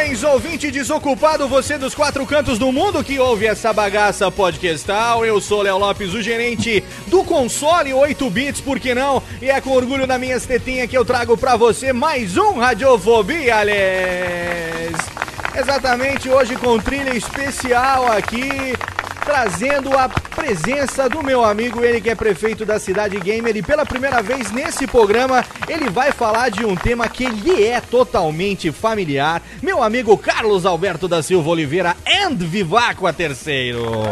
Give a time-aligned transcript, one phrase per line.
[0.00, 5.26] Saudações, ouvinte desocupado, você dos quatro cantos do mundo que ouve essa bagaça podcastal.
[5.26, 9.22] Eu sou Léo Lopes, o gerente do console 8 bits, por que não?
[9.42, 13.56] E é com orgulho na minha tetinha que eu trago pra você mais um Radiofobia,
[13.56, 14.96] aliás.
[15.54, 18.74] Exatamente, hoje com trilha especial aqui,
[19.30, 23.86] trazendo a presença do meu amigo, ele que é prefeito da cidade gamer e pela
[23.86, 29.40] primeira vez nesse programa ele vai falar de um tema que lhe é totalmente familiar.
[29.62, 34.02] Meu amigo Carlos Alberto da Silva Oliveira and Viváqua terceiro.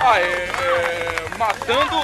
[0.00, 1.94] Aê, é, matando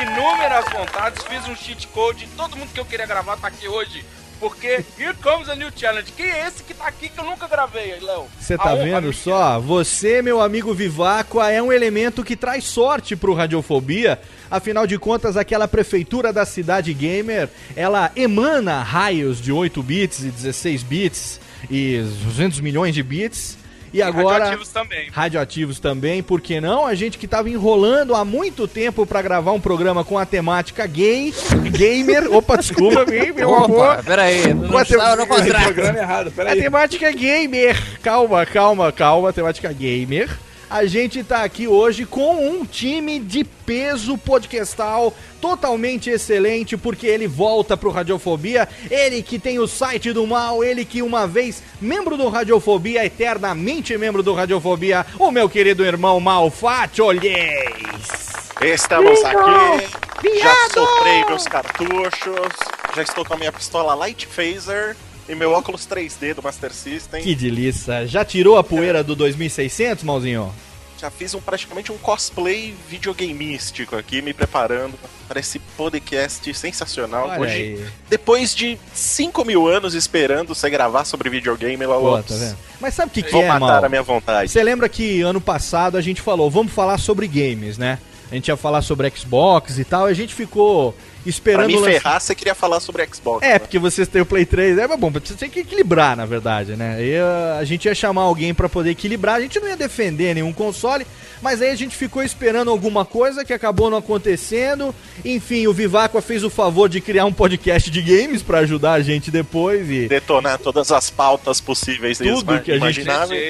[0.00, 4.02] inúmeras vontades, fiz um cheat code, todo mundo que eu queria gravar tá aqui hoje.
[4.38, 6.12] Porque Here Comes a New Challenge.
[6.12, 8.26] Quem é esse que tá aqui que eu nunca gravei, Léo?
[8.38, 9.58] Você tá vendo só?
[9.58, 14.20] Você, meu amigo Viváqua, é um elemento que traz sorte pro Radiofobia.
[14.50, 20.30] Afinal de contas, aquela prefeitura da cidade gamer, ela emana raios de 8 bits e
[20.30, 21.40] 16 bits
[21.70, 23.58] e 200 milhões de bits.
[23.92, 24.44] E agora.
[24.44, 25.08] Radioativos também.
[25.10, 26.86] Radioativos também, por que não?
[26.86, 30.86] A gente que tava enrolando há muito tempo pra gravar um programa com a temática
[30.86, 31.32] gay,
[31.72, 32.30] gamer.
[32.34, 33.92] Opa, desculpa, meu, meu amor.
[33.94, 34.52] Opa, peraí.
[34.54, 35.64] Não a estava no contrato.
[35.64, 36.60] Programa errado, A peraí.
[36.60, 37.98] temática é gamer.
[38.02, 39.32] Calma, calma, calma.
[39.32, 40.28] Temática gamer.
[40.70, 47.26] A gente tá aqui hoje com um time de peso podcastal totalmente excelente, porque ele
[47.26, 48.68] volta pro Radiofobia.
[48.90, 53.96] Ele que tem o site do mal, ele que uma vez membro do Radiofobia, eternamente
[53.96, 58.28] membro do Radiofobia, o meu querido irmão Malfate Olhês.
[58.60, 59.88] Estamos aqui.
[60.22, 60.74] Já Viado!
[60.74, 62.56] soprei meus cartuchos.
[62.94, 64.96] Já estou com a minha pistola Light Phaser
[65.28, 67.22] e meu óculos 3D do Master System.
[67.22, 68.06] Que delícia.
[68.06, 70.52] Já tirou a poeira do 2600, malzinho?
[70.98, 77.28] Já fiz um praticamente um cosplay videogameístico aqui, me preparando para esse podcast sensacional.
[77.28, 77.86] Olha Hoje, aí.
[78.08, 82.56] depois de 5 mil anos esperando você gravar sobre videogame, Léo Pô, tá vendo?
[82.80, 83.84] Mas sabe o que, que vou é, matar mal?
[83.84, 84.50] a minha vontade.
[84.50, 87.98] Você lembra que ano passado a gente falou, vamos falar sobre games, né?
[88.30, 91.76] A gente ia falar sobre Xbox e tal, e a gente ficou Pra esperando me
[91.76, 93.46] o lança- ferrar, você queria falar sobre Xbox.
[93.46, 93.58] É, né?
[93.58, 96.76] porque vocês têm o Play 3, é mas bom, você tem que equilibrar, na verdade,
[96.76, 96.96] né?
[96.96, 100.34] Aí uh, a gente ia chamar alguém pra poder equilibrar, a gente não ia defender
[100.34, 101.06] nenhum console,
[101.42, 104.94] mas aí a gente ficou esperando alguma coisa que acabou não acontecendo.
[105.24, 109.02] Enfim, o Viváqua fez o favor de criar um podcast de games pra ajudar a
[109.02, 113.04] gente depois e Detonar todas as pautas possíveis Tudo que a gente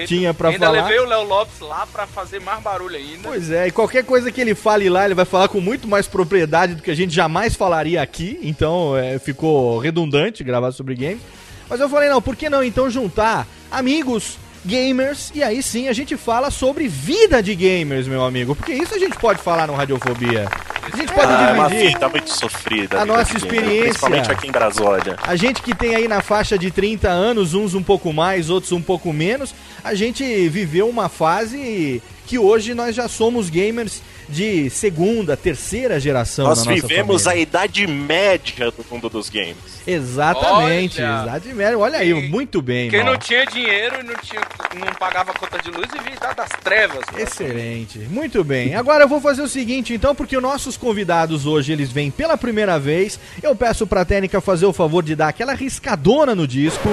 [0.06, 0.82] tinha pra Ainda falar.
[0.82, 3.20] levei o Léo Lopes lá pra fazer mais barulho ainda.
[3.28, 6.06] Pois é, e qualquer coisa que ele fale lá, ele vai falar com muito mais
[6.06, 11.20] propriedade do que a gente jamais falaria aqui, então é, ficou redundante gravar sobre games.
[11.68, 15.92] Mas eu falei, não, por que não então juntar amigos gamers e aí sim a
[15.92, 19.74] gente fala sobre vida de gamers, meu amigo, porque isso a gente pode falar no
[19.74, 20.48] Radiofobia.
[20.90, 21.92] A gente pode Ah, é uma dividir.
[21.92, 23.00] vida muito sofrida.
[23.00, 23.82] A nossa de gamer, experiência.
[23.84, 25.16] Principalmente aqui em Brasólia.
[25.22, 28.72] A gente que tem aí na faixa de 30 anos, uns um pouco mais, outros
[28.72, 29.54] um pouco menos,
[29.84, 36.46] a gente viveu uma fase que hoje nós já somos gamers de segunda, terceira geração
[36.46, 37.40] Nós na nossa vivemos família.
[37.40, 39.56] a idade média do mundo dos games.
[39.86, 41.22] Exatamente, Olha.
[41.22, 41.78] idade média.
[41.78, 43.12] Olha aí, Quem- muito bem, Quem Mal.
[43.12, 44.40] não tinha dinheiro e não, tinha,
[44.78, 47.04] não pagava conta de luz e vivia idade das trevas.
[47.06, 47.22] cara.
[47.22, 48.74] Excelente, muito bem.
[48.74, 52.36] Agora eu vou fazer o seguinte, então, porque os nossos convidados hoje eles vêm pela
[52.36, 53.18] primeira vez.
[53.42, 56.88] Eu peço pra Técnica fazer o favor de dar aquela riscadona no disco.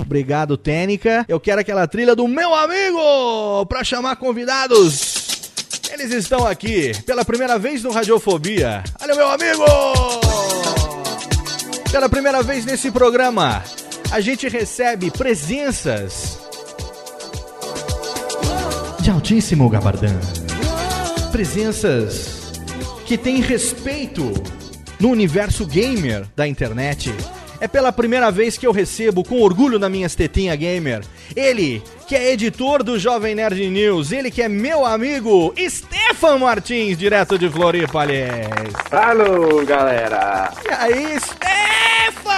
[0.00, 1.24] Obrigado, Técnica.
[1.28, 5.29] Eu quero aquela trilha do meu amigo pra chamar convidados.
[5.92, 8.82] Eles estão aqui pela primeira vez no Radiofobia.
[9.00, 9.64] Olha meu amigo!
[11.90, 13.62] Pela primeira vez nesse programa,
[14.10, 16.38] a gente recebe presenças
[19.00, 20.18] de altíssimo gabardão.
[21.32, 22.52] Presenças
[23.04, 24.32] que têm respeito
[25.00, 27.12] no universo gamer da internet.
[27.60, 31.04] É pela primeira vez que eu recebo com orgulho na minhas tetinha gamer.
[31.36, 36.96] Ele, que é editor do Jovem Nerd News, ele que é meu amigo Stefan Martins,
[36.96, 38.72] direto de Floripa, aliás.
[38.90, 40.50] Alô, galera!
[40.64, 42.30] E aí, Stefan!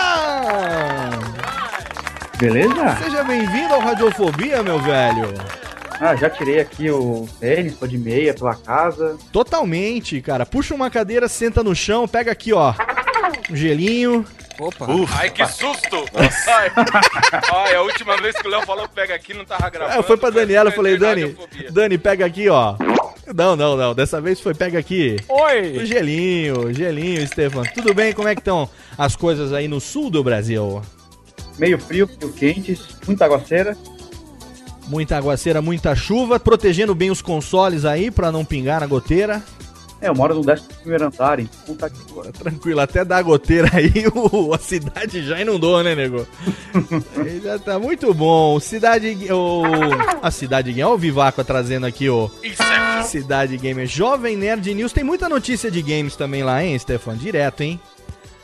[2.36, 2.96] Beleza?
[3.04, 5.32] Seja bem-vindo ao Radiofobia, meu velho.
[6.00, 9.16] Ah, já tirei aqui o tênis, tô de meia pela casa.
[9.30, 10.44] Totalmente, cara.
[10.44, 12.74] Puxa uma cadeira, senta no chão, pega aqui, ó.
[13.48, 14.26] Um gelinho.
[14.58, 14.86] Opa.
[15.18, 16.04] Ai, que susto!
[16.14, 16.72] Ai,
[17.52, 19.98] ai, a última vez que o Léo falou pega aqui, não tava gravando.
[19.98, 21.36] Ah, foi pra Daniela, eu falei, Dani.
[21.70, 22.76] Dani, pega aqui, ó.
[23.34, 23.94] Não, não, não.
[23.94, 25.16] Dessa vez foi pega aqui.
[25.28, 25.86] O Oi!
[25.86, 27.62] gelinho, gelinho, Stefan.
[27.74, 28.12] Tudo bem?
[28.12, 28.68] Como é que estão
[28.98, 30.82] as coisas aí no sul do Brasil?
[31.58, 33.76] Meio frio, meio quente, muita aguaceira.
[34.88, 39.42] Muita aguaceira, muita chuva, protegendo bem os consoles aí pra não pingar na goteira.
[40.02, 42.32] É, eu moro no 11 primeiro andar, então tá aqui agora.
[42.34, 46.26] Tranquilo, até da goteira aí o, a cidade já inundou, né, nego?
[47.42, 48.58] Já tá muito bom.
[48.58, 49.16] Cidade.
[49.32, 49.62] O,
[50.20, 50.86] a Cidade Gamer.
[50.88, 52.28] Olha o Vivaco trazendo aqui o.
[53.04, 53.86] Cidade Gamer.
[53.86, 54.92] Jovem Nerd News.
[54.92, 57.16] Tem muita notícia de games também lá, hein, Stefan?
[57.16, 57.80] Direto, hein?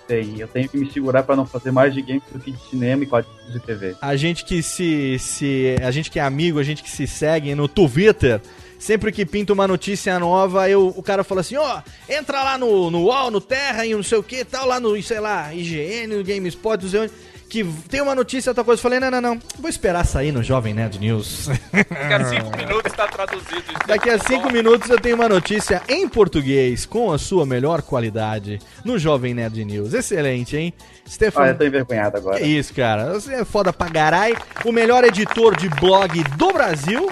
[0.06, 2.58] Tem, eu tenho que me segurar pra não fazer mais de games do que de
[2.70, 3.96] cinema e quadrinhos de TV.
[4.00, 5.76] A gente que se, se.
[5.82, 8.40] A gente que é amigo, a gente que se segue no Twitter.
[8.78, 12.90] Sempre que pinta uma notícia nova, eu, o cara fala assim, ó, entra lá no,
[12.90, 16.16] no UOL, no Terra e não sei o que tal, lá no, sei lá, IGN,
[16.16, 17.12] no GameSpot, não sei onde,
[17.48, 18.78] que tem uma notícia, outra coisa.
[18.78, 21.48] Eu falei, não, não, não, vou esperar sair no Jovem Nerd News.
[21.72, 23.56] Daqui a cinco minutos tá traduzido.
[23.56, 23.86] isso.
[23.88, 28.58] Daqui a cinco minutos eu tenho uma notícia em português, com a sua melhor qualidade,
[28.84, 29.92] no Jovem Nerd News.
[29.94, 30.74] Excelente, hein?
[31.08, 32.38] Stefan, Ah, eu tô envergonhado agora.
[32.38, 33.14] que isso, cara.
[33.14, 34.34] Você é foda pra garai.
[34.64, 37.10] O melhor editor de blog do Brasil.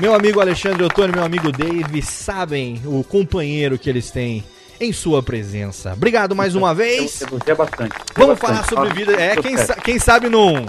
[0.00, 4.42] Meu amigo Alexandre Ottoni, meu amigo Dave, sabem o companheiro que eles têm
[4.80, 5.92] em sua presença.
[5.92, 7.20] Obrigado mais uma Eu, vez.
[7.20, 7.94] eu gostei bastante.
[8.16, 9.06] Vamos Gostei falar sobre bastante.
[9.06, 9.22] vida.
[9.22, 10.64] É, quem, sa- quem sabe não,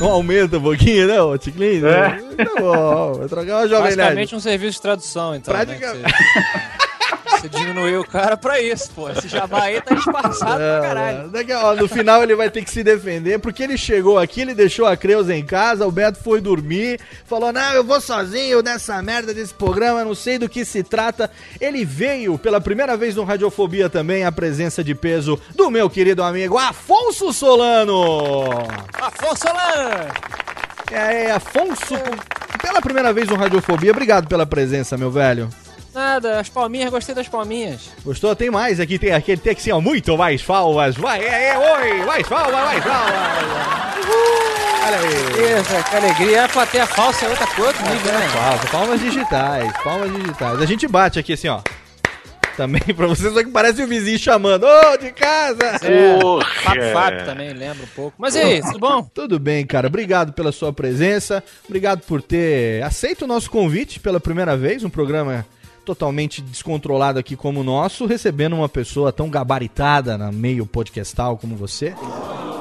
[0.00, 1.84] não aumenta um pouquinho, né, ô Ticlin?
[1.86, 2.44] É.
[2.44, 3.84] Tá bom, vai trocar uma jovem.
[3.96, 5.54] Basicamente um serviço de tradução, então.
[5.54, 6.04] né, Praticamente.
[6.12, 6.77] que
[7.40, 9.08] Você, diminuiu o cara pra isso, pô.
[9.10, 11.18] Esse jabá aí tá disfarçado pra caralho.
[11.18, 14.40] É, daqui, ó, no final ele vai ter que se defender, porque ele chegou aqui,
[14.40, 18.62] ele deixou a Creuza em casa, o Beto foi dormir, falou: Não, eu vou sozinho
[18.62, 21.30] nessa merda desse programa, não sei do que se trata.
[21.60, 26.22] Ele veio pela primeira vez no Radiofobia também, a presença de peso do meu querido
[26.22, 28.48] amigo Afonso Solano.
[28.94, 30.38] Afonso Solano!
[30.90, 31.94] É, Afonso,
[32.62, 35.48] pela primeira vez no Radiofobia, obrigado pela presença, meu velho.
[35.94, 37.90] Nada, as palminhas, gostei das palminhas.
[38.04, 38.34] Gostou?
[38.36, 40.96] Tem mais aqui, tem aquele tem que ser muito mais palmas.
[40.96, 43.14] Vai, é, é, oi, mais palmas, mais palmas.
[44.04, 44.48] Uhul.
[44.86, 45.60] Olha aí.
[45.60, 46.44] Isso, que alegria.
[46.44, 48.28] A plateia falsa é outra coisa, outro nível, né?
[48.32, 50.62] Palmas, palmas digitais, palmas digitais.
[50.62, 51.60] A gente bate aqui assim, ó.
[52.56, 54.64] Também pra vocês, só que parece o vizinho chamando.
[54.64, 55.78] Ô, de casa!
[55.82, 56.18] É.
[56.64, 58.16] Papo Fábio também, lembra um pouco.
[58.18, 59.02] Mas e aí, tudo bom?
[59.14, 59.86] Tudo bem, cara.
[59.86, 61.42] Obrigado pela sua presença.
[61.66, 64.82] Obrigado por ter aceito o nosso convite pela primeira vez.
[64.82, 65.46] Um programa
[65.88, 71.56] totalmente descontrolado aqui como o nosso, recebendo uma pessoa tão gabaritada no meio podcastal como
[71.56, 71.94] você.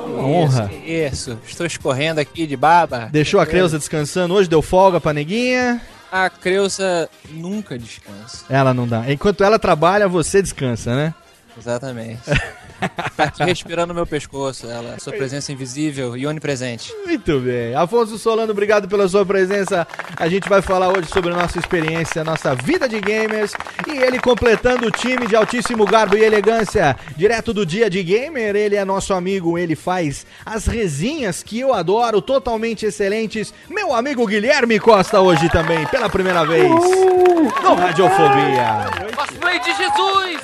[0.07, 0.71] Uma honra.
[0.85, 1.39] Isso, isso.
[1.45, 3.09] estou escorrendo aqui de baba.
[3.11, 5.81] Deixou a Creuza descansando hoje, deu folga pra neguinha.
[6.09, 8.45] A Creuza nunca descansa.
[8.49, 9.11] Ela não dá.
[9.11, 11.13] Enquanto ela trabalha, você descansa, né?
[11.57, 12.21] Exatamente.
[13.15, 14.97] tá aqui respirando meu pescoço, ela.
[14.99, 16.93] Sua presença invisível e onipresente.
[17.05, 17.75] Muito bem.
[17.75, 19.87] Afonso Solano, obrigado pela sua presença.
[20.15, 23.53] A gente vai falar hoje sobre a nossa experiência, nossa vida de gamers.
[23.87, 28.55] E ele completando o time de altíssimo garbo e elegância, direto do dia de gamer.
[28.55, 33.53] Ele é nosso amigo, ele faz as resinhas que eu adoro, totalmente excelentes.
[33.69, 36.69] Meu amigo Guilherme Costa hoje também, pela primeira vez.
[36.69, 38.87] No Radiofobia.
[39.15, 40.41] Cosplay de Jesus!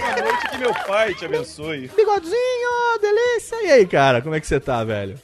[0.00, 1.69] Boa noite, que meu pai te abençoe.
[1.70, 3.56] Bigodinho, delícia.
[3.62, 5.18] E aí, cara, como é que você tá, velho?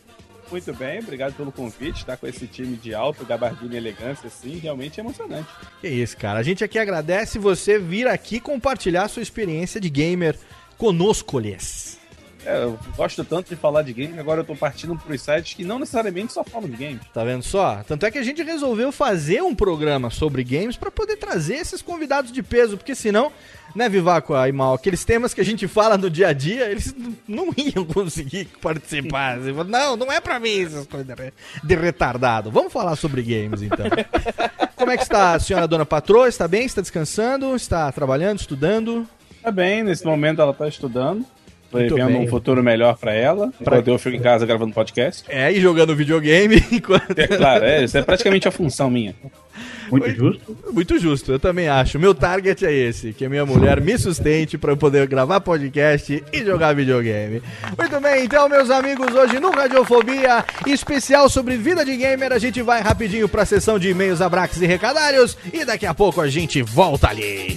[0.51, 1.99] Muito bem, obrigado pelo convite.
[1.99, 5.49] Estar com esse time de alto, gabardina e elegância, assim, realmente é emocionante.
[5.81, 6.39] Que isso, cara.
[6.39, 10.37] A gente aqui agradece você vir aqui compartilhar sua experiência de gamer
[10.79, 11.99] conosco, lhes.
[12.47, 15.65] É, eu gosto tanto de falar de game agora eu tô partindo pros sites que
[15.65, 17.01] não necessariamente só falam de games.
[17.13, 17.83] Tá vendo só?
[17.83, 21.83] Tanto é que a gente resolveu fazer um programa sobre games pra poder trazer esses
[21.83, 23.33] convidados de peso, porque senão,
[23.77, 26.95] né, Vivaco e Mal, aqueles temas que a gente fala no dia a dia, eles
[27.29, 29.37] não iam conseguir participar.
[29.39, 32.51] Não, não é pra mim essas coisas de re- de retardado.
[32.51, 33.87] Vamos falar sobre games então.
[34.75, 36.29] Como é que está a senhora dona patroa?
[36.29, 36.65] Está bem?
[36.65, 37.55] Está descansando?
[37.55, 39.07] Está trabalhando, estudando?
[39.43, 41.25] Tá bem, nesse momento ela tá estudando.
[41.71, 42.17] Tô Muito vendo bem.
[42.23, 43.53] um futuro melhor pra ela.
[43.61, 45.25] Enquanto eu fico em casa gravando podcast.
[45.29, 47.19] É, e jogando videogame enquanto.
[47.19, 49.15] É claro, é, isso é praticamente a função minha.
[49.91, 50.57] Muito justo.
[50.73, 51.99] Muito justo, eu também acho.
[51.99, 56.23] Meu target é esse, que a minha mulher me sustente pra eu poder gravar podcast
[56.33, 57.41] e jogar videogame.
[57.79, 62.61] Muito bem, então, meus amigos, hoje no Radiofobia, especial sobre vida de gamer, a gente
[62.63, 66.61] vai rapidinho pra sessão de e-mails, abraços e recadários e daqui a pouco a gente
[66.63, 67.57] volta ali.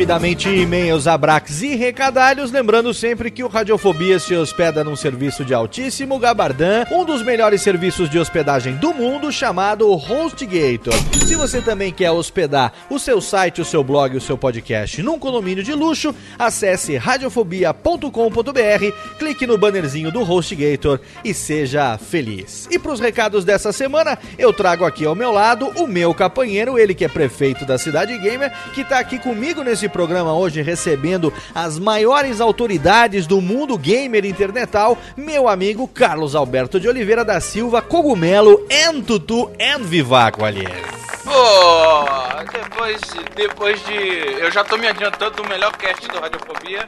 [0.00, 2.50] Rapidamente, e-mails, abraques e recadalhos.
[2.50, 7.60] Lembrando sempre que o Radiofobia se hospeda num serviço de altíssimo gabardão, um dos melhores
[7.60, 10.94] serviços de hospedagem do mundo, chamado HostGator.
[11.26, 15.18] Se você também quer hospedar o seu site, o seu blog, o seu podcast num
[15.18, 22.66] condomínio de luxo, acesse radiofobia.com.br, clique no bannerzinho do HostGator e seja feliz.
[22.70, 26.78] E para os recados dessa semana, eu trago aqui ao meu lado o meu companheiro,
[26.78, 31.32] ele que é prefeito da Cidade Gamer, que tá aqui comigo nesse programa hoje recebendo
[31.54, 37.82] as maiores autoridades do mundo gamer internetal, meu amigo Carlos Alberto de Oliveira da Silva,
[37.82, 41.00] Cogumelo, and Tutu, and Vivaco, aliás.
[41.24, 42.04] Pô,
[42.52, 43.00] depois,
[43.36, 44.42] depois de.
[44.42, 46.86] Eu já tô me adiantando do melhor cast do Radiofobia.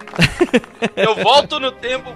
[0.96, 2.12] eu volto no tempo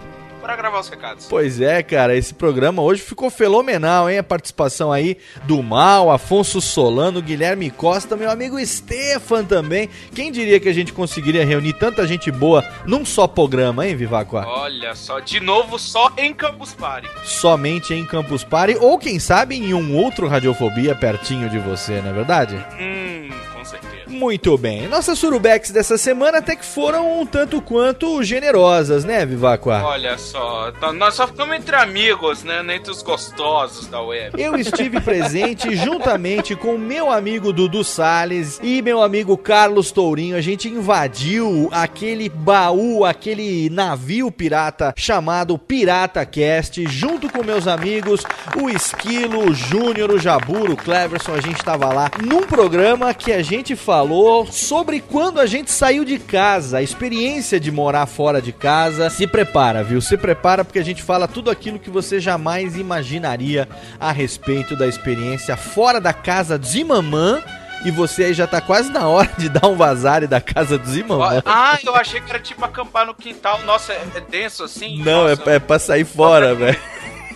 [0.46, 1.26] pra gravar os recados.
[1.28, 4.18] Pois é, cara, esse programa hoje ficou fenomenal, hein?
[4.18, 9.90] A participação aí do Mal, Afonso Solano, Guilherme Costa, meu amigo Stefan também.
[10.14, 14.36] Quem diria que a gente conseguiria reunir tanta gente boa num só programa, hein, Vivaco?
[14.36, 17.08] Olha só, de novo só em Campus Party.
[17.24, 22.10] Somente em Campus Party, ou quem sabe em um outro Radiofobia pertinho de você, não
[22.10, 22.54] é verdade?
[22.78, 23.30] Hum,
[23.66, 23.94] certeza.
[24.06, 24.86] Muito bem.
[24.88, 29.70] Nossas surubex dessa semana até que foram um tanto quanto generosas, né, Vivaco?
[29.70, 32.64] Olha só, tá- nós só ficamos entre amigos, né?
[32.74, 34.40] Entre os gostosos da web.
[34.40, 40.36] Eu estive presente juntamente com meu amigo Dudu Salles e meu amigo Carlos Tourinho.
[40.36, 48.22] A gente invadiu aquele baú, aquele navio pirata chamado Pirata Cast, junto com meus amigos,
[48.60, 51.32] o Esquilo, o Júnior, o Jaburo, o Cleverson.
[51.34, 56.04] A gente tava lá num programa que a gente falou sobre quando a gente saiu
[56.04, 59.08] de casa, a experiência de morar fora de casa.
[59.08, 60.00] Se prepara, viu?
[60.00, 64.86] Se prepara porque a gente fala tudo aquilo que você jamais imaginaria a respeito da
[64.86, 67.42] experiência fora da casa de mamã.
[67.84, 70.88] E você aí já tá quase na hora de dar um vazare da casa do
[70.88, 71.42] Zimamã.
[71.44, 73.62] Ah, eu achei que era tipo acampar no quintal.
[73.62, 75.02] Nossa, é, é denso assim?
[75.02, 76.78] Não, é, é pra sair fora, velho.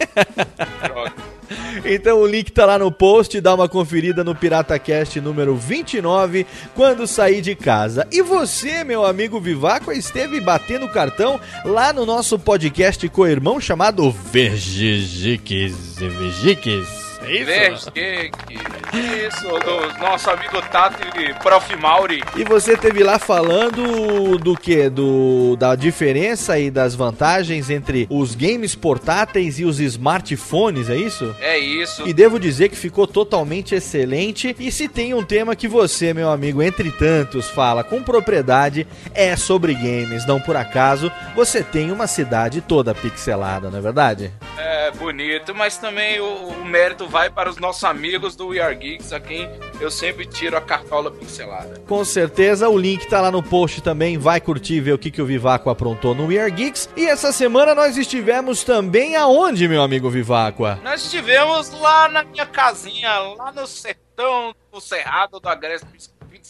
[0.82, 1.29] droga.
[1.84, 7.06] Então o link tá lá no post, dá uma conferida no PirataCast número 29, quando
[7.06, 8.06] sair de casa.
[8.10, 13.60] E você, meu amigo Vivaco, esteve batendo cartão lá no nosso podcast com o irmão
[13.60, 17.44] chamado Vergigiques e É isso?
[17.44, 18.30] Verde, que,
[18.90, 21.70] que isso, do nosso amigo Tato e Prof.
[21.76, 22.22] Mauri.
[22.36, 24.88] E você teve lá falando do que?
[24.88, 31.34] Do, da diferença e das vantagens entre os games portáteis e os smartphones, é isso?
[31.40, 32.06] É isso.
[32.06, 34.54] E devo dizer que ficou totalmente excelente.
[34.58, 39.36] E se tem um tema que você, meu amigo, entre tantos, fala com propriedade, é
[39.36, 40.26] sobre games.
[40.26, 44.32] Não por acaso, você tem uma cidade toda pixelada, não é verdade?
[44.58, 48.74] É bonito, mas também o, o mérito vai para os nossos amigos do We Are
[48.74, 49.50] Geeks, a quem
[49.80, 51.82] eu sempre tiro a cartola pincelada.
[51.86, 54.16] Com certeza, o link tá lá no post também.
[54.16, 56.88] Vai curtir e ver o que, que o Vivaco aprontou no We Are Geeks.
[56.96, 60.64] E essa semana nós estivemos também aonde, meu amigo Vivaco?
[60.84, 65.86] Nós estivemos lá na minha casinha, lá no sertão, no cerrado do Agreste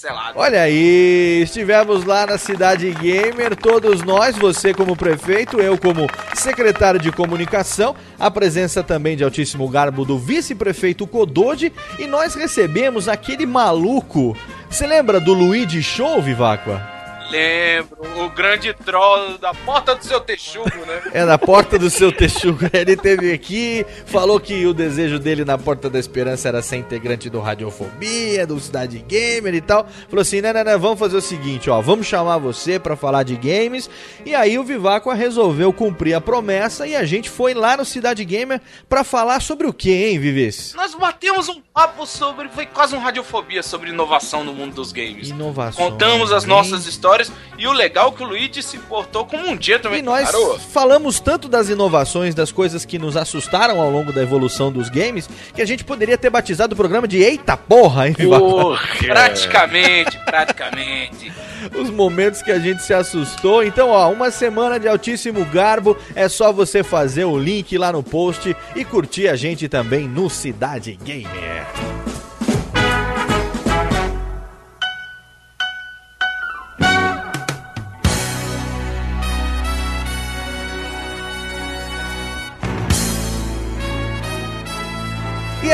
[0.01, 0.39] selado.
[0.39, 6.99] Olha aí, estivemos lá na Cidade Gamer, todos nós, você como prefeito, eu como secretário
[6.99, 13.45] de comunicação, a presença também de altíssimo garbo do vice-prefeito Codode, e nós recebemos aquele
[13.45, 14.35] maluco.
[14.71, 16.90] Você lembra do Luigi Show, Viváqua?
[17.31, 21.03] Lembro, o grande troll da porta do seu texugo, né?
[21.13, 22.59] É na porta do seu texugo.
[22.73, 27.31] Ele teve aqui, falou que o desejo dele na Porta da Esperança era ser integrante
[27.31, 29.87] do Radiofobia, do Cidade Gamer e tal.
[30.09, 33.23] Falou assim: não, não, não, vamos fazer o seguinte, ó, vamos chamar você pra falar
[33.23, 33.89] de games.
[34.25, 38.25] E aí o Viváqua resolveu cumprir a promessa e a gente foi lá no Cidade
[38.25, 40.75] Gamer pra falar sobre o que, hein, Vives?
[40.75, 42.49] Nós batemos um papo sobre.
[42.49, 45.29] Foi quase um radiofobia sobre inovação no mundo dos games.
[45.29, 45.91] Inovação.
[45.91, 47.20] Contamos as nossas histórias
[47.59, 49.99] e o legal é que o Luigi se portou como um dia também.
[49.99, 50.59] E nós Parou.
[50.59, 55.29] falamos tanto das inovações, das coisas que nos assustaram ao longo da evolução dos games,
[55.55, 58.79] que a gente poderia ter batizado o programa de Eita Porra, hein, Viváqua?
[58.99, 61.33] Praticamente, praticamente.
[61.79, 63.63] os momentos que a gente se assustou.
[63.63, 65.97] Então, ó, uma semana de altíssimo garbo.
[66.15, 70.31] É só você fazer o link lá no post e curtir a gente também no
[70.31, 71.67] Cidade Gamer.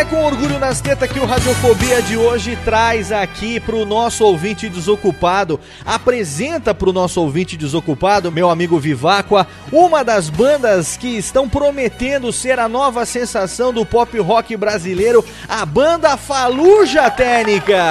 [0.07, 5.59] Com orgulho nas tetas que o Radiofobia de hoje traz aqui pro nosso ouvinte desocupado,
[5.85, 12.59] apresenta pro nosso ouvinte desocupado, meu amigo Viváqua, uma das bandas que estão prometendo ser
[12.59, 17.83] a nova sensação do pop rock brasileiro, a banda Faluja Técnica.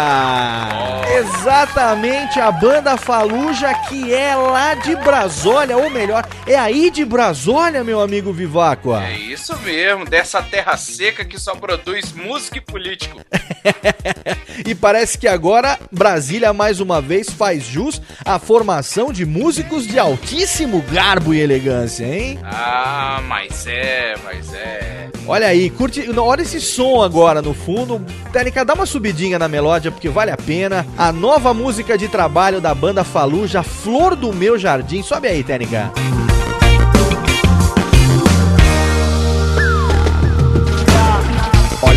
[1.17, 7.83] Exatamente, a banda Faluja que é lá de Brasólia, ou melhor, é aí de Brasólia,
[7.83, 9.03] meu amigo Viváqua.
[9.03, 13.19] É isso mesmo, dessa terra seca que só produz música e político.
[14.65, 19.99] E parece que agora Brasília mais uma vez faz jus à formação de músicos de
[19.99, 22.39] altíssimo garbo e elegância, hein?
[22.43, 25.09] Ah, mas é, mas é.
[25.27, 28.03] Olha aí, curte, olha esse som agora no fundo.
[28.31, 30.85] Técnica, dá uma subidinha na melódia porque vale a pena.
[30.97, 35.01] A nova música de trabalho da banda Faluja, Flor do Meu Jardim.
[35.01, 35.91] Sobe aí, Técnica.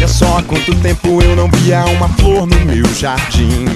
[0.09, 3.67] Olha só há quanto tempo eu não via uma flor no meu jardim.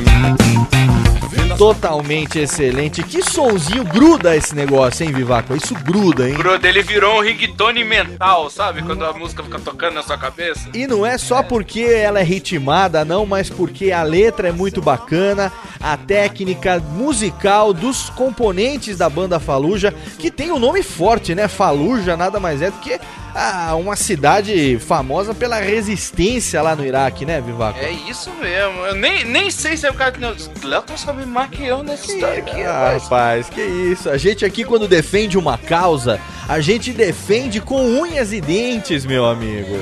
[1.59, 3.03] Totalmente excelente.
[3.03, 5.55] Que sonzinho gruda esse negócio, hein, Vivaco?
[5.55, 6.35] Isso gruda, hein?
[6.35, 8.83] Bruno, ele virou um ringtone mental, sabe?
[8.83, 10.71] Quando a música fica tocando na sua cabeça.
[10.73, 14.81] E não é só porque ela é ritmada, não, mas porque a letra é muito
[14.81, 21.47] bacana, a técnica musical dos componentes da banda Faluja, que tem um nome forte, né?
[21.47, 22.99] Faluja nada mais é do que
[23.35, 27.79] ah, uma cidade famosa pela resistência lá no Iraque, né, Vivaco?
[27.79, 28.87] É isso mesmo.
[28.87, 30.21] Eu nem, nem sei se é o cara que.
[30.61, 33.03] Cleuton sabe mais que eu nessa história aqui, Ah, rapaz.
[33.05, 34.11] rapaz, que isso.
[34.11, 39.25] A gente aqui, quando defende uma causa, a gente defende com unhas e dentes, meu
[39.25, 39.75] amigo.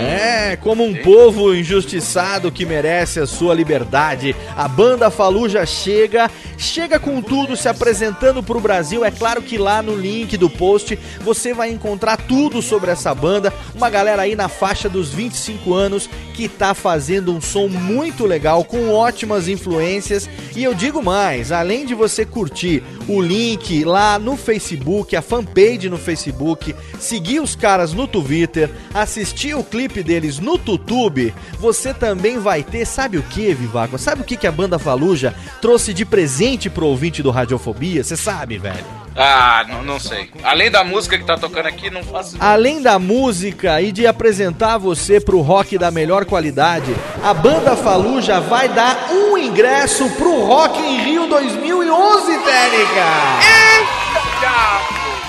[0.00, 4.34] É, como um povo injustiçado que merece a sua liberdade.
[4.56, 9.04] A banda Faluja chega, chega com tudo, se apresentando pro Brasil.
[9.04, 13.52] É claro que lá no link do post você vai encontrar tudo sobre essa banda.
[13.74, 18.64] Uma galera aí na faixa dos 25 anos que tá fazendo um som muito legal,
[18.64, 20.28] com ótimas influências.
[20.54, 25.88] E eu digo mais, além de você curtir o link lá no Facebook, a fanpage
[25.88, 32.38] no Facebook, seguir os caras no Twitter, assistir o clipe deles no YouTube, você também
[32.38, 33.98] vai ter, sabe o que, Vivaco?
[33.98, 38.04] Sabe o que, que a banda Faluja trouxe de presente pro ouvinte do Radiofobia?
[38.04, 39.07] Você sabe, velho?
[39.20, 40.30] Ah, não, não sei.
[40.44, 42.36] Além da música que tá tocando aqui, não faço.
[42.38, 48.38] Além da música e de apresentar você pro rock da melhor qualidade, a banda Faluja
[48.40, 53.38] vai dar um ingresso pro Rock em Rio 2011, Técnica!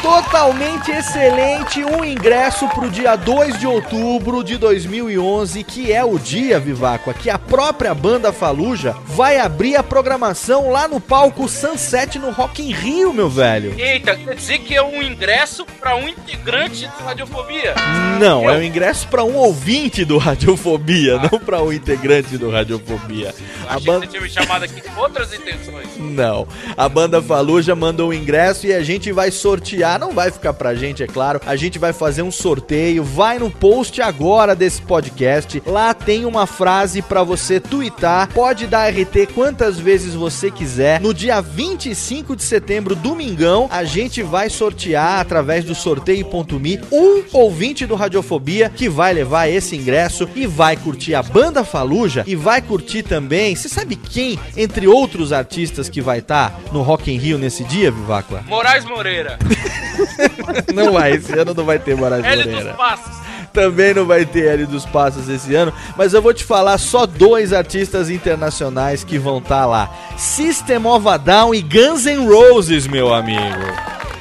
[0.02, 6.58] Totalmente excelente, um ingresso pro dia 2 de outubro de 2011, que é o dia,
[6.58, 12.32] Viváqua, que a própria banda Faluja vai abrir a programação lá no palco Sunset no
[12.32, 13.74] Rock in Rio, meu velho.
[13.78, 17.76] Eita, quer dizer que é um ingresso pra um integrante do Radiofobia?
[18.20, 23.36] Não, é o ingresso para um ouvinte do Radiofobia, não para um integrante do Radiofobia.
[23.68, 25.88] A banda tinha me chamado aqui com outras intenções.
[25.98, 30.54] não, a banda Faluja mandou o ingresso e a gente vai sortear não vai ficar
[30.54, 31.42] pra gente, é claro.
[31.46, 33.04] A gente vai fazer um sorteio.
[33.04, 35.62] Vai no post agora desse podcast.
[35.66, 38.30] Lá tem uma frase pra você twittar.
[38.34, 41.00] Pode dar RT quantas vezes você quiser.
[41.00, 47.86] No dia 25 de setembro, domingão, a gente vai sortear através do sorteio.me um ouvinte
[47.86, 52.62] do Radiofobia que vai levar esse ingresso e vai curtir a banda Faluja e vai
[52.62, 53.56] curtir também.
[53.56, 57.92] Você sabe quem, entre outros artistas que vai estar no Rock in Rio nesse dia,
[57.92, 58.44] Viváqua?
[58.48, 59.38] Moraes Moreira.
[60.74, 62.70] Não vai, esse ano não vai ter Moraes L Moreira.
[62.70, 63.18] dos Passos.
[63.52, 67.06] Também não vai ter L dos Passos esse ano, mas eu vou te falar só
[67.08, 72.86] dois artistas internacionais que vão estar lá: System of a Down e Guns N' Roses,
[72.88, 73.40] meu amigo.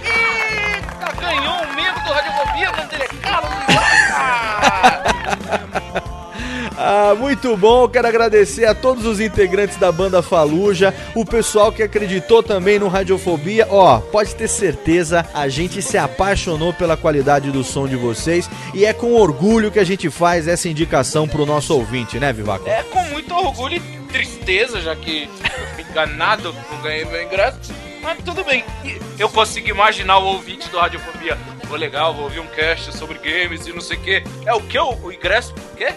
[0.03, 3.53] Eita, ganhou um membro do Radiofobia, o nome dele é Carlos.
[6.81, 7.89] Ah, muito bom.
[7.89, 12.87] Quero agradecer a todos os integrantes da banda Faluja, o pessoal que acreditou também no
[12.87, 13.67] Radiofobia.
[13.69, 18.85] Ó, pode ter certeza, a gente se apaixonou pela qualidade do som de vocês e
[18.85, 22.69] é com orgulho que a gente faz essa indicação pro nosso ouvinte, né, Vivaco?
[22.69, 23.81] É com muito orgulho e
[24.13, 25.29] tristeza, já que
[25.81, 27.75] enganado, não ganhei meu ingresso.
[28.01, 28.65] Mas tudo bem.
[29.19, 31.37] Eu consigo imaginar o ouvinte do Radiofobia.
[31.67, 34.23] Pô, legal, vou ouvir um cast sobre games e não sei o que.
[34.47, 34.79] É o que?
[34.79, 35.53] O ingresso?
[35.73, 35.93] O quê?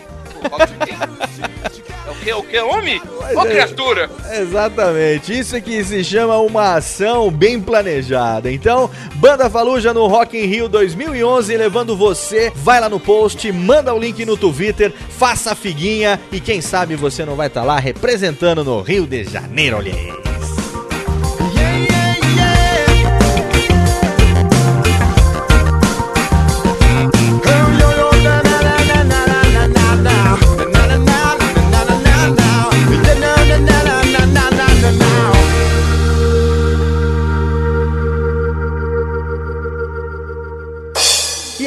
[2.05, 2.33] É o que?
[2.33, 2.59] O que?
[2.59, 3.01] Homem?
[3.35, 4.09] Ô, é- criatura!
[4.31, 8.51] Exatamente, isso aqui se chama uma ação bem planejada.
[8.51, 13.93] Então, Banda Faluja no Rock in Rio 2011, levando você, vai lá no post, manda
[13.93, 17.79] o link no Twitter, faça a figuinha e quem sabe você não vai estar lá
[17.79, 20.30] representando no Rio de Janeiro, olha aí.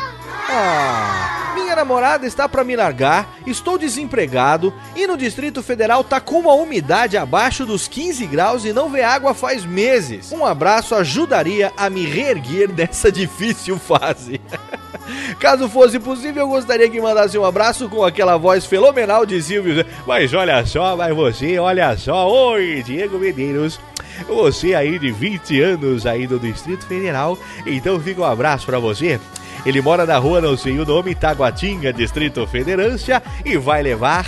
[0.49, 6.41] Ah, minha namorada está pra me largar, estou desempregado e no Distrito Federal tá com
[6.41, 10.33] uma umidade abaixo dos 15 graus e não vê água faz meses.
[10.33, 14.41] Um abraço ajudaria a me reerguer dessa difícil fase.
[15.39, 19.85] Caso fosse possível, eu gostaria que mandasse um abraço com aquela voz fenomenal de Silvio.
[20.07, 22.29] Mas olha só, mas você, olha só.
[22.29, 23.81] Oi, Diego Medeiros.
[24.29, 27.39] Você aí de 20 anos aí do Distrito Federal.
[27.67, 29.19] Então fica um abraço pra você.
[29.65, 34.27] Ele mora na rua, não sei o nome, Taguatinga, Distrito Federância, e vai levar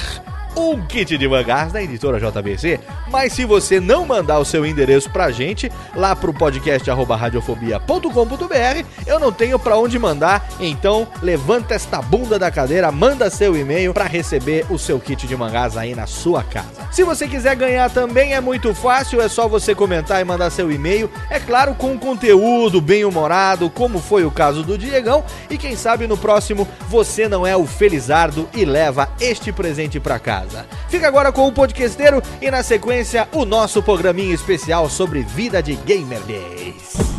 [0.57, 2.81] um kit de mangás da editora JBC.
[3.09, 9.19] Mas se você não mandar o seu endereço pra gente, lá pro podcast radiofobia.com.br, eu
[9.19, 10.49] não tenho pra onde mandar.
[10.59, 15.37] Então, levanta esta bunda da cadeira, manda seu e-mail pra receber o seu kit de
[15.37, 16.89] mangás aí na sua casa.
[16.91, 20.71] Se você quiser ganhar também é muito fácil, é só você comentar e mandar seu
[20.71, 21.11] e-mail.
[21.31, 25.25] É claro, com conteúdo bem humorado, como foi o caso do Diegão.
[25.49, 30.19] E quem sabe no próximo você não é o Felizardo e leva este presente pra
[30.19, 30.42] casa.
[30.89, 35.75] Fica agora com o podcasteiro e na sequência o nosso programinha especial sobre vida de
[35.77, 37.13] gamer gays.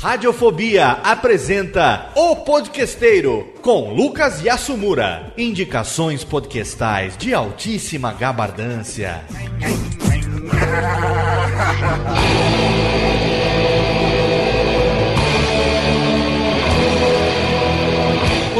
[0.00, 5.32] Radiofobia apresenta O Podquesteiro com Lucas Yasumura.
[5.36, 9.24] Indicações podcastais de altíssima gabardância.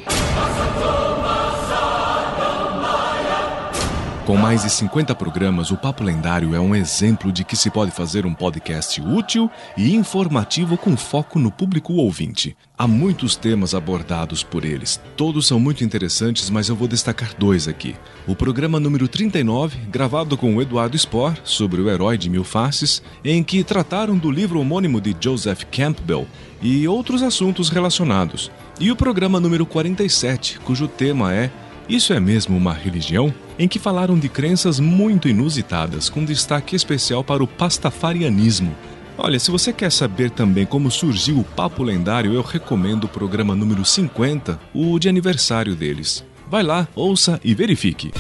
[4.25, 7.91] Com mais de 50 programas, o Papo Lendário é um exemplo de que se pode
[7.91, 12.57] fazer um podcast útil e informativo com foco no público ouvinte.
[12.75, 14.99] Há muitos temas abordados por eles.
[15.15, 17.95] Todos são muito interessantes, mas eu vou destacar dois aqui.
[18.25, 23.03] O programa número 39, gravado com o Eduardo Spohr, sobre o herói de mil faces,
[23.23, 26.27] em que trataram do livro homônimo de Joseph Campbell
[26.63, 28.49] e outros assuntos relacionados.
[28.79, 31.51] E o programa número 47, cujo tema é
[31.87, 33.31] Isso é mesmo uma religião?
[33.57, 38.75] Em que falaram de crenças muito inusitadas, com destaque especial para o pastafarianismo.
[39.17, 43.55] Olha, se você quer saber também como surgiu o Papo Lendário, eu recomendo o programa
[43.55, 46.23] número 50, o de aniversário deles.
[46.49, 48.11] Vai lá, ouça e verifique.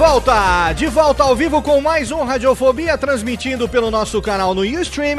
[0.00, 0.72] Volta!
[0.72, 5.18] De volta ao vivo com mais um Radiofobia, transmitindo pelo nosso canal no Ustream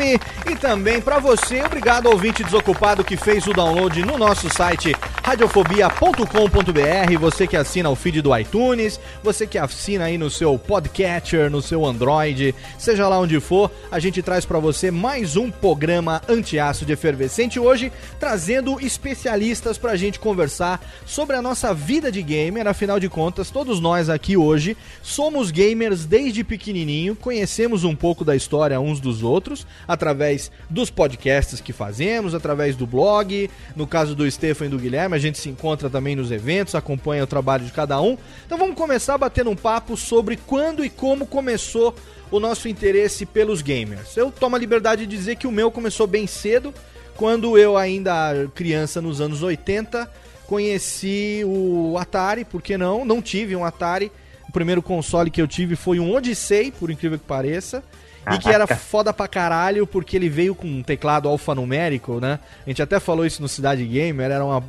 [0.49, 7.19] e também para você, obrigado ouvinte desocupado que fez o download no nosso site radiofobia.com.br,
[7.19, 11.61] você que assina o feed do iTunes, você que assina aí no seu podcatcher, no
[11.61, 16.91] seu Android, seja lá onde for, a gente traz para você mais um programa antiácido
[16.91, 23.07] efervescente hoje, trazendo especialistas pra gente conversar sobre a nossa vida de gamer, afinal de
[23.07, 24.70] contas, todos nós aqui hoje
[25.01, 31.61] somos gamers desde pequenininho, conhecemos um pouco da história uns dos outros através dos podcasts
[31.61, 35.49] que fazemos, através do blog, no caso do Stefan e do Guilherme, a gente se
[35.49, 38.17] encontra também nos eventos, acompanha o trabalho de cada um.
[38.45, 41.95] Então vamos começar batendo um papo sobre quando e como começou
[42.31, 44.15] o nosso interesse pelos gamers.
[44.15, 46.73] Eu tomo a liberdade de dizer que o meu começou bem cedo,
[47.15, 50.09] quando eu ainda criança nos anos 80,
[50.47, 53.05] conheci o Atari, por que não?
[53.05, 54.11] Não tive um Atari.
[54.51, 57.81] O primeiro console que eu tive foi um Odyssey, por incrível que pareça.
[58.29, 58.75] E que era Caraca.
[58.75, 62.37] foda pra caralho, porque ele veio com um teclado alfanumérico, né?
[62.67, 64.61] A gente até falou isso no Cidade Gamer, era uma,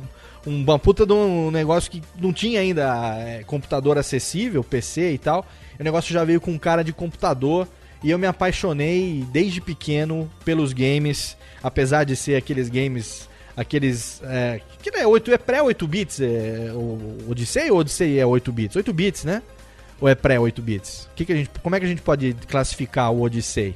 [0.45, 5.45] uma puta de um negócio que não tinha ainda é, computador acessível, PC e tal.
[5.77, 7.67] O negócio já veio com cara de computador.
[8.01, 14.21] E eu me apaixonei desde pequeno pelos games, apesar de ser aqueles games, aqueles.
[14.23, 16.21] É, que não é 8, é pré-8 bits?
[16.21, 18.75] É, o Odyssey ou Odyssey é 8 bits?
[18.77, 19.41] 8 bits, né?
[20.01, 21.09] Ou é pré-8 bits?
[21.15, 23.75] Que que a gente, como é que a gente pode classificar o Odyssey?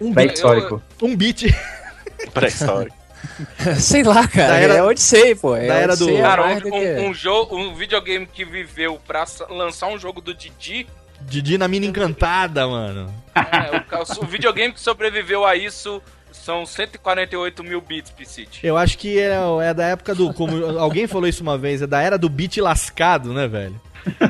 [0.00, 0.14] Um bit.
[0.14, 0.82] Pré-histórico.
[1.02, 1.54] Um bit.
[2.32, 2.96] Pré-histórico.
[3.80, 4.48] Sei lá, cara.
[4.48, 5.56] Da era- é Odyssey, pô.
[5.56, 8.26] É da era do- Odyssey é Cara, um, do que- um, um jogo, um videogame
[8.26, 10.86] que viveu pra lançar um jogo do Didi.
[11.22, 13.12] Didi na mina encantada, mano.
[13.34, 16.00] é, o, o videogame que sobreviveu a isso
[16.30, 18.64] são 148 mil bits, Piscite.
[18.64, 19.32] Eu acho que é,
[19.64, 20.32] é da época do.
[20.34, 23.80] Como alguém falou isso uma vez, é da era do beat lascado, né, velho?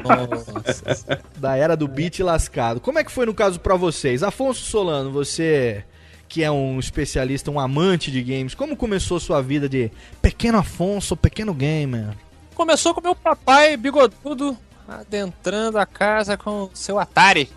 [0.04, 1.18] Nossa.
[1.36, 2.80] Da era do beat lascado.
[2.80, 4.22] Como é que foi no caso pra vocês?
[4.22, 5.84] Afonso Solano, você
[6.28, 11.16] que é um especialista, um amante de games, como começou sua vida de pequeno Afonso,
[11.16, 12.08] pequeno gamer?
[12.54, 14.56] Começou com meu papai bigodudo
[14.88, 17.48] adentrando a casa com seu Atari.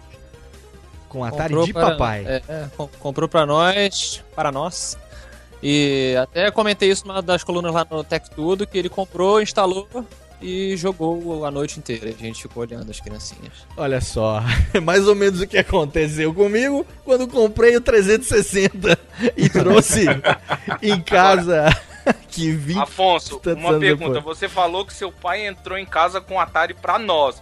[1.08, 2.26] Com Atari Comprou de para- papai.
[2.28, 4.98] É, é, com- comprou pra nós, para nós.
[5.64, 9.88] E até comentei isso numa das colunas lá no Tech Tudo, que ele comprou, instalou
[10.42, 12.10] e jogou a noite inteira.
[12.10, 13.54] A gente ficou olhando as criancinhas.
[13.76, 14.42] Olha só,
[14.74, 18.98] é mais ou menos o que aconteceu comigo quando comprei o 360
[19.36, 20.06] e trouxe
[20.82, 21.70] em casa
[22.30, 24.14] que 20 Afonso, uma pergunta.
[24.14, 24.38] depois.
[24.38, 27.42] Você falou que seu pai entrou em casa com Atari pra nós.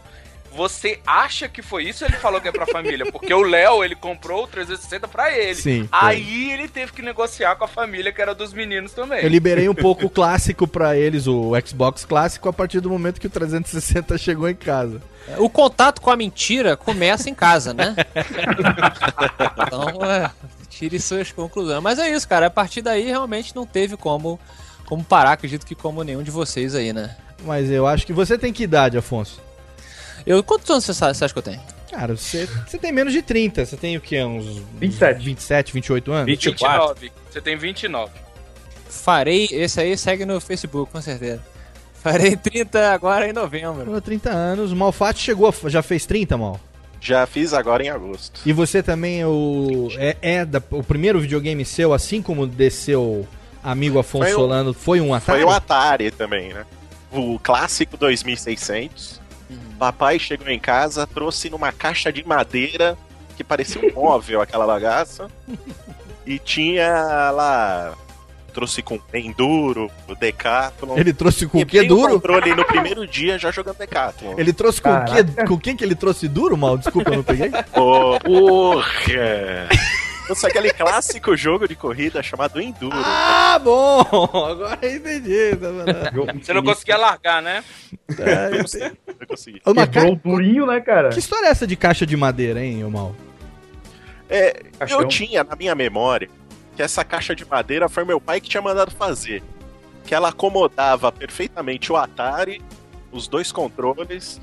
[0.58, 3.12] Você acha que foi isso ou ele falou que é pra família?
[3.12, 5.54] Porque o Léo, ele comprou o 360 pra ele.
[5.54, 5.90] Sim, foi.
[5.92, 9.24] Aí ele teve que negociar com a família, que era dos meninos também.
[9.24, 13.22] Eu liberei um pouco o clássico pra eles, o Xbox clássico, a partir do momento
[13.22, 15.00] que o 360 chegou em casa.
[15.38, 17.96] O contato com a mentira começa em casa, né?
[19.68, 20.32] então, é,
[20.72, 21.84] tire suas conclusões.
[21.84, 22.48] Mas é isso, cara.
[22.48, 24.40] A partir daí realmente não teve como,
[24.88, 25.34] como parar.
[25.34, 27.16] Acredito que como nenhum de vocês aí, né?
[27.46, 29.46] Mas eu acho que você tem que idade, Afonso?
[30.28, 31.62] Eu, quantos anos você, acha que eu tenho?
[31.90, 33.66] Cara, você, você tem menos de 30.
[33.66, 34.22] Você tem o quê?
[34.24, 35.24] Uns 27.
[35.24, 36.26] 27, 28 anos?
[36.26, 37.12] 29.
[37.32, 38.12] Você tem 29.
[38.90, 39.48] Farei.
[39.52, 41.42] Esse aí segue no Facebook, com certeza.
[41.96, 43.86] Farei 30 agora em novembro.
[43.86, 44.72] Pô, 30 anos.
[44.74, 46.60] O Malfatti chegou, já fez 30, Mal?
[47.00, 48.42] Já fiz agora em agosto.
[48.46, 53.26] E você também o, é, é da- o primeiro videogame seu, assim como desse seu
[53.64, 55.42] amigo Afonso Foi o- Solano, foi um Atari?
[55.42, 56.66] Foi o Atari também, né?
[57.12, 59.22] O clássico 2600.
[59.80, 62.98] Papai chegou em casa, trouxe numa caixa de madeira
[63.36, 65.28] que parecia um móvel aquela bagaça.
[66.26, 67.94] E tinha lá.
[68.54, 70.98] Trouxe com Enduro, o Decathlon.
[70.98, 71.82] Ele trouxe com o quê?
[71.82, 72.14] veio Duro?
[72.14, 74.34] controle no primeiro dia já jogando Decathlon.
[74.36, 75.46] Ele trouxe com o quê?
[75.48, 76.76] Com quem que ele trouxe duro, Mal?
[76.76, 77.52] Desculpa, eu não peguei.
[77.72, 79.70] Porra!
[80.28, 82.96] Trouxe aquele clássico jogo de corrida chamado Enduro.
[82.98, 84.02] Ah, bom!
[84.52, 85.56] Agora eu entendi.
[85.56, 86.40] tá vendo?
[86.44, 87.64] Você não conseguia largar, né?
[88.18, 88.98] É, eu entendi.
[89.20, 89.62] Eu consegui.
[89.66, 91.10] Ô, mas Quebrou ca- o durinho, né, cara?
[91.10, 93.16] Que história é essa de caixa de madeira, hein, ô Mal?
[94.30, 95.02] É, Caixão.
[95.02, 96.30] eu tinha na minha memória
[96.76, 99.42] que essa caixa de madeira foi meu pai que tinha mandado fazer.
[100.06, 102.62] Que ela acomodava perfeitamente o Atari,
[103.12, 104.40] os dois controles,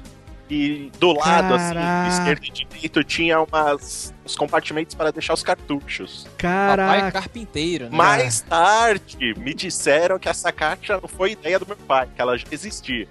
[0.50, 2.08] e do lado, assim, Caraca.
[2.08, 6.24] esquerdo e direito, tinha umas, uns compartimentos para deixar os cartuchos.
[6.36, 7.12] Papai Caraca.
[7.12, 7.90] carpinteiro, né?
[7.96, 12.36] Mais tarde, me disseram que essa caixa não foi ideia do meu pai, que ela
[12.36, 13.08] já existia.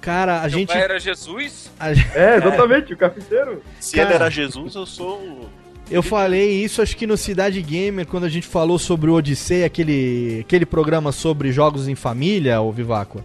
[0.00, 0.68] Cara, a Seu gente.
[0.68, 1.70] pai era Jesus?
[1.80, 3.62] a- É, exatamente, o carpinteiro.
[3.80, 4.08] Se Cara.
[4.08, 5.18] ele era Jesus, eu sou.
[5.18, 5.48] o-
[5.90, 9.64] Eu falei isso acho que no Cidade Gamer, quando a gente falou sobre o Odyssey,
[9.64, 13.24] aquele, aquele programa sobre jogos em família, o Viváqua.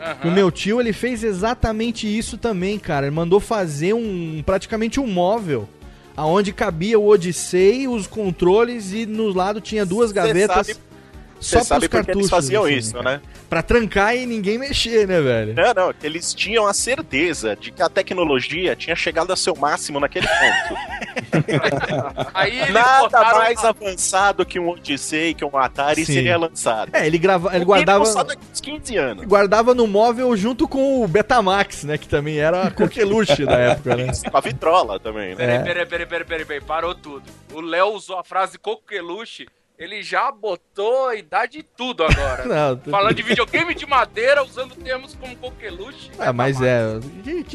[0.00, 0.28] Aham.
[0.28, 3.06] O meu tio, ele fez exatamente isso também, cara.
[3.06, 5.68] Ele mandou fazer um praticamente um móvel
[6.16, 10.80] aonde cabia o Odyssey, os controles e no lado tinha duas Cê gavetas sabe-
[11.40, 13.04] só Você sabe pros por que eles faziam assim, isso, cara.
[13.16, 13.20] né?
[13.48, 15.54] Pra trancar e ninguém mexer, né, velho?
[15.54, 19.98] Não, não, eles tinham a certeza de que a tecnologia tinha chegado ao seu máximo
[20.00, 20.80] naquele ponto.
[22.72, 26.12] Nada mais a- avançado que um Odyssey, que um Atari Sim.
[26.14, 26.90] seria lançado.
[26.94, 29.24] É, ele grava, ele Ele guardava uns 15 anos.
[29.26, 33.96] guardava no móvel junto com o Betamax, né, que também era a coqueluche da época,
[33.96, 34.08] né?
[34.30, 35.56] Com a vitrola também, né?
[35.56, 35.58] É.
[35.60, 37.22] Peraí, peraí, peraí, peraí, peraí, peraí, parou tudo.
[37.52, 39.46] O Léo usou a frase coqueluche,
[39.78, 42.44] ele já botou a idade e tudo agora.
[42.48, 46.10] Não, tudo- Falando de videogame de madeira, usando termos como coqueluche.
[46.18, 46.98] Ah, mas é.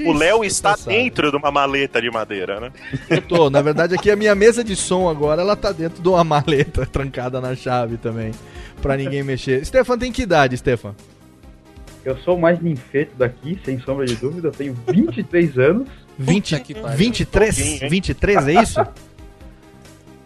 [0.06, 2.72] O Léo está dentro de uma maleta de madeira, né?
[3.10, 6.08] Eu tô, na verdade, aqui a minha mesa de som agora, ela tá dentro de
[6.08, 8.32] uma maleta trancada na chave também.
[8.82, 9.66] pra ninguém mexer.
[9.66, 10.96] Stefan tem que idade, Stefan?
[12.06, 14.50] Eu sou o mais ninfeto daqui, sem sombra de dúvida.
[14.50, 15.88] Eu tenho 23 anos.
[16.20, 16.98] 20, que pariu.
[16.98, 17.56] 23?
[17.56, 17.90] Pouquinho, hein?
[17.90, 18.80] 23, é isso?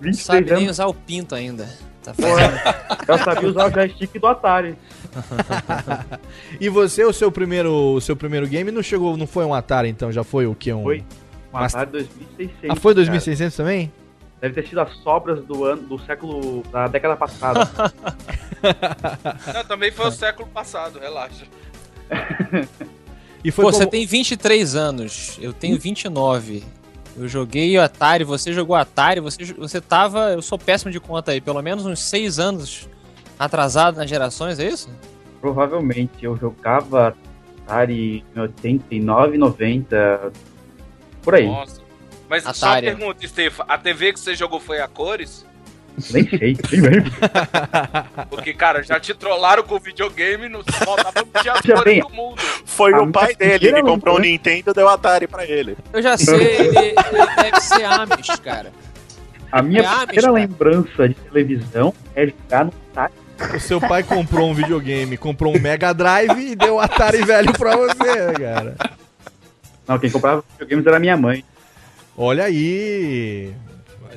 [0.01, 0.71] 23 Sabe nem anos.
[0.71, 1.67] usar o pinto ainda.
[2.07, 4.75] Tá Porra, eu sabia usar o joystick do Atari.
[6.61, 9.89] E você, o seu primeiro, o seu primeiro game não chegou, não foi um Atari
[9.89, 10.99] então, já foi o que um Foi.
[10.99, 11.03] Um
[11.51, 11.91] Mas- Atari
[12.37, 12.69] 2600.
[12.69, 13.05] Ah, foi cara.
[13.05, 13.91] 2600 também?
[14.39, 17.67] Deve ter sido as sobras do ano, do século, da década passada.
[19.53, 21.45] Não, também foi o século passado, relaxa.
[23.43, 26.63] E foi Pô, como- você tem 23 anos, eu tenho 29.
[27.17, 30.31] Eu joguei Atari, você jogou Atari, você, você tava.
[30.33, 32.87] Eu sou péssimo de conta aí, pelo menos uns 6 anos
[33.39, 34.89] atrasado nas gerações, é isso?
[35.41, 37.15] Provavelmente eu jogava
[37.65, 40.31] Atari em 89, 90.
[41.23, 41.47] Por aí.
[41.47, 41.81] Nossa.
[42.29, 42.85] Mas só uma Atari.
[42.85, 43.65] pergunta, Stefan.
[43.67, 45.45] A TV que você jogou foi a cores?
[46.13, 47.11] Nem sei, nem lembro.
[48.29, 52.41] Porque, cara, já te trollaram com o videogame, não faltava do mundo.
[52.65, 55.75] Foi A o pai dele que comprou um lembrança- Nintendo e deu Atari pra ele.
[55.91, 56.95] Eu já sei, ele, ele
[57.41, 58.71] deve ser Amish, cara.
[59.51, 60.33] A minha É Amish, primeira cara.
[60.33, 63.13] lembrança de televisão é jogar no Atari.
[63.55, 67.53] O seu pai comprou um videogame, comprou um Mega Drive e deu o Atari velho
[67.53, 68.75] pra você, cara.
[69.87, 71.43] Não, quem comprava videogames era minha mãe.
[72.15, 73.51] Olha aí.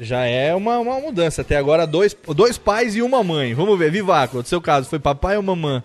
[0.00, 1.42] Já é uma, uma mudança.
[1.42, 3.54] Até agora, dois, dois pais e uma mãe.
[3.54, 5.82] Vamos ver, Vivaco, no seu caso, foi papai ou mamãe?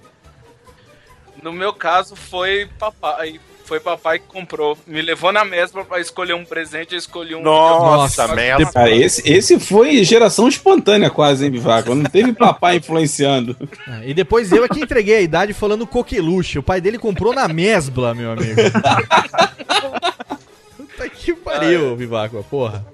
[1.43, 3.39] No meu caso, foi papai.
[3.66, 4.78] Foi papai que comprou.
[4.86, 7.41] Me levou na mesma pra escolher um presente, eu escolhi um.
[7.41, 8.72] Nossa, merda.
[8.72, 11.95] Cara, esse, esse foi geração espontânea quase, hein, Bivaco?
[11.95, 13.57] Não teve papai influenciando.
[13.88, 16.59] Ah, E depois eu é que entreguei a idade falando coqueluche.
[16.59, 18.61] O pai dele comprou na mesbla, meu amigo.
[20.78, 22.86] Puta que pariu, Vivaco, porra.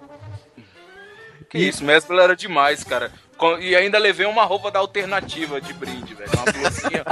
[1.52, 3.12] Que isso, mesmo era demais, cara.
[3.38, 6.30] Com- E ainda levei uma roupa da alternativa de brinde, velho.
[6.34, 7.04] Uma blusinha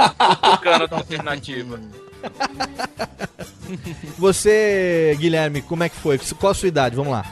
[0.42, 1.78] tocando da alternativa.
[4.18, 6.18] Você, Guilherme, como é que foi?
[6.38, 6.96] Qual a sua idade?
[6.96, 7.24] Vamos lá.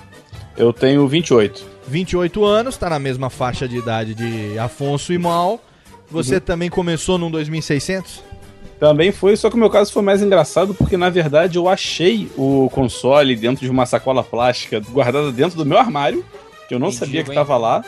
[0.56, 1.64] Eu tenho 28.
[1.86, 5.60] 28 anos, tá na mesma faixa de idade de Afonso e Mal.
[6.10, 6.40] Você Uhum.
[6.40, 8.22] também começou num 2600?
[8.80, 12.30] Também foi, só que o meu caso foi mais engraçado porque, na verdade, eu achei
[12.36, 16.24] o console dentro de uma sacola plástica guardada dentro do meu armário,
[16.68, 17.34] que eu não Mendigo, sabia que hein?
[17.34, 17.82] tava lá.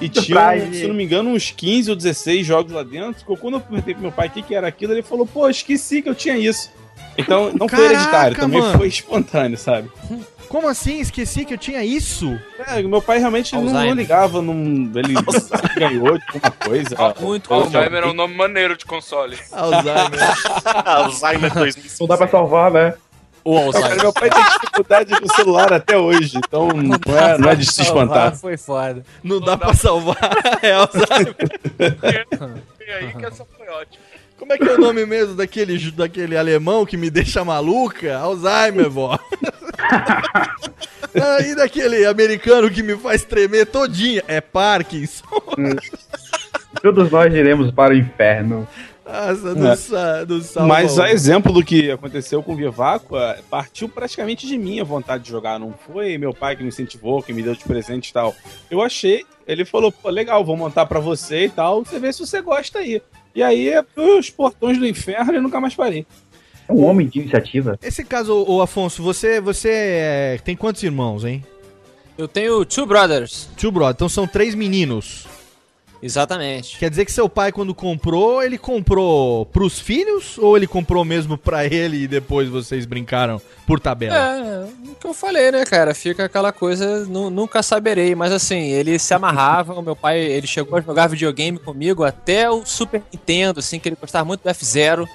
[0.00, 3.24] E tinha, se não me engano, uns 15 ou 16 jogos lá dentro.
[3.36, 6.02] Quando eu perguntei pro meu pai o que, que era aquilo, ele falou, pô, esqueci
[6.02, 6.70] que eu tinha isso.
[7.16, 8.78] Então, não foi Caraca, hereditário, também mano.
[8.78, 9.90] foi espontâneo, sabe?
[10.48, 11.00] Como assim?
[11.00, 12.38] Esqueci que eu tinha isso?
[12.66, 15.14] É, meu pai realmente não, não ligava, não, ele
[15.76, 16.96] ganhou de alguma coisa.
[17.20, 19.36] Muito Alzheimer é um nome maneiro de console.
[19.52, 20.20] Alzheimer.
[20.86, 21.98] Alzheimer 2006.
[22.00, 22.94] Não dá pra salvar, né?
[23.54, 24.02] Cara, Alzheimer.
[24.02, 27.64] meu pai tem dificuldade com o celular até hoje, então não é, não é de
[27.64, 28.36] se espantar.
[28.36, 29.02] Foi foda.
[29.22, 30.18] Não dá pra salvar.
[30.62, 31.36] É Alzheimer.
[32.80, 34.02] E aí que essa foi ótima.
[34.38, 38.16] Como é que é o nome mesmo daquele, daquele alemão que me deixa maluca?
[38.16, 39.18] Alzheimer, vó.
[41.20, 44.22] Ah, e daquele americano que me faz tremer todinha?
[44.28, 45.24] É Parkinson.
[46.82, 48.68] Todos nós iremos para o inferno.
[49.08, 49.76] Nossa, do, É.
[49.76, 54.46] sa, do salva Mas a exemplo do que aconteceu com o Vivaco, é, partiu praticamente
[54.46, 55.58] de minha vontade de jogar.
[55.58, 58.34] Não foi meu pai que me incentivou, que me deu de presente e tal.
[58.70, 61.84] Eu achei, ele falou, pô, legal, vou montar pra você e tal.
[61.84, 63.00] Você vê se você gosta aí.
[63.34, 66.06] E aí, é os portões do inferno e nunca mais parei.
[66.68, 67.78] É um homem de iniciativa.
[67.82, 71.42] Esse caso, o Afonso, você, você é, tem quantos irmãos, hein?
[72.18, 73.48] Eu tenho Two Brothers.
[73.56, 75.24] Tio Brother, então são três meninos.
[76.00, 76.78] Exatamente.
[76.78, 81.36] Quer dizer que seu pai, quando comprou, ele comprou pros filhos ou ele comprou mesmo
[81.36, 84.14] pra ele e depois vocês brincaram por tabela?
[84.16, 85.92] É, o que eu falei, né, cara?
[85.94, 88.14] Fica aquela coisa, nu- nunca saberei.
[88.14, 89.74] Mas assim, ele se amarrava.
[89.74, 93.88] o meu pai, ele chegou a jogar videogame comigo até o Super Nintendo, assim, que
[93.88, 95.08] ele gostava muito do F-Zero.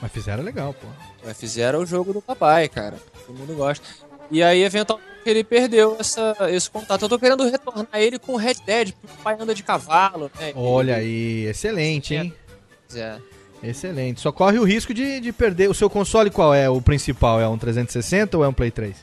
[0.00, 0.86] Mas fizeram legal, pô.
[1.26, 2.96] O F-Zero é o jogo do papai, cara.
[3.26, 3.84] Todo mundo gosta.
[4.30, 7.02] E aí, eventualmente, ele perdeu essa, esse contato.
[7.02, 10.30] Eu tô querendo retornar ele com o Red Dead, porque o pai anda de cavalo,
[10.38, 10.52] né?
[10.54, 12.32] Olha aí, excelente, hein?
[12.94, 13.16] É.
[13.62, 14.20] Excelente.
[14.20, 15.70] Só corre o risco de, de perder.
[15.70, 17.40] O seu console qual é o principal?
[17.40, 18.96] É um 360 ou é um Play 3?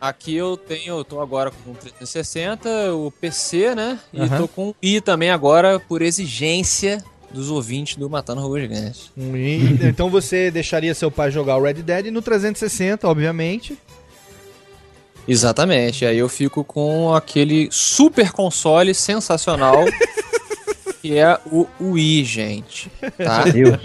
[0.00, 3.98] Aqui eu tenho, eu tô agora com o 360, o PC, né?
[4.12, 4.38] E Aham.
[4.38, 9.10] tô com o I também agora, por exigência dos ouvintes do Matando Robôs Gigantes.
[9.16, 13.76] Um i- então você deixaria seu pai jogar o Red Dead no 360, obviamente.
[15.28, 16.04] Exatamente.
[16.06, 19.84] Aí eu fico com aquele super console sensacional
[21.02, 22.90] que é o Wii, gente.
[23.22, 23.44] Tá?
[23.44, 23.76] Deus.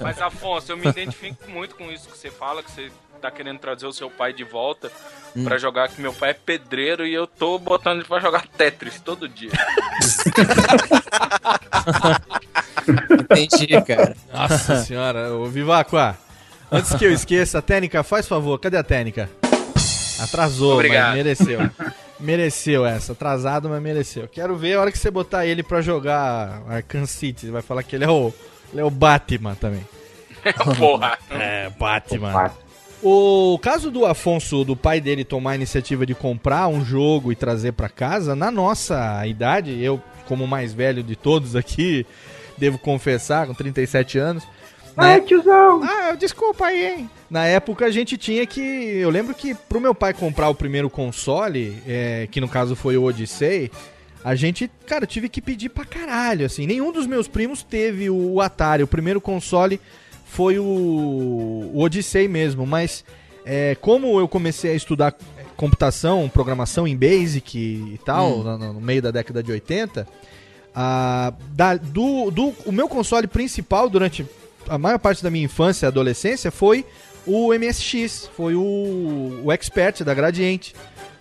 [0.00, 2.90] Mas, Afonso, eu me identifico muito com isso que você fala, que você
[3.20, 4.90] tá querendo trazer o seu pai de volta
[5.36, 5.44] Hum.
[5.44, 8.98] pra jogar, que meu pai é pedreiro e eu tô botando ele pra jogar Tetris
[8.98, 9.50] todo dia.
[13.20, 14.16] Entendi, cara.
[14.32, 16.16] Nossa senhora, ô Vivacqua.
[16.72, 19.28] Antes que eu esqueça, a técnica, faz favor, cadê a técnica?
[20.18, 21.08] Atrasou, Obrigado.
[21.08, 21.60] mas mereceu.
[22.20, 24.26] Mereceu essa, atrasado, mas mereceu.
[24.26, 27.46] Quero ver a hora que você botar ele pra jogar Arkham City.
[27.46, 28.34] Você vai falar que ele é o,
[28.72, 29.86] ele é o Batman também.
[30.76, 31.16] Porra.
[31.30, 32.50] É, Batman.
[33.00, 37.36] O caso do Afonso, do pai dele tomar a iniciativa de comprar um jogo e
[37.36, 42.04] trazer pra casa, na nossa idade, eu, como o mais velho de todos aqui,
[42.56, 44.42] devo confessar, com 37 anos.
[44.98, 45.80] Ai, tiozão!
[45.82, 47.10] Ah, desculpa aí, hein?
[47.30, 48.60] Na época a gente tinha que.
[48.60, 52.96] Eu lembro que pro meu pai comprar o primeiro console, é, que no caso foi
[52.96, 53.70] o Odyssey,
[54.24, 56.66] a gente, cara, tive que pedir pra caralho, assim.
[56.66, 58.82] Nenhum dos meus primos teve o Atari.
[58.82, 59.80] O primeiro console
[60.26, 63.04] foi o, o Odyssey mesmo, mas
[63.44, 65.14] é, como eu comecei a estudar
[65.56, 70.06] computação, programação em Basic e tal, no, no meio da década de 80,
[70.74, 74.24] a, da- do, do, o meu console principal durante
[74.68, 76.84] a maior parte da minha infância e adolescência foi
[77.26, 80.74] o MSX, foi o, o Expert da Gradiente.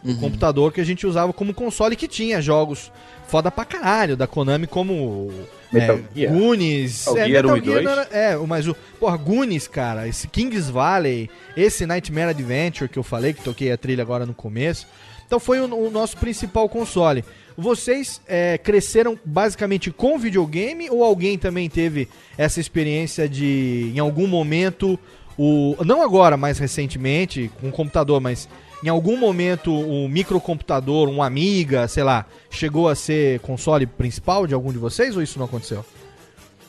[0.05, 2.91] O computador que a gente usava como console que tinha jogos
[3.27, 5.29] foda pra caralho, da Konami como
[5.71, 6.33] Metal é, Gear.
[6.33, 7.05] Goonies.
[7.07, 7.83] Metal é, Gear Metal 1 e Gear 2?
[7.83, 8.75] não era- é, mas o.
[8.99, 13.77] Porra, Goonies, cara, esse Kings Valley, esse Nightmare Adventure que eu falei, que toquei a
[13.77, 14.87] trilha agora no começo.
[15.25, 17.25] Então foi o, o nosso principal console.
[17.57, 24.27] Vocês é, cresceram basicamente com videogame ou alguém também teve essa experiência de, em algum
[24.27, 24.97] momento,
[25.35, 28.47] o não agora, mais recentemente, com computador, mas
[28.83, 34.53] em algum momento um microcomputador, um Amiga, sei lá, chegou a ser console principal de
[34.53, 35.83] algum de vocês ou isso não aconteceu?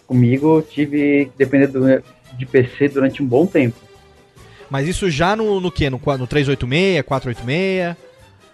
[0.07, 3.76] Comigo, tive que depender do- de PC durante um bom tempo.
[4.70, 5.91] Mas isso já no, no quê?
[5.91, 8.08] No, no 386, 486?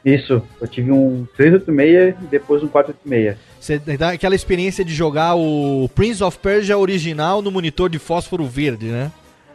[0.04, 3.36] Isso, eu tive um 386 e depois um 486.
[3.58, 8.44] Você dá aquela experiência de jogar o Prince of Persia original no monitor de fósforo
[8.44, 9.10] verde, né?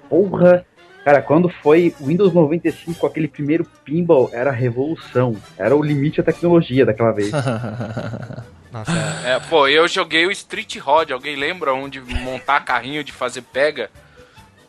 [0.10, 0.66] Porra!
[1.06, 5.36] Cara, quando foi o Windows 95, aquele primeiro pinball, era a revolução.
[5.58, 7.32] Era o limite da tecnologia daquela vez.
[8.72, 8.92] Nossa,
[9.26, 11.12] É, pô, eu joguei o Street Rod.
[11.12, 13.90] Alguém lembra onde montar carrinho de fazer pega?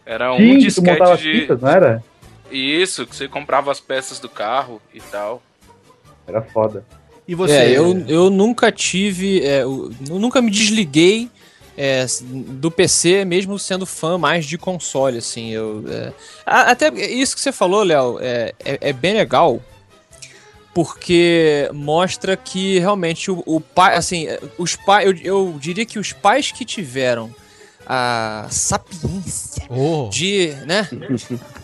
[0.07, 1.33] Era um Sim, tu disquete montava as de.
[1.33, 2.03] pistas, não era?
[2.51, 5.43] Isso, que você comprava as peças do carro e tal.
[6.31, 6.85] Era foda.
[7.27, 7.53] E você?
[7.53, 9.45] É, eu, eu nunca tive.
[9.45, 11.29] é, eu, nunca me desliguei
[11.77, 15.51] é, do PC, mesmo sendo fã mais de console, assim.
[15.51, 16.13] Eu, é,
[16.45, 19.63] até isso que você falou, Léo, é, é, é bem legal.
[20.75, 25.99] Porque mostra que realmente o, o pai, assim, é, os pais, eu, eu diria que
[25.99, 27.35] os pais que tiveram
[27.93, 30.09] a sapiência Oh.
[30.13, 30.89] de, né,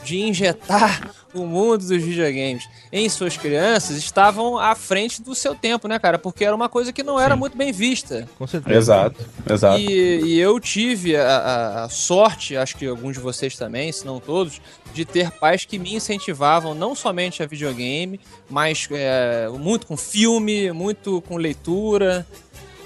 [0.04, 5.86] de injetar o mundo dos videogames em suas crianças estavam à frente do seu tempo,
[5.86, 6.18] né, cara?
[6.18, 8.28] Porque era uma coisa que não era muito bem vista.
[8.38, 8.76] Com certeza.
[8.78, 9.78] Exato, exato.
[9.80, 14.04] E, e eu tive a, a- a sorte, acho que alguns de vocês também, se
[14.06, 14.60] não todos,
[14.94, 18.18] de ter pais que me incentivavam não somente a videogame,
[18.48, 22.26] mas é, muito com filme, muito com leitura.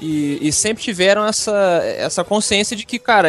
[0.00, 1.52] E, e sempre tiveram essa,
[1.84, 3.28] essa consciência de que, cara,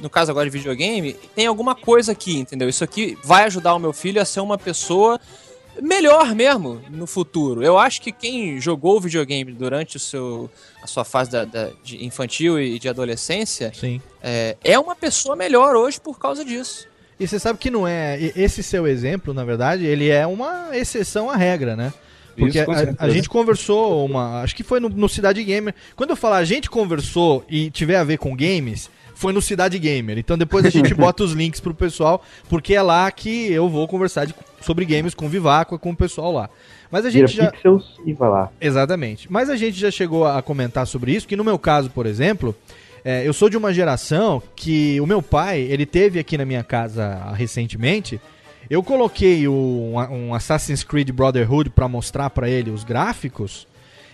[0.00, 2.68] no caso agora de videogame, tem alguma coisa aqui, entendeu?
[2.68, 5.18] Isso aqui vai ajudar o meu filho a ser uma pessoa
[5.80, 7.62] melhor mesmo no futuro.
[7.62, 10.50] Eu acho que quem jogou videogame durante o seu,
[10.82, 14.00] a sua fase da, da- de infantil e de adolescência Sim.
[14.22, 16.86] é, é uma pessoa melhor hoje por causa disso.
[17.18, 18.18] E você sabe que não é.
[18.36, 21.92] Esse seu exemplo, na verdade, ele é uma exceção à regra, né?
[22.40, 24.42] Porque Isso, a, a gente conversou uma.
[24.42, 25.74] Acho que foi no, no Cidade Gamer.
[25.94, 29.78] Quando eu falar a gente conversou e tiver a ver com games, foi no Cidade
[29.78, 30.18] Gamer.
[30.18, 33.86] Então depois a gente bota os links pro pessoal, porque é lá que eu vou
[33.86, 36.50] conversar de- sobre games com o Vivaco e com o pessoal lá.
[36.90, 37.50] Mas a Vira gente já.
[37.52, 38.50] pixels e vai lá.
[38.60, 39.30] Exatamente.
[39.30, 42.52] Mas a gente já chegou a comentar sobre isso, que no meu caso, por exemplo,
[43.04, 46.64] é, eu sou de uma geração que o meu pai, ele teve aqui na minha
[46.64, 48.20] casa recentemente.
[48.70, 53.66] Eu coloquei o- um Assassin's Creed Brotherhood pra mostrar pra ele os gráficos.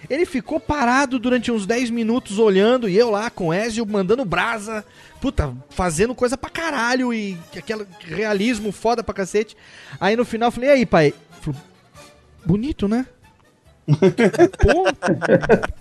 [0.09, 4.25] Ele ficou parado durante uns 10 minutos olhando e eu lá com o Ezio mandando
[4.25, 4.85] brasa,
[5.21, 9.57] puta, fazendo coisa pra caralho e aquele realismo foda pra cacete.
[10.01, 11.13] Aí no final eu falei, e aí, pai?
[12.45, 13.05] Bonito, né?
[13.87, 14.85] Pô.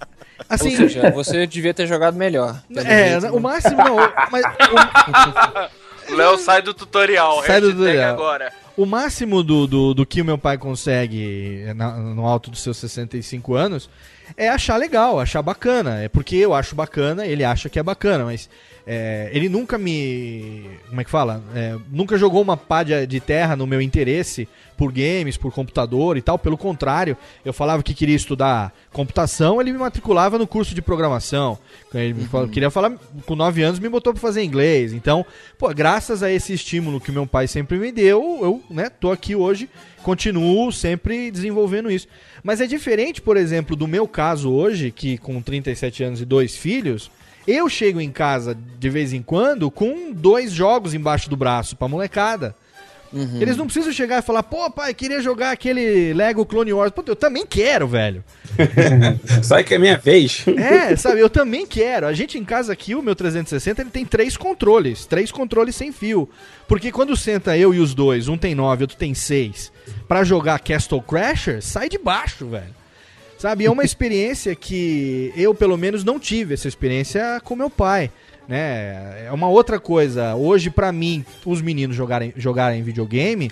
[0.50, 2.62] Assim, Ou seja, você devia ter jogado melhor.
[2.76, 3.40] é, jeito, o né?
[3.40, 3.96] máximo não,
[4.32, 4.44] mas
[6.12, 7.44] O Léo sai do tutorial.
[7.46, 8.14] Sai do tutorial.
[8.14, 8.52] agora.
[8.78, 12.78] O máximo do, do, do que o meu pai consegue na- no alto dos seus
[12.78, 13.90] 65 anos
[14.38, 16.02] é achar legal, achar bacana.
[16.04, 18.50] É porque eu acho bacana, ele acha que é bacana, mas
[18.88, 20.70] é, ele nunca me.
[20.90, 21.44] Como é que fala?
[21.56, 24.48] É, nunca jogou uma pá de, de terra no meu interesse
[24.78, 26.38] por games, por computador e tal.
[26.38, 27.16] Pelo contrário,
[27.46, 31.58] eu falava que queria estudar computação, ele me matriculava no curso de programação.
[31.94, 32.92] Ele me fala- queria falar,
[33.26, 34.92] com 9 anos, me botou pra fazer inglês.
[34.94, 35.26] Então,
[35.58, 39.34] pô, graças a esse estímulo que meu pai sempre me deu, eu, né, tô aqui
[39.34, 39.70] hoje,
[40.06, 42.08] continuo sempre desenvolvendo isso.
[42.44, 46.56] Mas é diferente, por exemplo, do meu caso hoje, que com 37 anos e dois
[46.56, 47.10] filhos,
[47.48, 51.88] eu chego em casa de vez em quando com dois jogos embaixo do braço pra
[51.88, 52.56] molecada.
[53.40, 56.92] Eles não precisam chegar e falar, pô, pai, queria jogar aquele Lego Clone Wars.
[56.92, 58.22] Pô, eu também quero, velho.
[59.42, 60.44] Sai que é minha vez.
[60.58, 62.08] É, sabe, eu também quero.
[62.08, 65.06] A gente em casa aqui, o meu 360, ele tem três controles.
[65.06, 66.30] Três controles sem fio.
[66.68, 69.72] Porque quando senta eu e os dois, um tem nove, outro tem seis,
[70.08, 72.76] pra jogar Castle Crasher, sai de baixo, velho.
[73.38, 78.12] Sabe, é uma experiência que eu, pelo menos, não tive essa experiência com meu pai.
[78.48, 79.26] Né?
[79.28, 80.36] É uma outra coisa.
[80.36, 83.50] Hoje, pra mim, os meninos jogarem, jogarem videogame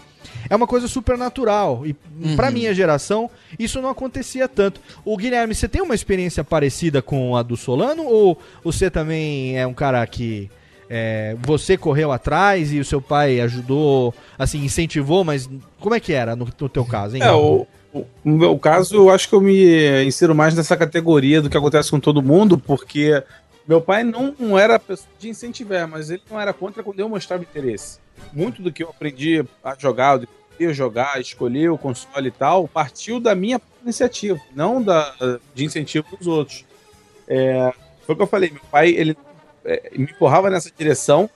[0.50, 1.84] é uma coisa super natural.
[1.86, 1.94] E
[2.36, 2.54] pra Uhum.
[2.54, 4.80] minha geração, isso não acontecia tanto.
[5.04, 8.04] O Guilherme, você tem uma experiência parecida com a do Solano?
[8.04, 10.50] Ou você também é um cara que
[10.90, 16.14] é, você correu atrás e o seu pai ajudou, assim, incentivou, mas como é que
[16.14, 17.24] era no, no teu caso, hein?
[17.24, 21.42] É, o, o- no meu caso, eu acho que eu me insiro mais nessa categoria
[21.42, 23.24] do que acontece com todo mundo, porque
[23.68, 27.10] meu pai não, não era pessoa de incentivar, mas ele não era contra quando eu
[27.10, 28.00] mostrava interesse.
[28.32, 32.32] Muito do que eu aprendi a jogar, do que eu jogar, escolher o console e
[32.32, 35.14] tal, partiu da minha iniciativa, não da,
[35.54, 36.66] de incentivo dos outros.
[37.28, 37.74] É,
[38.06, 39.18] foi o que eu falei, meu pai, ele
[39.66, 41.30] é, me empurrava nessa direção,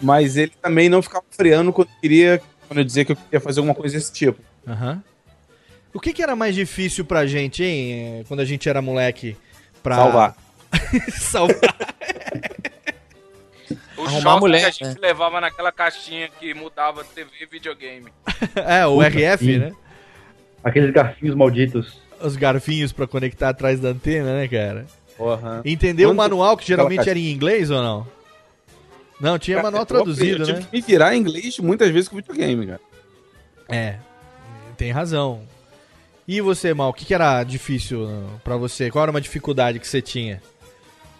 [0.00, 3.60] mas ele também não ficava freando quando queria, quando eu dizia que eu queria fazer
[3.60, 4.40] alguma coisa desse tipo.
[4.66, 5.02] Aham.
[5.92, 8.24] O que, que era mais difícil pra gente, hein?
[8.28, 9.36] Quando a gente era moleque?
[9.82, 9.96] Pra...
[9.96, 10.36] Salvar.
[11.12, 11.76] Salvar.
[13.96, 15.08] O Arrumar choque mulher, que a gente né?
[15.08, 18.10] levava naquela caixinha que mudava TV e videogame.
[18.56, 19.58] é, o Puta, RF, sim.
[19.58, 19.72] né?
[20.64, 22.00] Aqueles garfinhos malditos.
[22.20, 24.86] Os garfinhos pra conectar atrás da antena, né, cara?
[25.16, 25.60] Porra.
[25.64, 28.06] Entendeu o Quando- manual que geralmente era em inglês ou não?
[29.20, 30.66] Não, tinha Cara, manual aprendi- traduzido, eu tive né?
[30.70, 32.80] que me virar em inglês muitas vezes com videogame, cara.
[33.68, 33.96] É,
[34.78, 35.42] tem razão.
[36.26, 38.08] E você, Mal, o que, que era difícil
[38.42, 38.90] pra você?
[38.90, 40.40] Qual era uma dificuldade que você tinha?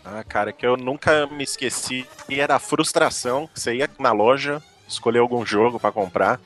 [0.04, 3.48] Ah, cara, que eu nunca me esqueci e era a frustração.
[3.54, 6.40] Você ia na loja, escolher algum jogo pra comprar,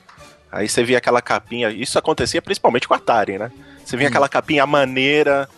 [0.51, 1.71] aí você via aquela capinha.
[1.71, 3.51] Isso acontecia principalmente com a Atari, né?
[3.85, 5.49] Você via aquela capinha maneira,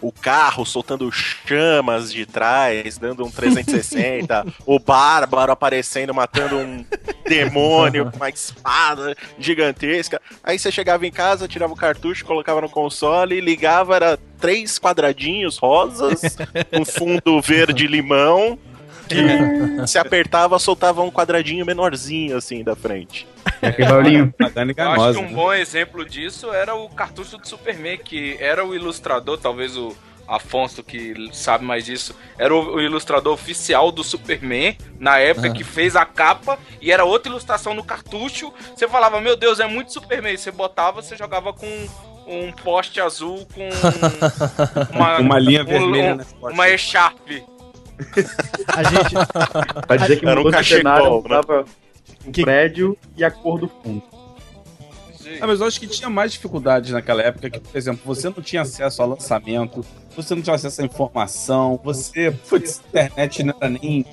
[0.00, 6.84] o carro soltando chamas de trás, dando um 360, o bárbaro aparecendo, matando um
[7.26, 10.20] demônio com uma espada gigantesca.
[10.42, 15.58] Aí você chegava em casa, tirava o cartucho, colocava no console, ligava, era três quadradinhos
[15.58, 16.36] rosas,
[16.72, 18.58] um fundo verde limão,
[19.08, 19.16] que
[19.86, 23.26] se apertava, soltava um quadradinho menorzinho assim da frente.
[23.62, 24.34] Aquele barulhinho.
[24.76, 28.74] Eu acho que um bom exemplo disso era o cartucho do Superman, que era o
[28.74, 29.94] ilustrador, talvez o
[30.28, 35.52] Afonso que sabe mais disso, era o, ilustrador oficial do Superman, na época Ah.
[35.52, 38.52] que fez a capa, e era outra ilustração no cartucho.
[38.74, 40.36] Você falava, meu Deus, é muito Superman.
[40.36, 41.86] Você botava, você jogava com
[42.26, 43.68] um poste azul com
[44.92, 46.54] uma, Uma linha um- vermelha um- nesse poste.
[46.54, 47.44] uma echarpe.
[48.68, 49.14] A gente.
[49.86, 51.36] Pra dizer que Era um mudou cenário, cachecol, né?
[51.36, 51.64] mudava
[52.26, 54.02] o Que- prédio e a cor do fundo.
[55.40, 58.40] Ah, mas eu acho que tinha mais dificuldades naquela época, que, por exemplo, você não
[58.40, 59.84] tinha acesso ao lançamento,
[60.16, 64.06] você não tinha acesso à informação, você, putz, internet não era nem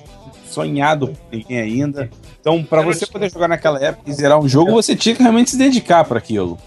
[0.48, 2.10] sonhado por ninguém ainda.
[2.40, 5.22] Então, não você tinha- poder jogar naquela época e zerar um jogo, você tinha que
[5.22, 6.58] realmente se dedicar pra aquilo.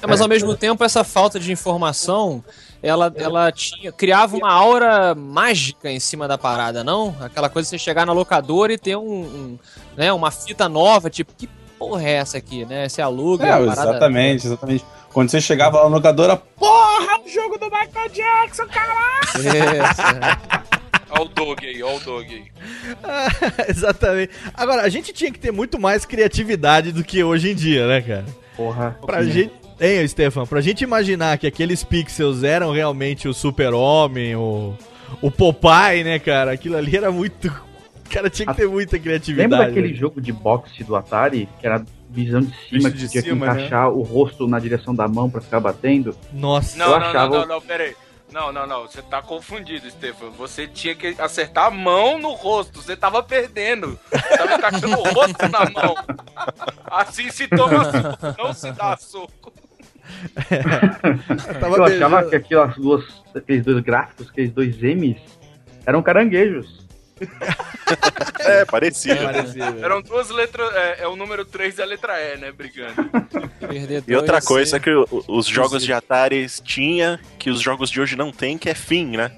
[0.00, 2.42] É, mas ao mesmo tempo, essa falta de informação,
[2.82, 7.14] ela, ela tinha, criava uma aura mágica em cima da parada, não?
[7.20, 9.58] Aquela coisa de você chegar na locadora e ter um, um,
[9.96, 11.48] né, uma fita nova, tipo, que
[11.78, 12.88] porra é essa aqui, né?
[12.88, 13.90] Você aluga É, a parada.
[13.90, 14.84] exatamente, exatamente.
[15.12, 19.28] Quando você chegava lá na locadora, porra, o jogo do Michael Jackson, caralho!
[19.34, 20.68] Isso.
[21.10, 22.44] Olha o Dog aí, olha o Dog aí.
[23.66, 24.30] Exatamente.
[24.52, 28.02] Agora, a gente tinha que ter muito mais criatividade do que hoje em dia, né,
[28.02, 28.26] cara?
[28.54, 28.94] Porra.
[29.06, 29.50] Pra gente.
[29.80, 34.74] Hein, Stefan, pra gente imaginar que aqueles pixels eram realmente o Super-Homem, o,
[35.22, 36.52] o Popeye, né, cara?
[36.52, 37.48] Aquilo ali era muito.
[38.08, 39.50] O cara tinha que ter muita criatividade.
[39.50, 39.94] Lembra daquele né?
[39.94, 43.46] jogo de boxe do Atari, que era visão de cima, Visto que de tinha cima,
[43.46, 46.16] que encaixar o rosto na direção da mão pra ficar batendo?
[46.32, 46.78] Nossa.
[46.78, 47.94] Não, Eu não, achava- não, não, não, pera aí.
[48.32, 48.82] Não, não, não.
[48.86, 50.30] Você tá confundido, Stefan.
[50.38, 52.80] Você tinha que acertar a mão no rosto.
[52.80, 53.98] Você tava perdendo.
[54.10, 55.94] Você tava encaixando o rosto na mão.
[56.90, 59.52] Assim se toma soco, não se dá soco.
[61.62, 63.04] eu achava que aquelas duas,
[63.34, 65.18] aqueles dois gráficos, aqueles dois M's,
[65.86, 66.86] eram caranguejos.
[68.40, 69.16] É, parecido.
[69.82, 70.70] Eram duas letras.
[70.74, 72.52] É, é o número 3 e a letra E, né?
[72.52, 72.94] Brigando.
[74.06, 78.14] E outra coisa que o- os jogos de Atari tinha, que os jogos de hoje
[78.16, 79.32] não tem, que é fim, né?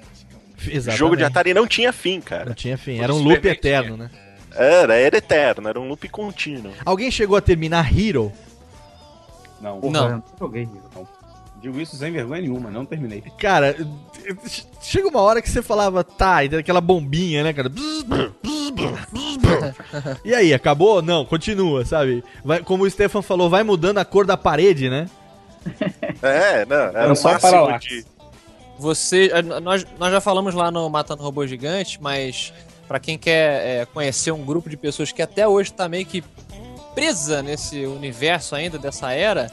[0.66, 0.98] Exatamente.
[0.98, 2.44] Jogo de Atari não tinha fim, cara.
[2.46, 4.10] Não tinha fim, era um loop eterno, né?
[4.54, 6.72] Era, era eterno, era um loop contínuo.
[6.84, 8.32] Alguém chegou a terminar Hero?
[9.60, 9.80] Não.
[9.80, 10.08] Não.
[10.10, 11.06] eu joguei não.
[11.60, 13.22] Digo isso sem vergonha nenhuma, não terminei.
[13.38, 13.76] Cara,
[14.80, 17.68] chega uma hora que você falava, tá, e tem aquela bombinha, né, cara?
[17.68, 20.20] Bzz, bzz, bzz, bzz, bzz.
[20.24, 21.02] E aí, acabou?
[21.02, 22.24] Não, continua, sabe?
[22.42, 25.06] Vai, como o Stefan falou, vai mudando a cor da parede, né?
[26.22, 27.88] É, não, era Era o só paralaxe.
[27.88, 28.06] de...
[28.78, 32.54] Você, eh, nós, nós já falamos lá no Matando Robô Gigante, mas
[32.88, 36.24] pra quem quer eh, conhecer um grupo de pessoas que até hoje tá meio que
[36.94, 39.50] presa nesse universo ainda dessa era,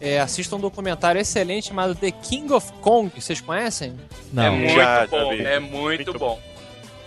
[0.00, 3.10] eh, assista um documentário excelente chamado The King of Kong.
[3.20, 3.94] Vocês conhecem?
[4.32, 4.44] Não.
[4.44, 5.42] É muito Já, já bom, vi.
[5.44, 6.40] é muito, bom.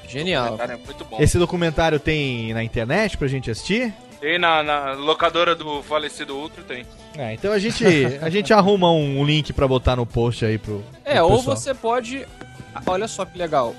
[0.07, 0.57] Genial.
[0.57, 1.17] Cara, é muito bom.
[1.19, 3.93] Esse documentário tem na internet pra gente assistir?
[4.19, 6.85] Tem na, na locadora do falecido Ultra, tem.
[7.17, 7.83] É, então a gente,
[8.21, 10.83] a gente arruma um link pra botar no post aí pro.
[11.03, 11.57] É, pro ou pessoal.
[11.57, 12.27] você pode,
[12.85, 13.75] olha só que legal,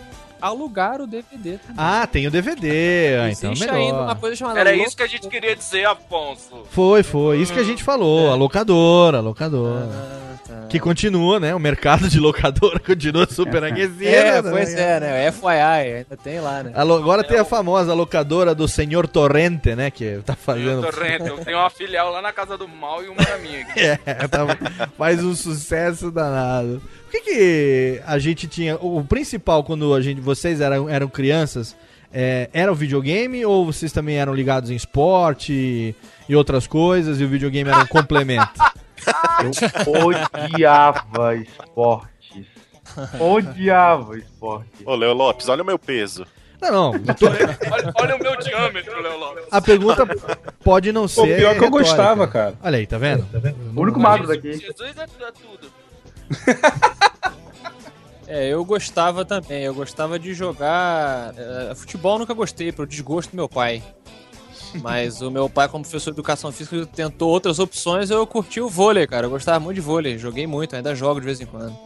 [0.46, 1.58] alugar o DVD.
[1.58, 1.74] também.
[1.76, 3.80] Ah, tem o DVD, ah, então Existe melhor.
[3.86, 6.64] ainda uma coisa chamada Era isso que a gente queria dizer, Afonso.
[6.70, 7.38] Foi, foi.
[7.38, 8.30] Isso que a gente falou.
[8.30, 10.24] A locadora, a locadora.
[10.68, 11.54] Que continua, né?
[11.54, 14.04] O mercado de locadora continua super aquecido.
[14.04, 14.50] É, né?
[14.50, 15.32] pois é, né?
[15.32, 16.82] FYI, ainda tem lá, né?
[16.84, 19.90] Lo- Agora tem a famosa locadora do Senhor Torrente, né?
[19.90, 20.82] Que tá Eu, fazendo.
[20.82, 23.60] Torrento, eu tenho uma filial lá na Casa do Mal e uma na minha.
[23.62, 23.80] aqui.
[24.04, 24.46] É, tá-
[24.98, 26.82] faz um sucesso danado.
[27.14, 28.74] O que que a gente tinha...
[28.76, 31.76] O principal, quando a gente, vocês eram, eram crianças,
[32.12, 35.94] é, era o videogame ou vocês também eram ligados em esporte
[36.28, 38.50] e outras coisas e o videogame era um complemento?
[39.86, 42.46] Eu odiava esportes.
[43.20, 44.80] Odiava esportes.
[44.84, 46.26] Ô, Leo Lopes, olha o meu peso.
[46.60, 46.92] Não, não.
[47.14, 49.44] tô- Olha, olha o meu diâmetro, Léo Lopes.
[49.52, 50.04] A pergunta
[50.64, 51.36] pode não ser.
[51.36, 51.70] pior que eu retórica.
[51.70, 52.54] gostava, cara.
[52.62, 53.24] Olha aí, tá vendo?
[53.76, 54.54] O único magro daqui.
[54.54, 55.73] Jesus é, é tudo.
[58.26, 59.62] É, eu gostava também.
[59.62, 61.34] Eu gostava de jogar.
[61.36, 63.82] eh, futebol eu nunca gostei, pro desgosto do meu pai.
[64.82, 68.10] Mas o meu pai, como professor de educação física, tentou outras opções.
[68.10, 69.26] Eu curti o vôlei, cara.
[69.26, 70.18] Eu gostava muito de vôlei.
[70.18, 71.76] Joguei muito, ainda jogo de vez em quando.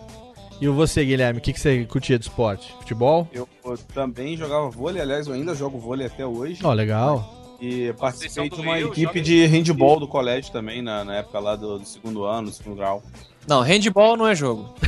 [0.60, 2.72] E você, Guilherme, o que, que você curtia de esporte?
[2.78, 3.28] Futebol?
[3.32, 6.60] Eu, eu também jogava vôlei, aliás, eu ainda jogo vôlei até hoje.
[6.64, 7.56] Ó, legal.
[7.60, 11.56] E participei de uma Rio, equipe de handball do colégio também, na, na época lá
[11.56, 13.02] do, do segundo ano, do segundo grau.
[13.48, 14.74] Não, handball não é jogo.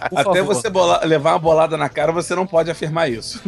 [0.00, 0.42] Até favor.
[0.44, 3.40] você bola- levar uma bolada na cara, você não pode afirmar isso.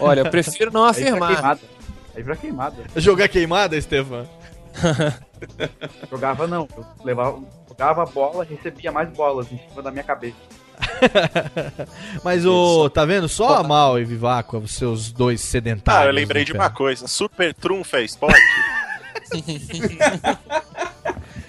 [0.00, 1.32] Olha, eu prefiro não Aí pra afirmar.
[1.34, 1.60] queimada.
[2.16, 2.76] Aí pra queimada.
[2.96, 4.26] Jogar queimada, Stefan?
[6.10, 6.66] Jogava não.
[6.76, 10.36] Eu levava, jogava a bola e recebia mais bolas em cima da minha cabeça.
[12.24, 12.88] Mas o.
[12.90, 13.28] Tá vendo?
[13.28, 16.04] Só a Mal e Vivaco, os seus dois sedentários.
[16.04, 16.64] Ah, eu lembrei né, de cara?
[16.64, 17.06] uma coisa.
[17.06, 18.40] Super Trunfo é esporte?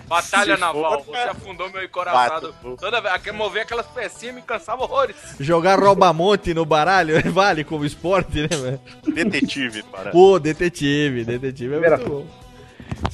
[0.07, 2.53] Batalha Se naval, for, você afundou meu encoraçado.
[2.53, 2.77] Bato.
[2.77, 5.15] Toda vez, aquele mover aquelas pecinhas me cansava horrores.
[5.39, 8.79] Jogar rouba-monte no baralho vale como esporte, né, velho?
[9.13, 10.11] Detetive, para.
[10.11, 12.45] Pô, detetive, detetive é Primeira muito bom.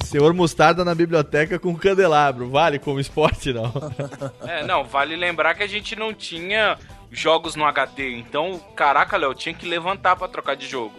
[0.04, 3.72] Senhor Mostarda na biblioteca com candelabro, vale como esporte, não?
[4.46, 6.78] É, não, vale lembrar que a gente não tinha
[7.10, 10.94] jogos no HD, então, caraca, Léo, tinha que levantar pra trocar de jogo.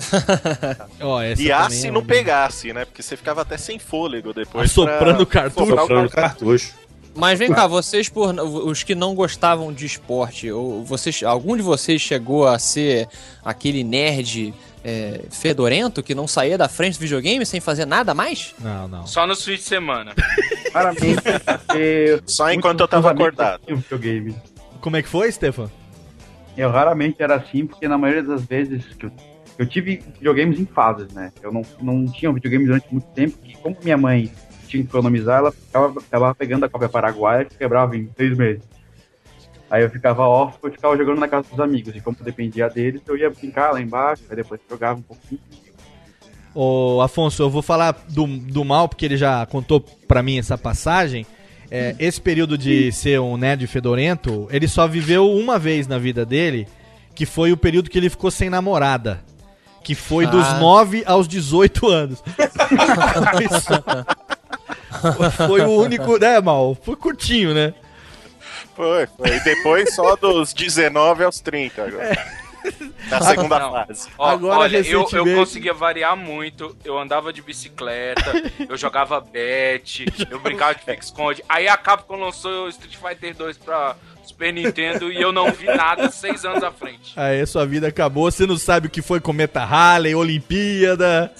[0.00, 2.84] Essa E também se é não pegasse, né?
[2.84, 4.70] Porque você ficava até sem fôlego depois.
[4.70, 5.76] Assoprando pra cartucho.
[5.76, 6.80] Soprando cartucho.
[7.14, 11.62] Mas vem cá, vocês por os que não gostavam de esporte, ou vocês, algum de
[11.62, 13.08] vocês chegou a ser
[13.44, 18.54] aquele nerd é, fedorento que não saía da frente do videogame sem fazer nada mais?
[18.60, 19.06] Não, não.
[19.06, 20.14] Só nos fins de semana.
[21.66, 23.60] Porque Só enquanto eu tava acordado.
[23.66, 24.36] videogame.
[24.80, 25.70] Como é que foi, Stefan?
[26.56, 29.12] Eu raramente era assim, porque na maioria das vezes que eu,
[29.60, 31.30] eu tive videogames em fases, né?
[31.42, 34.32] Eu não, não tinha um videogame durante muito tempo, e como minha mãe
[34.66, 38.62] tinha que economizar, ela ficava, pegando a cópia paraguaia que quebrava em seis meses.
[39.70, 43.02] Aí eu ficava off, eu ficava jogando na casa dos amigos, e como dependia deles,
[43.06, 45.42] eu ia brincar lá embaixo, aí depois jogava um pouquinho.
[46.54, 50.56] Ô, Afonso, eu vou falar do, do mal, porque ele já contou pra mim essa
[50.56, 51.26] passagem.
[51.70, 56.24] É, esse período de ser um nerd fedorento, ele só viveu uma vez na vida
[56.24, 56.66] dele,
[57.14, 59.28] que foi o período que ele ficou sem namorada.
[59.82, 60.58] Que foi dos Ah.
[60.58, 62.22] 9 aos 18 anos.
[65.46, 66.18] Foi o único.
[66.18, 66.76] Né, mal?
[66.82, 67.72] Foi curtinho, né?
[68.74, 69.36] Foi, foi.
[69.36, 72.40] E depois só dos 19 aos 30 agora.
[73.08, 73.72] Na segunda Não.
[73.72, 74.08] fase.
[74.18, 76.76] Ó, Agora, olha, eu, eu recentemente- conseguia variar muito.
[76.84, 78.32] Eu andava de bicicleta,
[78.68, 81.42] eu jogava bet, eu brincava de pique-esconde.
[81.48, 83.96] Aí a Capcom lançou o Street Fighter 2 pra
[84.30, 87.12] Super Nintendo e eu não vi nada seis anos à frente.
[87.16, 91.32] Aí sua vida acabou, você não sabe o que foi Cometa Halley, Olimpíada.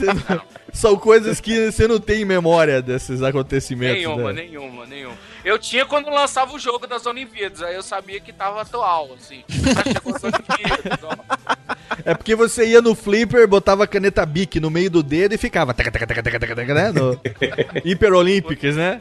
[0.00, 3.98] Não- São coisas que você não tem memória desses acontecimentos.
[3.98, 4.42] Nenhuma, né?
[4.42, 5.14] nenhuma, nenhuma.
[5.44, 9.44] Eu tinha quando lançava o jogo das Olimpíadas, aí eu sabia que tava atual, assim.
[12.04, 15.38] É porque você ia no flipper, botava a caneta Bic no meio do dedo e
[15.38, 15.74] ficava.
[15.74, 16.90] taca, taca, taca, taca, taca, taca, né?
[16.92, 17.20] No
[17.84, 19.00] Hyper Olympics, né?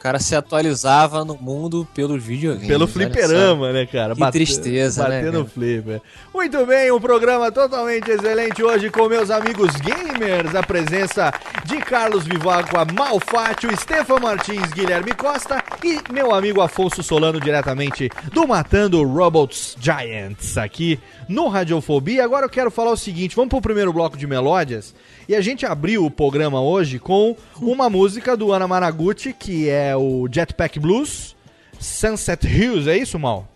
[0.00, 2.66] O cara se atualizava no mundo pelos videogames.
[2.66, 4.14] Pelo fliperama, né, cara?
[4.16, 6.00] Que tristeza, né, Batendo flipper.
[6.32, 10.54] Muito bem, um programa totalmente excelente hoje com meus amigos gamers.
[10.54, 11.30] A presença
[11.66, 18.48] de Carlos Vivacqua, Malfátio, Stefan Martins, Guilherme Costa e meu amigo Afonso Solano, diretamente do
[18.48, 20.98] Matando Robots Giants, aqui
[21.28, 22.24] no Radiofobia.
[22.24, 24.94] Agora eu quero falar o seguinte: vamos pro primeiro bloco de melódias.
[25.28, 29.94] E a gente abriu o programa hoje com uma música do Ana Maraguchi, que é
[29.96, 31.36] o Jetpack Blues,
[31.78, 33.46] Sunset Hills, é isso, Mal?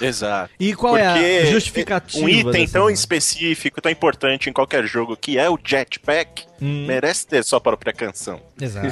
[0.00, 0.50] Exato.
[0.58, 2.92] E qual é a Porque justificativa Um item tão música?
[3.00, 6.86] específico, tão importante em qualquer jogo, que é o jetpack, Hum.
[6.86, 8.40] merece ter sua própria canção.
[8.60, 8.88] Exato.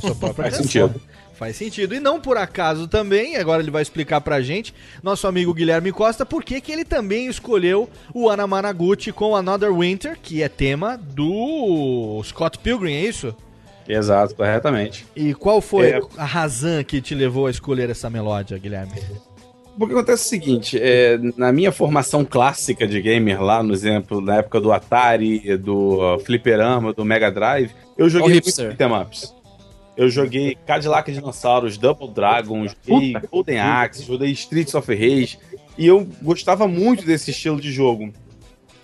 [0.00, 0.88] Sua própria Faz canção.
[0.88, 1.00] sentido.
[1.38, 1.94] Faz sentido.
[1.94, 6.26] E não por acaso também, agora ele vai explicar pra gente, nosso amigo Guilherme Costa,
[6.26, 10.98] por que que ele também escolheu o Ana Managuchi com Another Winter, que é tema
[10.98, 13.32] do Scott Pilgrim, é isso?
[13.88, 15.06] Exato, corretamente.
[15.14, 16.00] E qual foi É.
[16.16, 18.92] a razão que te levou a escolher essa melódia, Guilherme?
[19.78, 24.38] Porque acontece o seguinte, é, na minha formação clássica de gamer, lá no exemplo, na
[24.38, 28.74] época do Atari, do uh, Fliperama, do Mega Drive, eu joguei muito hipster.
[28.76, 29.32] beat'em ups.
[29.98, 35.40] Eu joguei Cadillac Dinossauros, Double Dragon, joguei Golden Axe, joguei Streets of Rage,
[35.76, 38.12] e eu gostava muito desse estilo de jogo.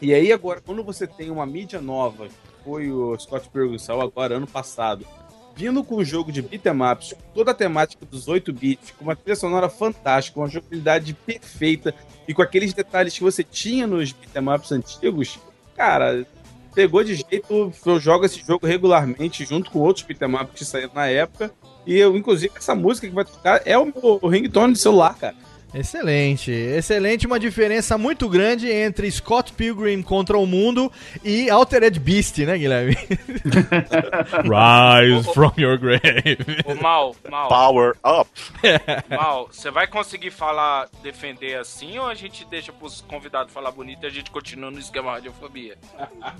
[0.03, 2.35] E aí agora, quando você tem uma mídia nova, que
[2.65, 5.07] foi o Scott Pilgrim, saiu agora, ano passado,
[5.55, 9.05] vindo com um jogo de beat'em ups, com toda a temática dos 8 bits, com
[9.05, 11.95] uma trilha sonora fantástica, uma jogabilidade perfeita
[12.27, 15.39] e com aqueles detalhes que você tinha nos beat'em ups antigos,
[15.77, 16.27] cara,
[16.75, 20.91] pegou de jeito, eu jogo esse jogo regularmente junto com outros beat'em ups que saíram
[20.95, 21.53] na época.
[21.87, 25.37] E eu, inclusive, essa música que vai tocar é o meu ringtone de celular, cara.
[25.75, 30.91] Excelente, excelente, uma diferença muito grande entre Scott Pilgrim contra o mundo
[31.25, 32.97] e Altered Beast, né, Guilherme?
[34.45, 36.39] Rise from your grave.
[36.65, 38.31] Ô, Mal, Mal, Power up.
[39.11, 44.05] Mal, você vai conseguir falar, defender assim ou a gente deixa pros convidados falar bonito
[44.05, 45.77] e a gente continua no esquema radiofobia?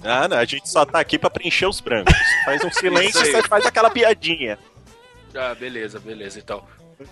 [0.03, 2.15] Ah, não, a gente só tá aqui pra preencher os brancos.
[2.45, 4.57] Faz um silêncio e você faz aquela piadinha.
[5.35, 6.63] Ah, beleza, beleza, então.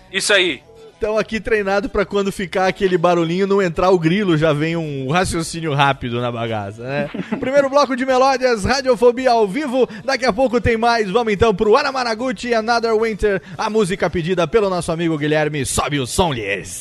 [0.09, 0.63] Isso aí.
[1.03, 5.11] Então aqui treinado pra quando ficar aquele barulhinho não entrar o grilo, já vem um
[5.11, 7.09] raciocínio rápido na bagaça, né?
[7.41, 9.85] Primeiro bloco de melódias, Radiofobia ao vivo.
[10.05, 11.09] Daqui a pouco tem mais.
[11.09, 15.65] Vamos então pro e Another Winter, a música pedida pelo nosso amigo Guilherme.
[15.65, 16.79] Sobe o som, lhes.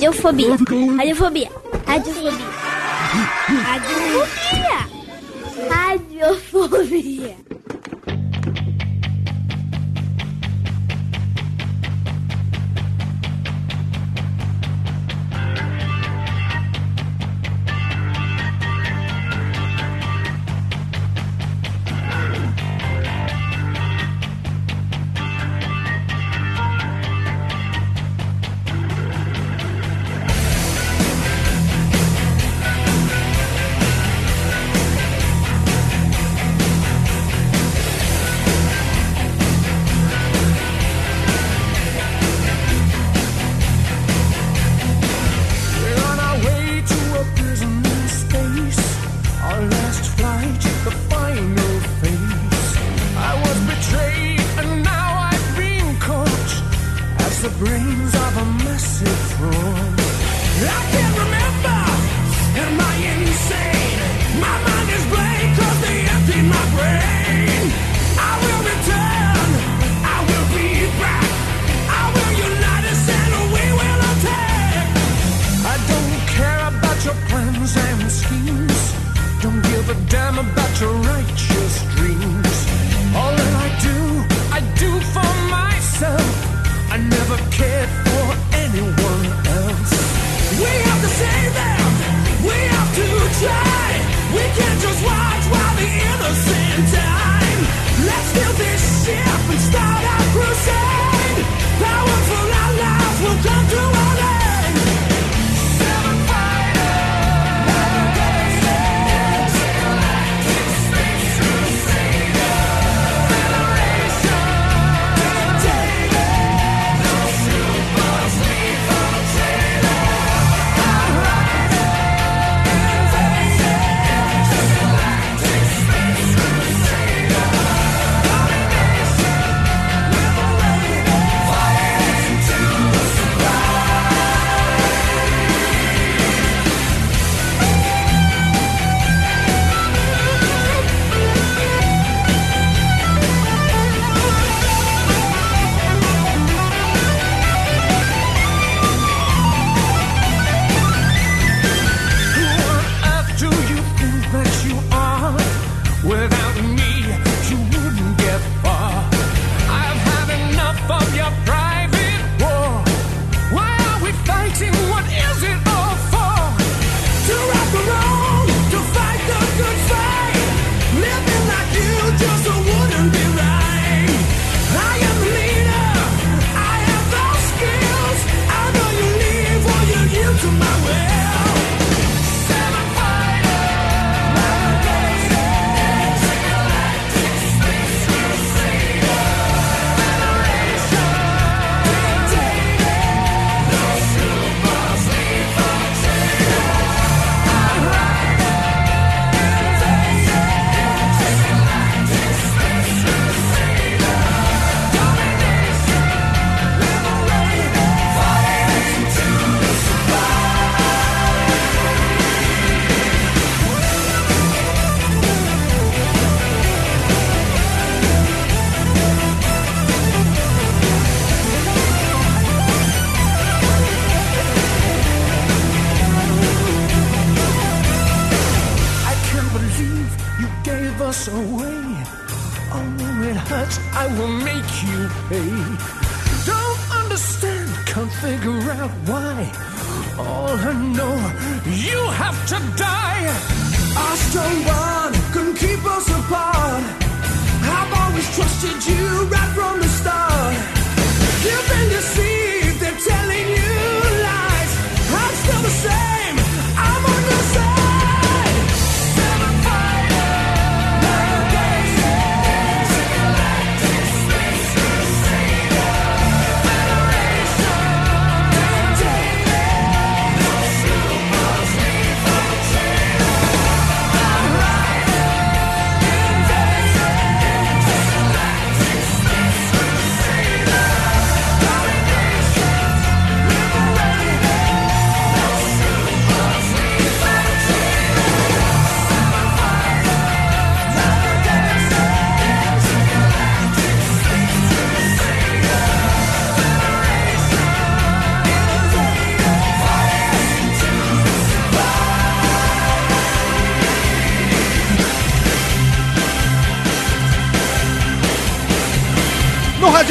[0.00, 0.56] Radiofobia.
[0.96, 1.59] Radiofobia.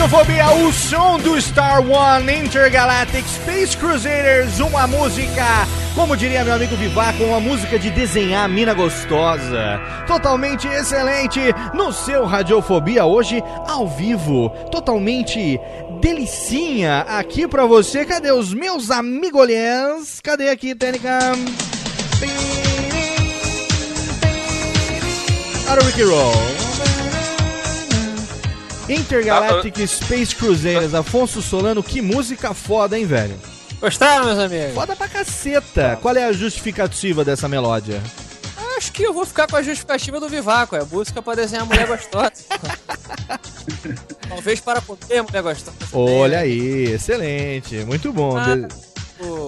[0.09, 5.45] Radiofobia, o som do Star One Intergalactic Space Crusaders, uma música,
[5.93, 9.79] como diria meu amigo Vivaco, uma música de desenhar mina gostosa.
[10.07, 11.39] Totalmente excelente
[11.75, 15.59] no seu Radiofobia hoje ao vivo, totalmente
[16.01, 18.03] delicinha aqui pra você.
[18.03, 20.19] Cadê os meus amigolhãs?
[20.23, 21.19] Cadê aqui, Técnica?
[25.67, 26.58] Para o Ricky Roll.
[28.89, 33.39] Intergalactic Space Crusaders, Afonso Solano, que música foda, hein, velho?
[33.79, 34.73] Gostaram, meus amigos?
[34.73, 35.97] Foda pra caceta.
[36.01, 38.01] Qual é a justificativa dessa melódia?
[38.77, 41.85] Acho que eu vou ficar com a justificativa do Vivaco, é busca pra desenhar mulher
[41.87, 42.31] gostosa.
[44.27, 45.77] Talvez para poder mulher gostosa.
[45.91, 48.37] Olha aí, excelente, muito bom.
[48.37, 48.67] Ah, De-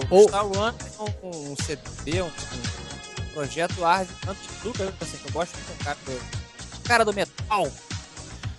[0.09, 5.17] O Star One é um, um CD, um, um projeto árduo, tanto de Lucas, assim,
[5.17, 7.71] que eu gosto muito do cara do, cara do metal.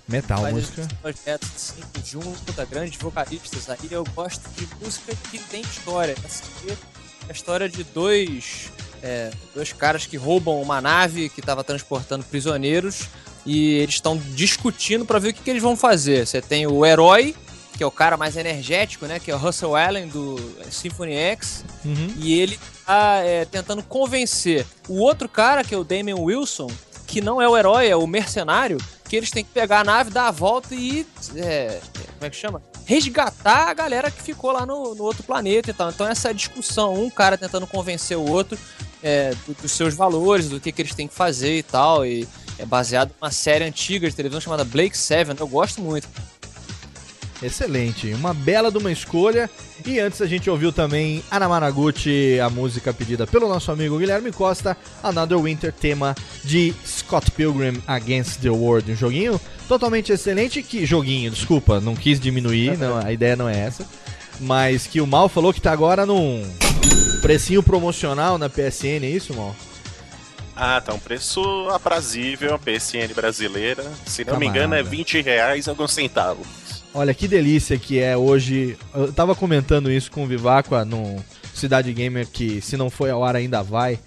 [0.08, 0.86] Metal, música.
[1.00, 3.78] projetos assim, junto, grandes vocalistas aí.
[3.90, 6.14] Eu gosto de música que tem história.
[6.24, 6.76] Essa aqui é
[7.28, 8.70] a história de dois,
[9.02, 13.08] é, dois caras que roubam uma nave que estava transportando prisioneiros
[13.46, 16.26] e eles estão discutindo para ver o que, que eles vão fazer.
[16.26, 17.34] Você tem o herói,
[17.76, 19.18] que é o cara mais energético, né?
[19.18, 20.36] Que é o Russell Allen do
[20.70, 21.64] Symphony X.
[21.84, 22.14] Uhum.
[22.18, 26.70] E ele tá é, tentando convencer o outro cara, que é o Damian Wilson,
[27.06, 28.78] que não é o herói, é o mercenário,
[29.12, 31.06] que eles têm que pegar a nave, dar a volta e.
[31.36, 31.78] é,
[32.14, 32.62] como é que chama?
[32.86, 35.90] Resgatar a galera que ficou lá no, no outro planeta e tal.
[35.90, 38.56] Então, essa discussão, um cara tentando convencer o outro
[39.02, 42.06] é, do- dos seus valores, do que, que eles têm que fazer e tal.
[42.06, 42.26] E
[42.58, 45.36] é baseado numa série antiga de televisão chamada Blake Seven.
[45.38, 46.08] Eu gosto muito.
[47.42, 49.50] Excelente, uma bela de uma escolha.
[49.84, 54.76] E antes a gente ouviu também Anamanaguchi, a música pedida pelo nosso amigo Guilherme Costa,
[55.02, 56.14] Another Winter, tema
[56.44, 58.92] de Scott Pilgrim Against the World.
[58.92, 63.58] Um joguinho totalmente excelente, que joguinho, desculpa, não quis diminuir, não, a ideia não é
[63.58, 63.84] essa.
[64.38, 66.48] Mas que o Mal falou que tá agora num
[67.20, 69.54] precinho promocional na PSN, é isso, Mal?
[70.54, 71.40] Ah, tá um preço
[71.70, 73.82] aprazível, PSN brasileira.
[74.06, 74.58] Se não me Camarada.
[74.58, 76.81] engano, é 20 reais alguns centavos.
[76.94, 78.76] Olha que delícia que é hoje.
[78.94, 81.24] Eu tava comentando isso com o Viváqua no
[81.54, 83.98] Cidade Gamer, que se não foi ao ar ainda vai,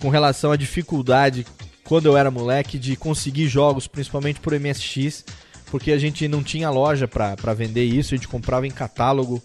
[0.00, 1.46] com relação à dificuldade
[1.84, 5.24] quando eu era moleque de conseguir jogos, principalmente por MSX,
[5.70, 9.40] porque a gente não tinha loja pra vender isso, a gente comprava em catálogo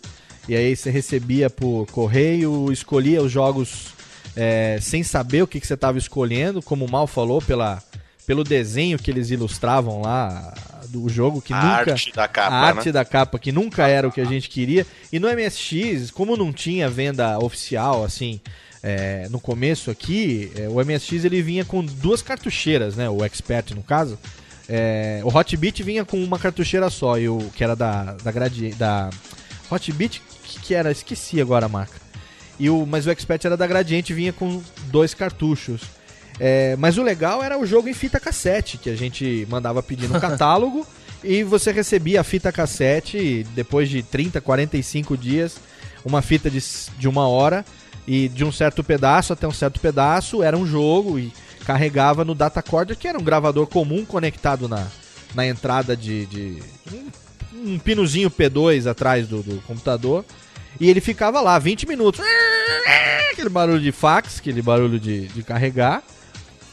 [0.47, 3.93] e aí você recebia por correio, escolhia os jogos
[4.35, 7.83] é, sem saber o que, que você estava escolhendo, como o Mal falou, pela,
[8.25, 10.53] pelo desenho que eles ilustravam lá
[10.89, 11.91] do jogo, que A nunca.
[11.91, 12.91] arte da capa, A arte né?
[12.91, 14.85] da capa, que nunca era o que a gente queria.
[15.11, 18.39] E no MSX, como não tinha venda oficial, assim,
[18.83, 23.09] é, no começo aqui, é, o MSX ele vinha com duas cartucheiras, né?
[23.09, 24.17] O Expert, no caso.
[24.67, 28.69] É, o Hotbit vinha com uma cartucheira só, e o, que era da, da, gradi,
[28.75, 29.09] da
[29.71, 30.91] Hotbit, que, que era?
[30.91, 31.95] Esqueci agora a marca.
[32.59, 35.81] E o, mas o Expert era da Gradiente, vinha com dois cartuchos.
[36.39, 40.07] É, mas o legal era o jogo em fita cassete, que a gente mandava pedir
[40.07, 40.87] no catálogo
[41.23, 45.57] e você recebia a fita cassete depois de 30, 45 dias,
[46.05, 46.63] uma fita de,
[46.97, 47.65] de uma hora
[48.07, 51.33] e de um certo pedaço até um certo pedaço era um jogo e
[51.65, 54.87] carregava no data corder, que era um gravador comum conectado na,
[55.35, 60.25] na entrada de, de um, um pinozinho P2 atrás do, do computador.
[60.79, 62.21] E ele ficava lá 20 minutos.
[63.31, 66.03] Aquele barulho de fax, aquele barulho de, de carregar.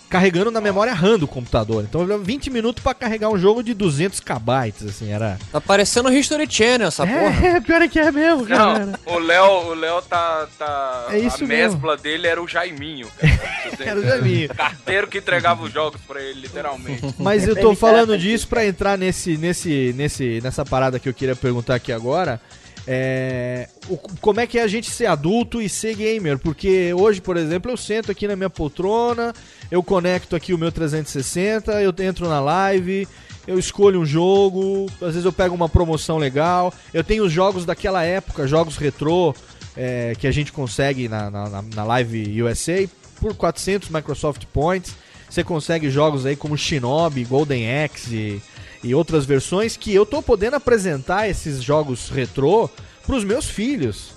[0.08, 1.84] Carregando na memória RAM do computador.
[1.84, 5.38] Então levava 20 minutos pra carregar um jogo de 200 KB, assim, era...
[5.50, 7.36] Tá parecendo History Channel essa porra.
[7.46, 8.86] É, pior é que é mesmo, cara.
[8.86, 10.46] Não, o Léo, o Léo tá.
[10.58, 13.08] tá É isso a mesbla dele era o Jaiminho.
[13.18, 13.36] cara.
[13.78, 14.48] Era o Jaiminho.
[14.54, 17.14] Carteiro que entregava os jogos pra ele, literalmente.
[17.18, 21.36] Mas eu tô falando disso pra entrar nesse, nesse, nesse, nessa parada que eu queria
[21.36, 22.40] perguntar aqui agora.
[22.88, 26.38] É, o- como é que é a gente ser adulto e ser gamer?
[26.38, 29.34] Porque hoje, por exemplo, eu sento aqui na minha poltrona,
[29.70, 33.08] eu conecto aqui o meu 360, eu entro na live,
[33.46, 37.64] eu escolho um jogo, às vezes eu pego uma promoção legal, eu tenho os jogos
[37.64, 39.34] daquela época, jogos retrô,
[39.76, 42.88] é, que a gente consegue na, na, na- Live USA
[43.20, 44.94] por 400 Microsoft Points.
[45.28, 48.40] Você consegue jogos aí como Shinobi, Golden Axe
[48.82, 52.68] e, outras versões que eu tô podendo apresentar esses jogos retrô
[53.06, 54.10] pros meus filhos,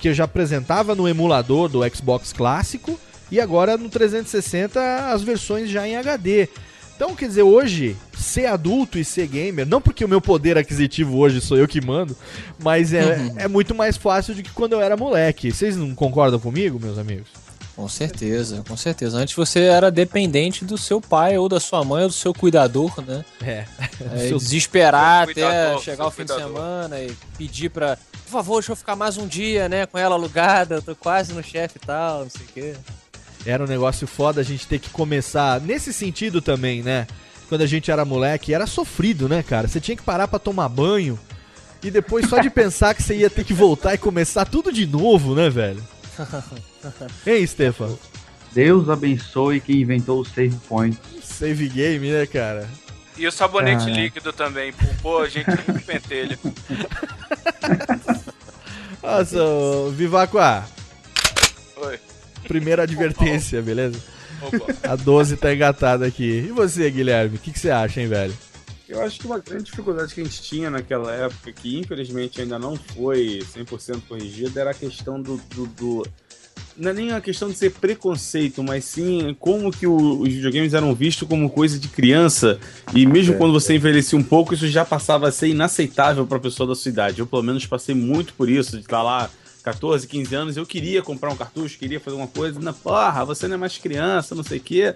[0.00, 2.98] que eu já apresentava no emulador do Xbox clássico
[3.30, 6.48] e agora no 360 as versões já em HD.
[6.94, 11.18] Então, quer dizer, hoje, ser adulto e ser gamer, não porque o meu poder aquisitivo
[11.18, 12.16] hoje sou eu que mando,
[12.62, 15.50] mas é, é muito mais fácil do que quando eu era moleque.
[15.50, 17.41] Vocês não concordam comigo, meus amigos?
[17.74, 19.16] Com certeza, com certeza.
[19.18, 22.92] Antes você era dependente do seu pai ou da sua mãe ou do seu cuidador,
[23.06, 23.24] né?
[23.42, 23.64] É.
[24.14, 26.54] É, Seu- desesperar seu até cuidador, chegar o fim de cuidador.
[26.54, 27.96] semana e pedir pra.
[28.24, 29.86] Por favor, deixa eu ficar mais um dia, né?
[29.86, 32.74] Com ela alugada, eu tô quase no chefe e tal, não sei o quê.
[33.44, 37.06] Era um negócio foda a gente ter que começar nesse sentido também, né?
[37.48, 39.66] Quando a gente era moleque, era sofrido, né, cara?
[39.68, 41.18] Você tinha que parar pra tomar banho
[41.82, 44.86] e depois só de pensar que você ia ter que voltar e começar tudo de
[44.86, 45.82] novo, né, velho?
[47.26, 47.96] Hein, Stefan?
[48.52, 50.98] Deus abençoe quem inventou o save point.
[51.22, 52.68] Save game, né, cara?
[53.16, 53.94] E o sabonete Ah, é.
[53.94, 54.72] líquido também.
[54.72, 56.38] Pô, Pô, gente, muito pentelho.
[59.02, 60.64] Nossa, ô, Vivacqua,
[61.76, 61.98] Oi.
[62.46, 63.98] primeira advertência, beleza?
[64.40, 64.74] Opa.
[64.92, 66.44] A 12 tá engatada aqui.
[66.48, 67.36] E você, Guilherme?
[67.36, 68.34] O que, que você acha, hein, velho?
[68.92, 72.58] Eu acho que uma grande dificuldade que a gente tinha naquela época, que infelizmente ainda
[72.58, 76.06] não foi 100% corrigida, era a questão do, do, do-
[76.76, 80.74] Não é nem a questão de ser preconceito, mas sim como que o- os videogames
[80.74, 82.58] eram vistos como coisa de criança.
[82.94, 83.38] E mesmo É.
[83.38, 86.90] quando você envelhecia um pouco, isso já passava a ser inaceitável pra pessoa da sua
[86.90, 87.20] idade.
[87.20, 89.30] Eu, pelo menos, passei muito por isso, de estar lá
[89.62, 93.46] 14, 15 anos, eu queria comprar um cartucho, queria fazer uma coisa, na porra, você
[93.48, 94.94] não é mais criança, não sei o quê.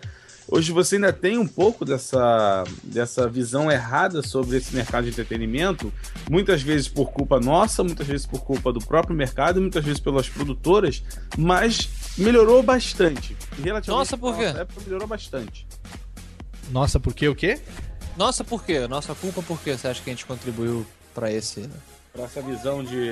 [0.48, 5.93] Hoje você ainda tem um pouco dessa, dessa visão errada sobre esse mercado de entretenimento,
[6.31, 10.28] muitas vezes por culpa nossa, muitas vezes por culpa do próprio mercado, muitas vezes pelas
[10.28, 11.02] produtoras,
[11.36, 13.36] mas melhorou bastante.
[13.59, 14.47] Relativamente Nossa, por quê?
[14.47, 15.66] nossa época, melhorou bastante.
[16.70, 17.28] Nossa, por quê?
[17.28, 17.60] O quê?
[18.16, 18.86] Nossa, por quê?
[18.86, 21.68] Nossa culpa por quê você acha que a gente contribuiu pra esse.
[22.12, 23.10] Pra essa visão de,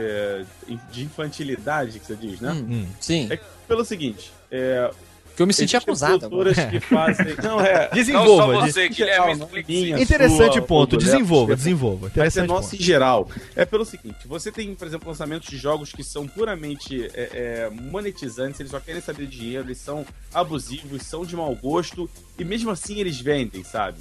[0.91, 2.53] de infantilidade que você diz, né?
[2.53, 3.27] Hum, sim.
[3.31, 4.91] É pelo seguinte, é,
[5.35, 6.31] Que eu me senti existem acusado.
[6.71, 7.35] que fazem.
[7.43, 7.89] Não, é.
[7.93, 10.03] Desenvolva, Não só você, Guilherme, explique sim.
[10.03, 12.01] Interessante sua, ponto, Léo, desenvolva, desenvolva.
[12.03, 12.81] Vai ser Interessante nosso ponto.
[12.81, 13.29] em geral.
[13.57, 17.71] É pelo seguinte: você tem, por exemplo, lançamentos de jogos que são puramente é, é,
[17.71, 22.09] monetizantes, eles só querem saber dinheiro, eles são abusivos, são de mau gosto,
[22.39, 23.99] e mesmo assim eles vendem, sabe?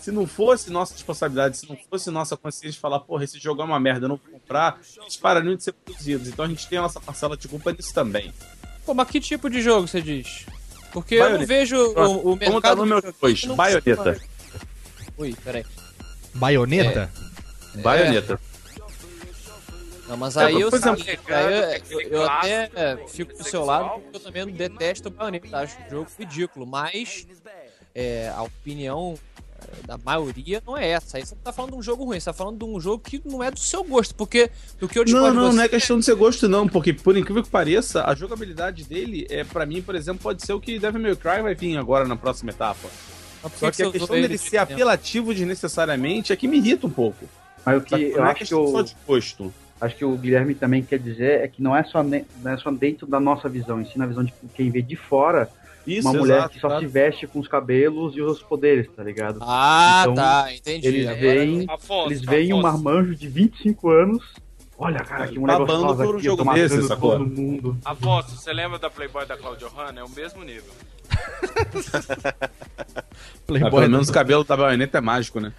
[0.00, 3.60] Se não fosse nossa responsabilidade, se não fosse nossa consciência de falar, porra, esse jogo
[3.60, 6.28] é uma merda, eu não vou comprar, eles parariam de ser produzidos.
[6.28, 8.32] Então a gente tem a nossa parcela de culpa nisso também.
[8.84, 10.46] Pô, mas que tipo de jogo você diz?
[10.96, 11.46] Porque eu não Baioneta.
[11.46, 12.62] vejo o, o Vamos mercado.
[12.62, 14.18] dar número de- 2, não baioneta.
[15.18, 15.62] Ui, peraí.
[16.32, 17.10] Baioneta?
[17.76, 17.78] É.
[17.82, 18.40] Baioneta.
[20.08, 23.44] Não, mas É, aí eu, por exemplo, aí eu, eu, eu até é, fico do
[23.44, 27.26] seu lado porque eu também detesto o Bayonetta, acho o jogo ridículo, mas
[27.94, 29.35] é, a opinião é,
[29.86, 31.16] da maioria não é essa.
[31.16, 33.02] Aí você não tá falando de um jogo ruim, você tá falando de um jogo
[33.02, 35.62] que não é do seu gosto, porque do que eu Não, discordo não, de não
[35.62, 39.26] é você- questão de ser gosto, não, porque por incrível que pareça, a jogabilidade dele,
[39.30, 42.06] é para mim, por exemplo, pode ser o que Devil May Cry vai vir agora
[42.06, 42.88] na próxima etapa.
[43.58, 46.86] Só que que a você questão dele de ser apelativo desnecessariamente é que me irrita
[46.86, 47.26] um pouco.
[47.64, 49.54] Mas o que eu é acho que o, só de gosto.
[49.80, 52.56] acho que o Guilherme também quer dizer é que não é só, ne- não é
[52.56, 55.48] só dentro da nossa visão, e sim na visão de quem vê de fora
[55.86, 56.80] Isso, uma mulher exato, que só exato.
[56.82, 59.38] se veste com os cabelos e os poderes, tá ligado?
[59.42, 60.86] Ah, Então, tá, entendi.
[60.86, 64.24] Eles Agora- veem, Afonso, eles veem um marmanjo de 25 anos.
[64.78, 67.12] Olha, cara, que mulher Babando gostosa por um jogo desse, sacou?
[67.12, 67.78] todo mundo.
[67.84, 70.00] Afonso, você lembra da Playboy da Claudio Hanna?
[70.00, 70.72] É o mesmo nível.
[72.98, 73.02] Ah,
[73.46, 73.70] Playboy.
[73.70, 75.52] pelo menos o cabelo da baioneta é mágico, né?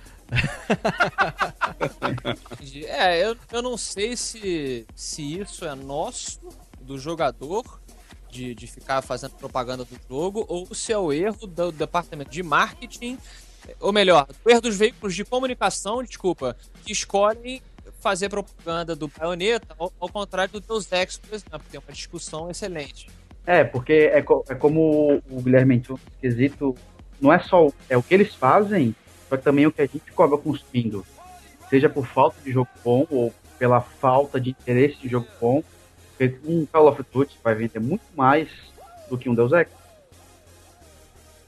[2.88, 6.40] É, eu, eu não sei se, se isso é nosso,
[6.82, 7.64] do jogador,
[8.30, 12.44] de, de ficar fazendo propaganda do jogo, ou se é o erro do departamento de
[12.44, 13.18] marketing,
[13.80, 16.56] ou melhor, o erro dos veículos de comunicação, desculpa,
[16.86, 17.62] que escolhem
[17.99, 22.49] fazer propaganda do Bayonetta, ao, ao contrário do Deus Ex, por exemplo, tem uma discussão
[22.49, 23.10] excelente.
[23.45, 26.76] É, porque é, co- é como o Guilherme entrou no quesito,
[27.20, 28.95] não é só o- é o que eles fazem,
[29.30, 31.06] que também o que a gente acaba consumindo.
[31.70, 35.64] Seja por falta de jogo bom ou pela falta de interesse de jogo bom.
[36.45, 38.48] Um Call of Duty vai vender muito mais
[39.10, 39.68] do que um Deus Ex.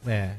[0.07, 0.31] É.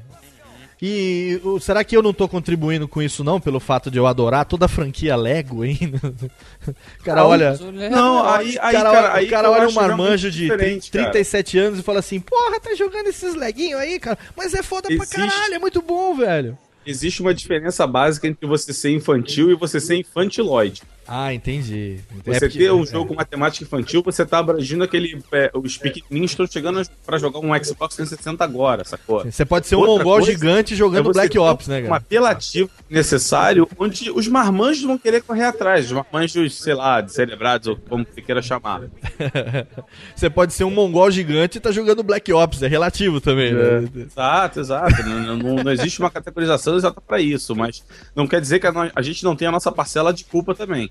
[0.83, 4.45] E será que eu não tô contribuindo com isso não, pelo fato de eu adorar
[4.45, 5.99] toda a franquia Lego ainda?
[7.05, 9.67] cara, Não, olha, Lego- Não, aí, o aí, cara, cara, olha- aí o cara olha
[9.67, 11.11] um marmanjo de diferente, cara.
[11.11, 14.91] 37 anos e fala assim, porra, tá jogando esses leguinhos aí, cara, mas é foda
[14.91, 16.57] Existe- pra caralho, é muito bom, velho.
[16.83, 20.81] Existe uma diferença básica entre você ser infantil e você ser infantiloide.
[21.13, 21.99] Ah, entendi.
[22.25, 22.85] É Você porque- ter um é.
[22.85, 25.21] jogo com matemática infantil, você tá abrangindo aquele.
[25.33, 29.25] É, os pequenininhos estão chegando pra jogar um Xbox 360 agora, sacou?
[29.25, 31.95] Você pode ser um Outra mongol coisa gigante é jogando Black Ops, né, Um cara?
[31.97, 35.87] apelativo necessário, onde os marmanjos vão querer correr atrás.
[35.87, 38.83] Os marmanjos, sei lá, descerebrados, ou como você queira chamar.
[40.15, 43.83] Você pode ser um mongol gigante e tá jogando Black Ops, é relativo também, né?
[43.95, 45.03] Exato, exato.
[45.03, 47.83] não, não- não existe uma categorização exata pra isso, mas
[48.15, 50.89] não quer dizer que a, a gente não tem a nossa parcela de culpa também.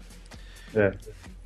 [0.74, 0.92] É.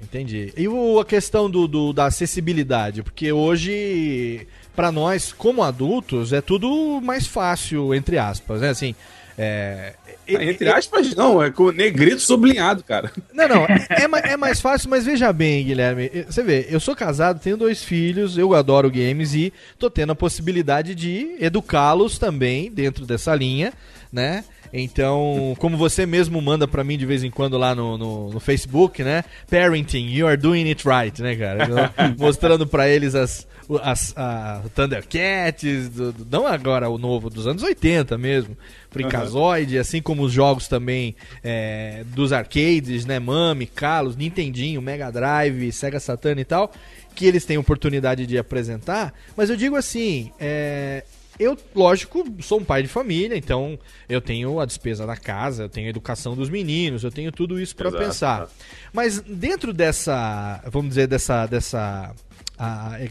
[0.03, 0.53] Entendi.
[0.57, 3.03] E o- a questão do, do- da acessibilidade?
[3.03, 4.47] Porque hoje,
[4.77, 8.69] pra nós, como adultos, é tudo mais fácil, entre aspas, né?
[8.71, 8.95] Assim,
[9.39, 9.95] é...
[10.27, 13.13] Entre aspas, não, é com negrito sublinhado, cara.
[13.33, 16.97] Não, não, é, ma- é mais fácil, mas veja bem, Guilherme, você vê, eu sou
[16.97, 22.71] casado, tenho dois filhos, eu adoro games e tô tendo a possibilidade de educá-los também
[22.71, 23.73] dentro dessa linha,
[24.11, 24.45] né?
[24.77, 28.41] Então, como você mesmo manda pra mim de vez em quando lá no, no, no
[28.41, 29.23] Facebook, né?
[29.49, 31.65] Parenting, you are doing it right, né, cara?
[31.65, 33.47] Então, Mostrando pra eles as,
[33.83, 38.57] as a Thundercats, do- do- não agora o novo, dos anos 80 mesmo,
[38.91, 43.21] Freakazoid, assim como os jogos também é, dos arcades, né?
[43.21, 46.73] Mami, Kalos, Nintendinho, Mega Drive, Sega Saturn e tal,
[47.15, 49.15] que eles têm oportunidade de apresentar.
[49.37, 51.05] Mas eu digo assim, é,
[51.39, 53.79] eu, lógico, sou um pai de família, então
[54.09, 57.61] eu tenho a despesa da casa, eu tenho a educação dos meninos, eu tenho tudo
[57.61, 58.49] isso para pensar.
[58.93, 62.15] Mas dentro dessa, vamos dizer, dessa, dessa
[62.59, 63.09] a- é,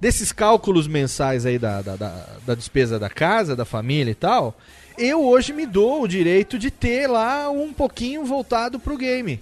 [0.00, 4.56] desses cálculos mensais aí da, da, da, da despesa da casa, da família e tal,
[4.98, 9.40] eu hoje me dou o direito de ter lá um pouquinho voltado pro game.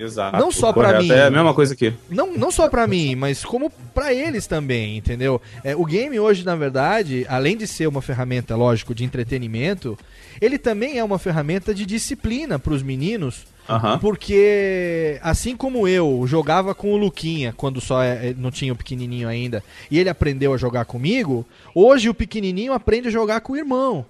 [0.00, 0.36] Exato.
[0.38, 1.10] Não só Correto, mim.
[1.12, 1.92] É a mesma coisa aqui.
[2.08, 5.40] Não, não só pra mim, mas como pra eles também, entendeu?
[5.62, 9.98] É, o game hoje, na verdade, além de ser uma ferramenta, lógico, de entretenimento,
[10.40, 13.44] ele também é uma ferramenta de disciplina pros meninos.
[13.68, 13.98] Aham.
[13.98, 19.28] Porque, assim como eu jogava com o Luquinha, quando só é- não tinha o pequenininho
[19.28, 23.56] ainda, e ele aprendeu a jogar comigo, hoje o pequenininho aprende a jogar com o
[23.56, 24.04] irmão.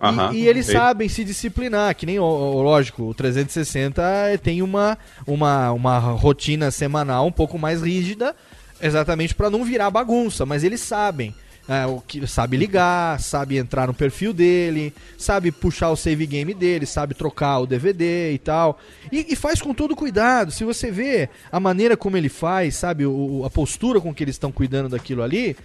[0.00, 0.32] E- Aham.
[0.32, 0.74] E, eles Sei.
[0.76, 4.02] sabem se disciplinar, que nem, lógico, o 360
[4.42, 8.34] tem uma, uma, uma rotina semanal um pouco mais rígida,
[8.80, 11.34] exatamente para não virar bagunça, mas eles sabem.
[11.68, 16.54] é, o que sabe ligar, sabe entrar no perfil dele, sabe puxar o save game
[16.54, 18.78] dele, sabe trocar o DVD e tal.
[19.10, 20.52] E, e faz com todo cuidado.
[20.52, 24.36] Se você vê a maneira como ele faz, sabe, o- a postura com que eles
[24.36, 25.56] estão cuidando daquilo ali,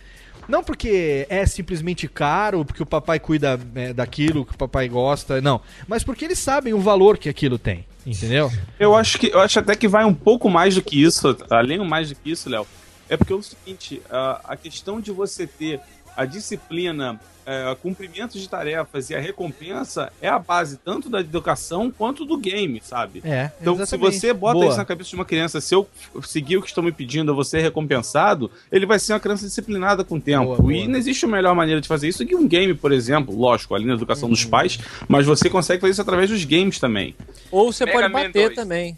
[0.51, 5.41] não porque é simplesmente caro, porque o papai cuida é, daquilo que o papai gosta,
[5.41, 5.61] não.
[5.87, 8.51] Mas porque eles sabem o valor que aquilo tem, entendeu?
[8.77, 11.79] Eu acho que eu acho até que vai um pouco mais do que isso, além
[11.79, 12.67] mais do que isso, Léo.
[13.09, 15.79] É porque é o seguinte, a, a questão de você ter
[16.15, 21.89] a disciplina, é, cumprimento de tarefas e a recompensa é a base tanto da educação
[21.89, 23.21] quanto do game, sabe?
[23.25, 24.19] É, Então, se exatamente.
[24.19, 24.67] você bota Boa.
[24.67, 25.87] isso na cabeça de uma criança, se eu
[26.21, 29.45] seguir o que estão me pedindo, eu vou ser recompensado, ele vai ser uma criança
[29.47, 30.45] disciplinada com o tempo.
[30.45, 30.73] Boa, boa.
[30.73, 33.35] E não existe melhor maneira de fazer isso que um game, por exemplo.
[33.35, 34.49] Lógico, além da educação dos Uhum.
[34.51, 34.77] pais,
[35.07, 37.15] mas você consegue fazer isso através dos games também.
[37.49, 38.55] Ou você Mega pode Man bater 2.
[38.55, 38.97] também.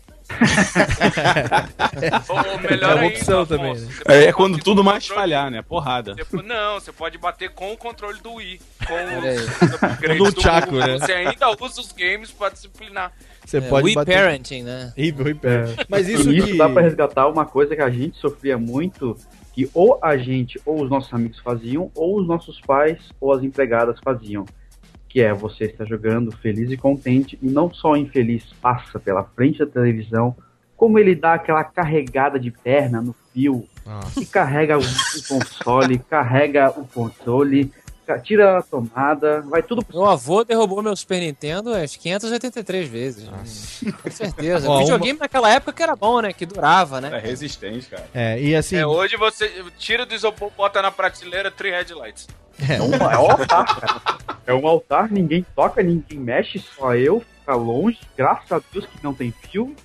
[2.30, 3.94] Ou melhor É uma ainda, opção também, Afonso, né?
[4.08, 5.62] É, pode quando tudo o mais controle- falhar, né?
[5.62, 6.16] Porrada.
[6.16, 8.60] você Não, você pode bater com o controle do Wii.
[8.88, 10.98] Com os upgrades Do do Chaco, né?
[10.98, 13.12] Você ainda usa os games pra disciplinar.
[13.46, 14.16] Você É, pode Wii bater.
[14.16, 14.94] Parenting, né?
[14.98, 15.76] Wii Parenting.
[15.90, 16.58] Mas isso nisso que...
[16.58, 19.18] dá pra resgatar uma coisa que a gente sofria muito,
[19.54, 23.44] que ou a gente ou os nossos amigos faziam, ou os nossos pais ou as
[23.44, 24.46] empregadas faziam.
[25.14, 29.60] Que é você estar jogando feliz e contente, e não só infeliz passa pela frente
[29.60, 30.36] da televisão,
[30.76, 34.20] como ele dá aquela carregada de perna no fio, Nossa.
[34.20, 37.83] e carrega o, o console, carrega o controle, ca-
[38.24, 43.30] tira a tomada, vai tudo pro Meu avô derrubou meu Super Nintendo umas 583 vezes.
[44.02, 44.68] Com certeza.
[44.70, 46.34] Ó, Videogame naquela época que era bom, né?
[46.34, 47.18] Que durava, né?
[47.18, 48.06] É resistente, cara.
[48.14, 48.76] É, e assim...
[48.76, 52.28] É, hoje você tira do isopor, bota na prateleira, three headlights.
[52.60, 54.18] É um, é um altar, cara.
[54.46, 58.00] É um altar, ninguém toca, ninguém mexe, só eu, fica longe.
[58.16, 59.76] Graças a Deus que não tem fio.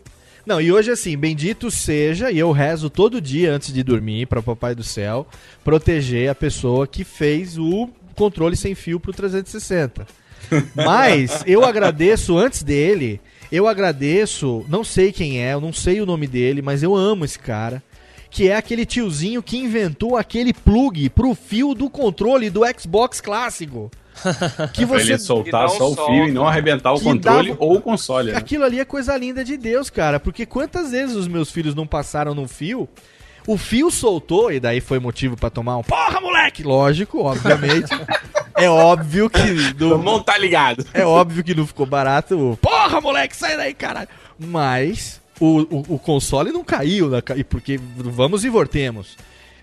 [0.49, 4.41] Não, e hoje assim, bendito seja, e eu rezo todo dia antes de dormir para
[4.41, 5.27] Papai do Céu
[5.63, 10.07] proteger a pessoa que fez o controle sem fio pro 360.
[10.75, 13.21] Mas eu agradeço antes dele,
[13.51, 17.25] eu agradeço, não sei quem é, eu não sei o nome dele, mas eu amo
[17.25, 17.83] esse cara,
[18.31, 23.91] que é aquele tiozinho que inventou aquele plug pro fio do controle do Xbox clássico.
[24.75, 27.77] Que Pra você ele soltar só o fio e não arrebentar o controle dava- ou
[27.77, 28.37] o console, né?
[28.39, 30.19] Aquilo ali é coisa linda de Deus, cara.
[30.19, 32.89] Porque quantas vezes os meus filhos não passaram no fio?
[33.49, 36.63] O fio soltou e daí foi motivo pra tomar um porra, moleque!
[36.63, 37.89] Lógico, obviamente.
[38.55, 39.41] é óbvio que.
[39.81, 40.85] Não, não tá ligado.
[40.93, 42.59] É óbvio que não ficou barato.
[42.61, 44.09] Porra, moleque, sai daí, caralho!
[44.39, 49.17] Mas o, o, o console não caiu, na e porque vamos e voltemos.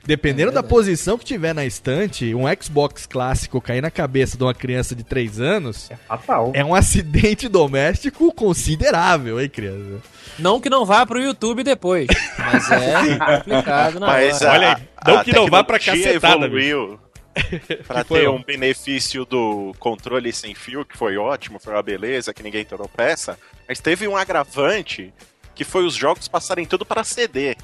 [0.03, 4.53] Dependendo da posição que tiver na estante, um Xbox clássico cair na cabeça de uma
[4.53, 6.51] criança de 3 anos Fatal.
[6.53, 10.01] é um acidente doméstico considerável, hein, criança?
[10.37, 12.07] Não que não vá pro YouTube depois.
[12.37, 14.49] Mas é complicado na Mas hora.
[14.49, 16.99] a, Olha aí, não que não vá pra cacetada, evoluiu
[17.87, 21.83] pra Que foi, ter um benefício do controle sem fio, que foi ótimo, foi uma
[21.83, 23.37] beleza, que ninguém tropeça.
[23.67, 25.13] Mas teve um agravante
[25.53, 27.55] que foi os jogos passarem tudo para CD.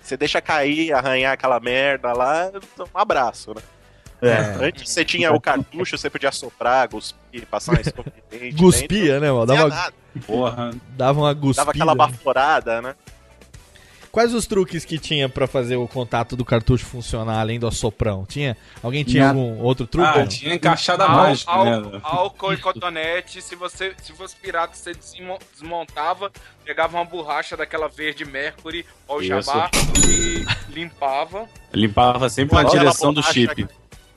[0.00, 3.62] Você deixa cair, arranhar aquela merda lá, um abraço, né?
[4.22, 4.64] É.
[4.66, 9.20] Antes você tinha o cartucho, você podia soprar, cuspir, passar uma escova de dente Guspia,
[9.20, 9.46] né, mano?
[9.46, 9.94] Não tinha Dava, nada.
[10.26, 10.70] Porra.
[10.96, 11.62] dava uma guspida.
[11.64, 12.94] Dava aquela baforada, né?
[14.10, 18.24] Quais os truques que tinha pra fazer o contato do cartucho funcionar além do assoprão?
[18.24, 18.56] Tinha?
[18.82, 19.38] Alguém tinha Nada.
[19.38, 20.08] algum outro truque?
[20.08, 20.26] Ah, Não?
[20.26, 22.00] tinha encaixada mágica, álcool, né?
[22.02, 23.42] álcool e cotonete.
[23.42, 26.32] Se você se fosse pirata, você desmo- desmontava,
[26.64, 29.28] pegava uma borracha daquela verde Mercury ou Isso.
[29.28, 29.70] jabá
[30.08, 31.46] e limpava.
[31.70, 33.68] Limpava sempre Ou na direção do chip.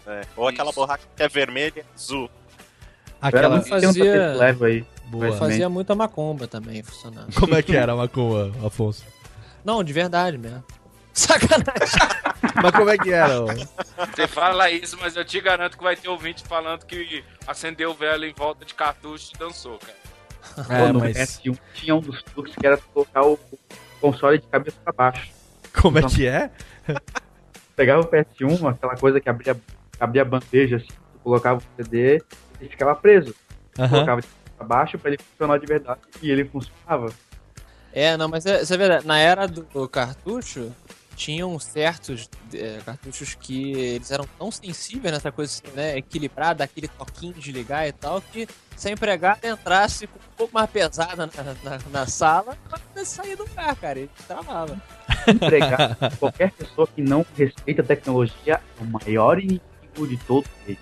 [0.08, 2.30] É, ou aquela borracha que é vermelha azul.
[3.22, 4.86] Aquela Eu fazia, Leva aí.
[5.10, 5.32] Boa.
[5.38, 7.34] fazia muita macumba também funcionando.
[7.36, 9.04] Como é que era a macumba, Afonso?
[9.64, 10.64] Não, de verdade mesmo.
[11.14, 12.00] Sacanagem.
[12.62, 13.42] Mas como é que era?
[13.42, 13.48] ó?
[14.06, 18.26] Você fala isso, mas eu te garanto que vai ter ouvinte falando que acendeu vela
[18.26, 19.98] em volta de cartucho e dançou, cara.
[20.70, 23.38] É, Pô, no mas PS1 tinha um dos truques que era colocar o
[24.00, 25.30] console de cabeça pra baixo.
[25.82, 26.50] como é que é?
[27.76, 29.60] Pegava o PS1, aquela coisa que abria,
[30.00, 32.22] abria bandeja, assim, tu colocava o CD
[32.62, 33.36] e ficava preso.
[33.76, 34.28] Colocava de cabeça
[34.60, 36.02] pra baixo pra ele funcionar de verdade.
[36.22, 37.12] E ele funcionava.
[37.94, 39.08] É, não, mas é, isso é verdade.
[39.08, 40.72] Na era do, cartucho,
[41.16, 45.98] tinham certos é, cartuchos que eles eram tão sensíveis nessa coisa, assim, né?
[45.98, 50.36] Equilibrar, dar aquele toquinho de ligar e tal, que se a empregada entrasse com um
[50.38, 54.00] pouco mais pesada na, na, na sala, ela sair do lugar, cara.
[54.00, 54.80] Ele travava.
[55.28, 60.80] Empregar qualquer pessoa que não respeita a tecnologia é o maior inimigo de todos eles.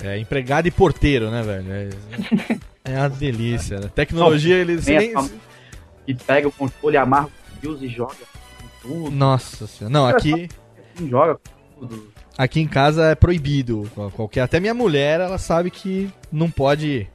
[0.00, 1.72] É, empregado e porteiro, né, velho?
[1.72, 2.58] É,
[2.88, 3.90] é uma delícia, né?
[3.94, 4.86] Tecnologia, eles...
[4.86, 5.12] Nem
[6.06, 9.10] que pega o controle, amarra os fios e joga com tudo.
[9.10, 9.92] Nossa senhora.
[9.92, 10.48] Não, aqui...
[10.96, 12.12] Assim, joga com tudo.
[12.36, 13.90] Aqui em casa é proibido.
[14.14, 17.06] Qualquer, até minha mulher, ela sabe que não pode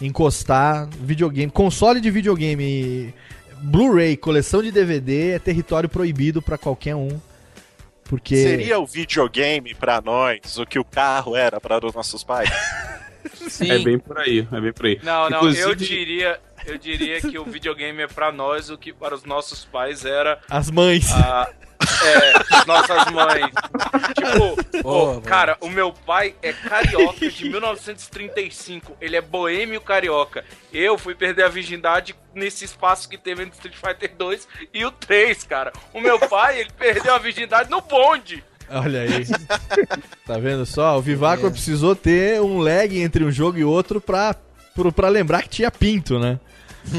[0.00, 3.12] encostar videogame, console de videogame,
[3.62, 7.20] Blu-ray, coleção de DVD é território proibido pra qualquer um.
[8.04, 12.50] Porque Seria o videogame pra nós o que o carro era para os nossos pais?
[13.48, 13.70] Sim.
[13.70, 15.00] É bem por aí, é bem por aí.
[15.02, 18.92] Não, não, Inclusive- eu diria, eu diria que o videogame é pra nós o que
[18.92, 21.10] para os nossos pais era as mães.
[21.12, 21.50] a
[22.04, 23.46] é, as nossas mães.
[24.14, 25.22] Tipo, Boa, boa.
[25.22, 28.96] cara, o meu pai é carioca de 1935.
[29.00, 30.44] Ele é boêmio carioca.
[30.72, 34.90] Eu fui perder a virgindade nesse espaço que teve entre Street Fighter 2 e o
[34.90, 35.72] 3, cara.
[35.94, 38.44] O meu pai, ele perdeu a virgindade no bonde.
[38.70, 39.26] Olha aí.
[40.26, 40.96] tá vendo só?
[40.98, 44.34] O Vivaco precisou ter um lag entre um jogo e outro pra,
[44.74, 46.38] pro- pra lembrar que tinha pinto, né?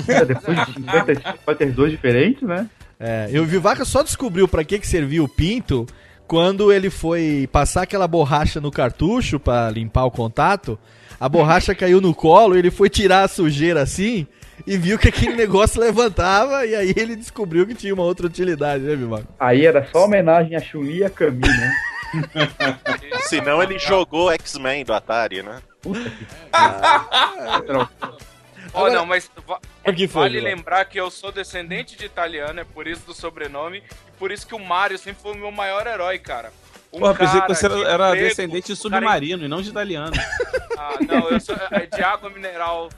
[0.07, 2.67] É, depois de 50 Street Fighter 2 diferentes, né?
[2.99, 5.87] É, e o Vivaca só descobriu pra que que servia o pinto
[6.27, 10.77] quando ele foi passar aquela borracha no cartucho pra limpar o contato.
[11.19, 14.27] A borracha caiu no colo, ele foi tirar a sujeira assim
[14.65, 18.83] e viu que aquele negócio levantava e aí ele descobriu que tinha uma outra utilidade,
[18.83, 19.27] né, Vivaca?
[19.39, 21.75] Aí era só homenagem a Chun-Li e a Kami, né?
[23.27, 25.61] Senão ele jogou X-Men do Atari, né?
[28.73, 32.59] Ó, não, mas va- O que foi, vale lembrar que eu sou descendente de italiano,
[32.59, 35.51] é por isso do sobrenome, e por isso que o Mario sempre foi o meu
[35.51, 36.51] maior herói, cara.
[36.93, 39.47] Um Porra, pensei que você era, de era emprego, descendente de um cara submarino e
[39.47, 40.11] não de italiano.
[40.77, 42.89] Ah, não, eu sou é de água mineral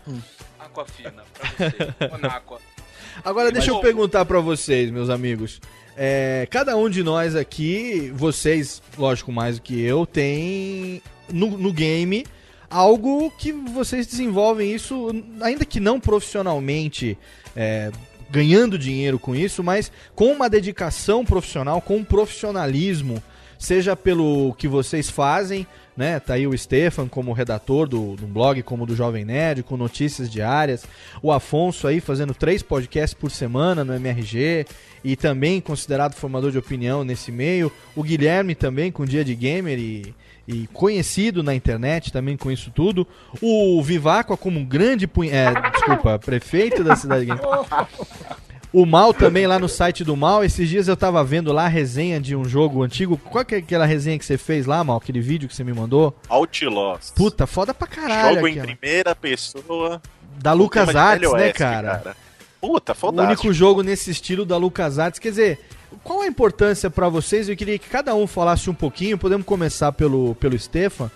[0.73, 2.61] aquafina, pra você, Monaco.
[3.23, 5.61] Agora deixa eu perguntar pra vocês, meus amigos.
[5.95, 11.01] É, cada um de nós aqui, vocês, lógico, mais do que eu, tem
[11.31, 12.25] no, no game
[12.69, 15.09] algo que vocês desenvolvem isso,
[15.41, 17.15] ainda que não profissionalmente,
[17.55, 17.91] é,
[18.31, 23.21] ganhando dinheiro com isso, mas com uma dedicação profissional, com um profissionalismo,
[23.63, 25.65] seja pelo que vocês fazem,
[25.95, 26.19] né?
[26.19, 30.29] Tá aí o Stefan como redator do, do blog, como do Jovem Nerd, com notícias
[30.29, 30.85] diárias.
[31.21, 34.65] O Afonso aí fazendo três podcasts por semana no MRG
[35.01, 37.71] e também considerado formador de opinião nesse meio.
[37.95, 40.13] O Guilherme também com Dia de Gamer e,
[40.45, 43.07] e conhecido na internet também com isso tudo.
[43.41, 47.43] O Viváqua como um grande é, desculpa, prefeito da cidade de Gamer.
[48.73, 50.43] O Mal também lá no site do Mal.
[50.43, 53.15] Esses dias eu tava vendo lá a resenha de um jogo antigo.
[53.17, 54.97] Qual que é aquela resenha que você fez lá, Mal?
[54.97, 56.15] Aquele vídeo que você me mandou?
[56.27, 57.11] Outlaws.
[57.15, 58.35] Puta, foda pra caralho.
[58.35, 58.75] Jogo em aquela.
[58.75, 60.01] primeira pessoa.
[60.41, 62.15] Da Lucas de Arts, né, Oeste, cara?
[62.59, 63.27] Puta, O fodástico.
[63.43, 65.19] único jogo nesse estilo da Lucas Arts.
[65.19, 65.59] Quer dizer,
[66.03, 67.47] qual a importância pra vocês?
[67.47, 69.19] Eu queria que cada um falasse um pouquinho.
[69.19, 71.11] Podemos começar pelo, pelo Stefan.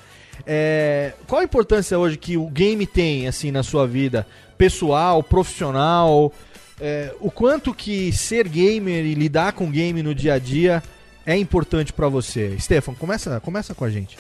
[0.46, 4.28] É, qual a importância hoje que o game tem, assim, na sua vida?
[4.58, 6.32] Pessoal, profissional?
[6.80, 10.84] É, o quanto que ser gamer e lidar com game no dia a dia
[11.26, 12.58] é importante pra você?
[12.60, 14.18] Stefan, começa, começa com a gente.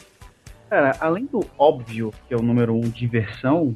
[0.70, 3.76] Cara, além do óbvio, que é o número um, diversão,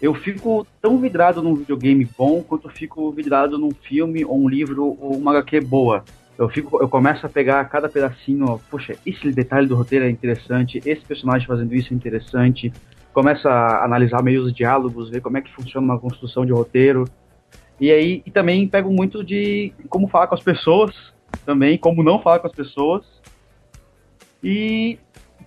[0.00, 4.96] eu fico tão vidrado num videogame bom quanto fico vidrado num filme ou um livro
[5.00, 6.04] ou uma HQ boa.
[6.36, 10.80] Eu, fico, eu começo a pegar cada pedacinho, poxa, esse detalhe do roteiro é interessante,
[10.84, 12.72] esse personagem fazendo isso é interessante.
[13.12, 17.06] Começo a analisar meio os diálogos, ver como é que funciona uma construção de roteiro.
[17.80, 20.94] E aí e também pego muito de como falar com as pessoas,
[21.44, 23.04] também, como não falar com as pessoas.
[24.42, 24.98] E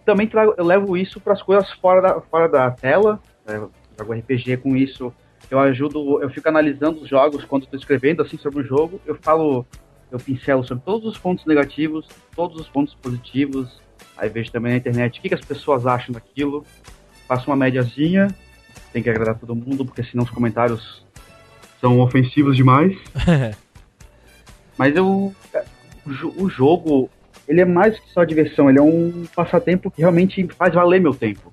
[0.05, 3.19] também trago, eu levo isso para as coisas fora da, fora da tela.
[3.45, 3.67] né,
[3.97, 5.13] jogo RPG com isso.
[5.49, 9.01] Eu ajudo, eu fico analisando os jogos quando estou escrevendo assim sobre o jogo.
[9.05, 9.65] Eu falo,
[10.09, 13.81] eu pincelo sobre todos os pontos negativos, todos os pontos positivos.
[14.17, 16.65] Aí vejo também na internet o que, que as pessoas acham daquilo.
[17.27, 18.29] Faço uma médiazinha.
[18.93, 21.05] Tem que agradar todo mundo, porque senão os comentários
[21.81, 22.95] são ofensivos demais.
[24.77, 25.33] Mas eu.
[26.05, 27.09] O, jo- o jogo,
[27.47, 31.13] ele é mais que só diversão, ele é um passatempo que realmente faz valer meu
[31.13, 31.51] tempo.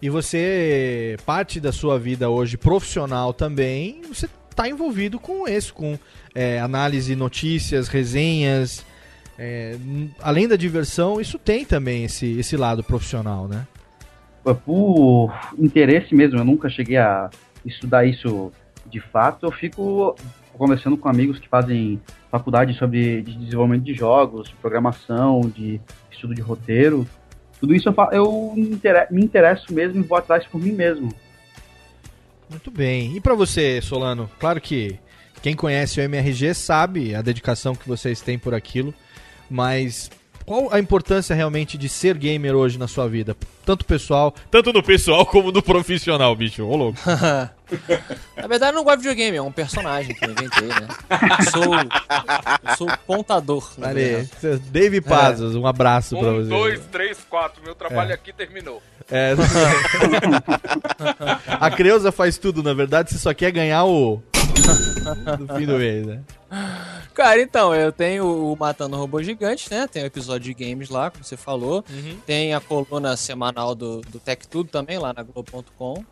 [0.00, 5.96] E você, parte da sua vida hoje profissional também, você tá envolvido com isso, com
[6.34, 8.84] é, análise, notícias, resenhas.
[9.38, 9.76] é,
[10.20, 13.64] além da diversão, isso tem também esse, esse lado profissional, né?
[14.64, 17.30] Por interesse mesmo, eu nunca cheguei a
[17.64, 18.50] estudar isso
[18.92, 19.46] de fato.
[19.46, 20.14] Eu fico
[20.52, 22.00] conversando com amigos que fazem
[22.30, 27.06] faculdade sobre de desenvolvimento de jogos, de programação, de estudo de roteiro.
[27.58, 31.12] Tudo isso eu, eu me intere- me interesso mesmo e vou atrás por mim mesmo.
[32.50, 33.16] Muito bem.
[33.16, 34.28] E pra você, Solano?
[34.38, 34.98] Claro que
[35.40, 38.92] quem conhece o MRG sabe a dedicação que vocês têm por aquilo,
[39.50, 40.10] mas
[40.52, 43.34] qual a importância realmente de ser gamer hoje na sua vida?
[43.64, 46.62] Tanto pessoal, tanto no pessoal como no profissional, bicho.
[46.66, 46.98] Ô louco.
[48.36, 50.88] Na verdade, eu não gosto de videogame, é um personagem que eu inventei, né?
[51.38, 53.66] Eu sou, eu sou contador.
[53.78, 54.62] na Ali, verdade.
[54.70, 56.50] Dave Pazos, um abraço pra Um, você.
[56.50, 57.62] dois, três, quatro.
[57.64, 58.14] Meu trabalho É.
[58.14, 58.82] aqui terminou.
[59.10, 59.32] É.
[61.48, 64.22] a Creuza faz tudo, na verdade, você só quer ganhar o.
[65.38, 66.22] no fim do mês, né?
[67.14, 69.86] Cara, então, eu tenho o Matando Robô Gigante, né?
[69.86, 71.84] Tem o episódio de games lá, como você falou.
[72.26, 76.04] Tem a coluna semanal do, do Tech Tudo também, lá na Globo.com.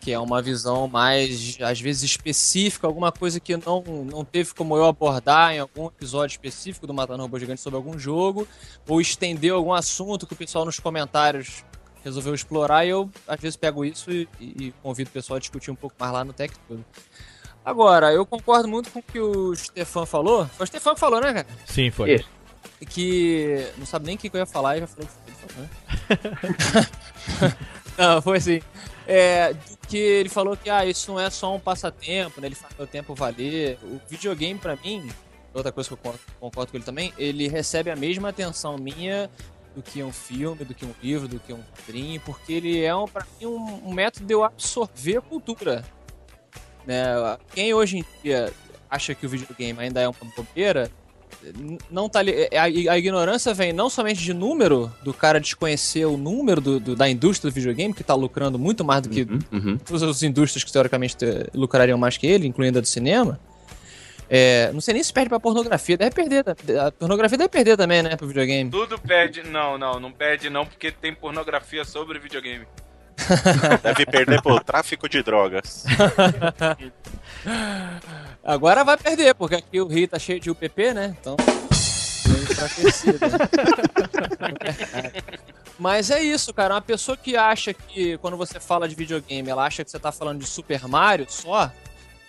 [0.00, 4.76] Que é uma visão mais, às vezes, específica, alguma coisa que não, não teve como
[4.76, 8.48] eu abordar em algum episódio específico do Matando Robô Gigante sobre algum jogo,
[8.88, 11.64] ou estender algum assunto que o pessoal nos comentários
[12.02, 15.70] resolveu explorar, e eu, às vezes, pego isso e, e convido o pessoal a discutir
[15.70, 16.84] um pouco mais lá no Tech Tudo.
[17.64, 20.46] Agora, eu concordo muito com o que o Stefan falou.
[20.48, 21.46] Foi o Stefan que falou, né, cara?
[21.66, 22.14] Sim, foi.
[22.14, 22.28] Isso.
[22.88, 25.68] Que não sabe nem o que eu ia falar e já falou que ele falou,
[26.78, 26.86] né?
[27.98, 28.60] não, foi assim.
[29.06, 29.54] É,
[29.88, 32.46] que ele falou que ah, isso não é só um passatempo, né?
[32.48, 33.78] Ele faz o tempo valer.
[33.82, 35.10] O videogame, pra mim,
[35.52, 39.28] outra coisa que eu con- concordo com ele também, ele recebe a mesma atenção minha
[39.74, 42.94] do que um filme, do que um livro, do que um quadrinho, porque ele é,
[42.94, 45.84] um, pra mim, um, um método de eu absorver a cultura.
[46.86, 47.04] Né?
[47.54, 48.52] Quem hoje em dia
[48.90, 50.90] acha que o videogame ainda é uma bobeira,
[51.90, 56.16] não tá li- a, a ignorância vem não somente de número, do cara desconhecer o
[56.16, 59.24] número do, do- da indústria do videogame, que tá lucrando muito mais do que
[59.84, 63.38] todas as indústrias que teoricamente te- lucrariam mais que ele, incluindo a do cinema.
[64.32, 66.44] É, não sei nem se perde pra pornografia, deve perder.
[66.80, 68.70] A pornografia deve perder também, né, pro videogame.
[68.70, 69.42] Tudo perde.
[69.42, 72.64] Não, não, não perde não, porque tem pornografia sobre videogame.
[73.82, 75.84] Deve perder por tráfico de drogas.
[78.44, 81.16] Agora vai perder, porque aqui o Rio tá cheio de UPP, né?
[81.20, 81.36] Então.
[82.26, 83.18] meio enfraquecido.
[85.78, 86.74] Mas é isso, cara.
[86.74, 90.12] Uma pessoa que acha que quando você fala de videogame, ela acha que você tá
[90.12, 91.70] falando de Super Mario só,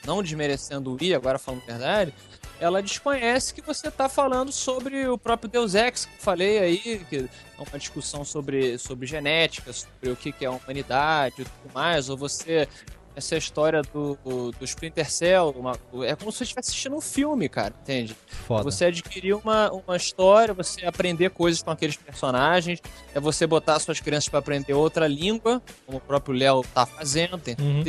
[0.05, 2.13] não desmerecendo o Wii, agora falando a verdade,
[2.61, 6.77] ela desconhece que você tá falando sobre o próprio Deus Ex, que eu falei aí,
[7.09, 11.43] que é uma discussão sobre, sobre genética, sobre o que, que é a humanidade e
[11.45, 12.67] tudo mais, ou você
[13.13, 17.01] essa história do, do, do Splinter Cell, uma- é como se você estivesse assistindo um
[17.01, 18.15] filme, cara, entende?
[18.47, 18.63] Foda.
[18.63, 22.79] Você adquirir uma, uma história, você aprender coisas com aqueles personagens,
[23.13, 27.37] é você botar suas crianças para aprender outra língua, como o próprio Léo tá fazendo,
[27.37, 27.83] tenho Uhum.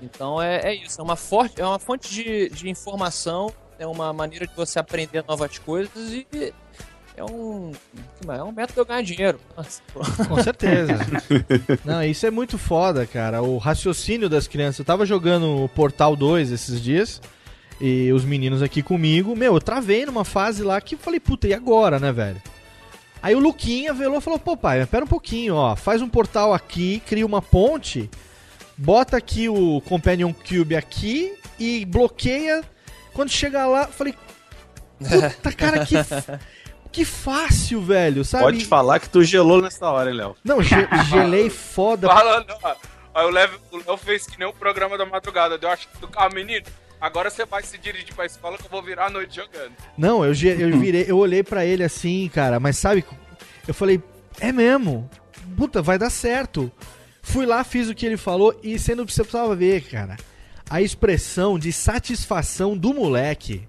[0.00, 4.12] Então é, é isso, é uma, forte, é uma fonte de, de informação, é uma
[4.12, 6.26] maneira de você aprender novas coisas e
[7.16, 7.72] é um,
[8.28, 9.40] é um método de eu ganhar dinheiro.
[9.56, 9.80] Nossa,
[10.28, 10.98] Com certeza.
[11.82, 13.42] Não, isso é muito foda, cara.
[13.42, 14.80] O raciocínio das crianças.
[14.80, 17.22] Eu tava jogando o Portal 2 esses dias.
[17.80, 19.34] E os meninos aqui comigo.
[19.34, 22.40] Meu, eu travei numa fase lá que eu falei, puta, e agora, né, velho?
[23.22, 25.74] Aí o Luquinha velou e falou: pô, pai, pera um pouquinho, ó.
[25.74, 28.10] Faz um portal aqui, cria uma ponte,
[28.76, 32.62] bota aqui o Companion Cube aqui e bloqueia.
[33.12, 34.14] Quando chegar lá, eu falei:
[34.98, 35.94] puta, cara, que,
[36.92, 38.44] que fácil, velho, sabe?
[38.44, 40.36] Pode falar que tu gelou nessa hora, hein, Léo?
[40.44, 42.08] Não, ge- gelei foda.
[42.08, 42.76] Fala, não.
[43.14, 45.56] Aí o Léo, o Léo fez que nem o programa da madrugada.
[45.56, 46.66] Deu acho que do carro, menino.
[47.00, 49.72] Agora você vai se dirigir pra escola que eu vou virar a noite jogando.
[49.98, 53.04] Não, eu, eu virei, eu olhei pra ele assim, cara, mas sabe,
[53.68, 54.02] eu falei,
[54.40, 55.08] é mesmo,
[55.56, 56.72] puta, vai dar certo.
[57.26, 60.16] Fui lá, fiz o que ele falou e você não precisava ver, cara,
[60.70, 63.68] a expressão de satisfação do moleque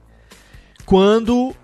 [0.85, 1.55] quando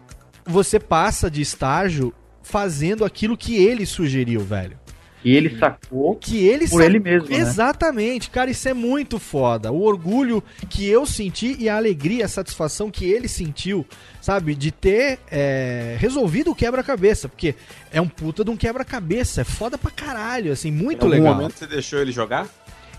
[0.43, 2.11] você passa de estágio
[2.41, 4.77] fazendo aquilo que ele sugeriu, velho.
[5.23, 7.37] E ele sacou que ele por ele mesmo, né?
[7.37, 9.71] Exatamente, cara, isso é muito foda.
[9.71, 13.85] O orgulho que eu senti e a alegria, a satisfação que ele sentiu,
[14.21, 17.55] sabe, de ter é, resolvido o quebra-cabeça, porque
[17.91, 21.35] é um puta de um quebra-cabeça, é foda pra caralho, assim, muito Em algum legal.
[21.35, 22.47] momento você deixou ele jogar?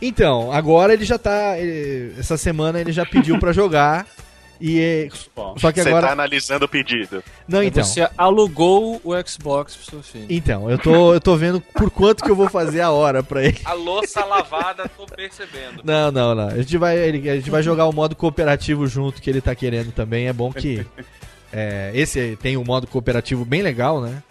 [0.02, 4.06] Então, agora ele já tá, ele- essa semana ele já pediu pra jogar
[4.60, 5.08] e é,
[5.56, 7.22] só que Você agora tá analisando o pedido.
[7.46, 7.82] Não, então.
[7.82, 10.26] Você alugou o Xbox pro seu filho.
[10.28, 13.44] Então, eu tô, eu tô vendo por quanto que eu vou fazer a hora pra
[13.44, 13.58] ele.
[13.64, 15.82] A louça lavada, tô percebendo.
[15.84, 16.48] Não, não, não.
[16.48, 19.54] A gente vai, ele- a gente vai jogar o modo cooperativo junto que ele tá
[19.54, 20.28] querendo também.
[20.28, 20.84] É bom que.
[21.52, 24.22] é, esse tem um modo cooperativo bem legal, né?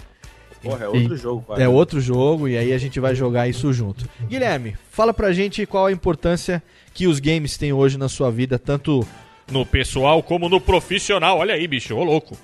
[0.61, 1.61] Porra, é outro jogo, quase.
[1.61, 4.07] É outro jogo e aí a gente vai jogar isso junto.
[4.29, 6.63] Guilherme, fala pra gente qual a importância
[6.93, 9.05] que os games têm hoje na sua vida, tanto
[9.53, 11.37] No pessoal como no profissional.
[11.37, 12.35] Olha aí, bicho, ô louco.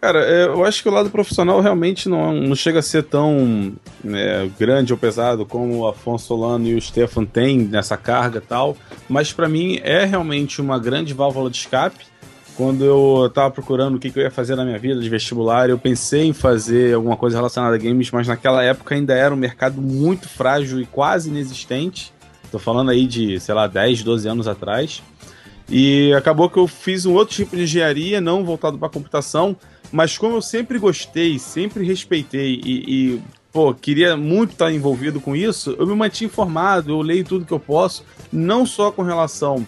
[0.00, 3.74] Cara, é, eu acho que o lado profissional realmente não, não chega a ser tão
[4.02, 8.40] né, grande ou pesado como o Afonso Solano e o Stefan têm nessa carga e
[8.40, 8.76] tal,
[9.08, 12.04] mas pra mim é realmente uma grande válvula de escape.
[12.56, 15.68] Quando eu tava procurando o que, que eu ia fazer na minha vida de vestibular,
[15.68, 19.38] eu pensei em fazer alguma coisa relacionada a games, mas naquela época ainda era um
[19.38, 22.12] mercado muito frágil e quase inexistente.
[22.50, 25.02] Tô falando aí de, sei lá, 10, 12 anos atrás.
[25.74, 29.56] E acabou que eu fiz um outro tipo de engenharia, não voltado para computação,
[29.90, 35.34] mas como eu sempre gostei, sempre respeitei e, e, pô, queria muito estar envolvido com
[35.34, 39.66] isso, eu me mantinha informado, eu leio tudo que eu posso, não só com relação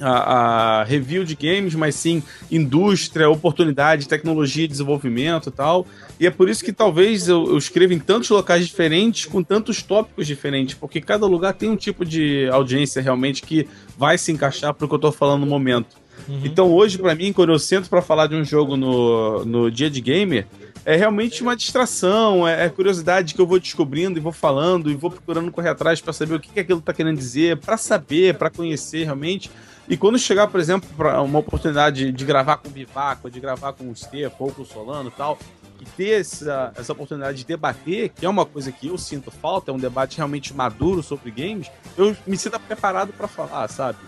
[0.00, 5.86] a, a review de games, mas sim indústria, oportunidade, tecnologia, desenvolvimento e tal.
[6.18, 9.82] E é por isso que talvez eu, eu escreva em tantos locais diferentes, com tantos
[9.82, 13.68] tópicos diferentes, porque cada lugar tem um tipo de audiência realmente que
[13.98, 15.96] vai se encaixar para o que eu tô falando no momento.
[16.42, 19.90] Então hoje, para mim, quando eu sento para falar de um jogo no, no dia
[19.90, 20.46] de gamer,
[20.84, 24.94] é realmente uma distração, é, é curiosidade que eu vou descobrindo e vou falando e
[24.94, 28.36] vou procurando correr atrás para saber o que, que aquilo tá querendo dizer, para saber,
[28.38, 29.50] para conhecer realmente.
[29.88, 33.72] E quando chegar, por exemplo, para uma oportunidade de gravar com o Bivaco, de gravar
[33.72, 35.38] com o Stefan ou com o Solano e tal,
[35.80, 39.70] e ter essa, essa oportunidade de debater, que é uma coisa que eu sinto falta,
[39.70, 43.98] é um debate realmente maduro sobre games, eu me sinto preparado para falar, sabe?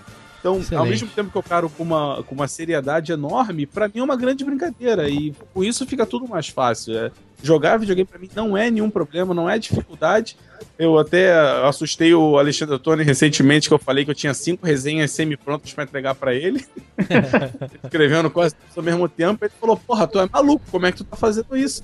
[0.41, 0.89] Então, ao Excelente.
[0.91, 4.17] mesmo tempo que eu caro com uma, com uma seriedade enorme, pra mim é uma
[4.17, 5.09] grande brincadeira.
[5.09, 6.97] E com isso fica tudo mais fácil.
[6.97, 7.11] É,
[7.43, 10.37] jogar videogame pra mim não é nenhum problema, não é dificuldade.
[10.79, 11.33] Eu até
[11.67, 15.85] assustei o Alexandre Ottoni recentemente que eu falei que eu tinha cinco resenhas semi-prontas pra
[15.85, 16.65] entregar pra ele.
[17.83, 19.45] Escrevendo quase tudo ao mesmo tempo.
[19.45, 21.83] Ele falou: Porra, tu é maluco, como é que tu tá fazendo isso?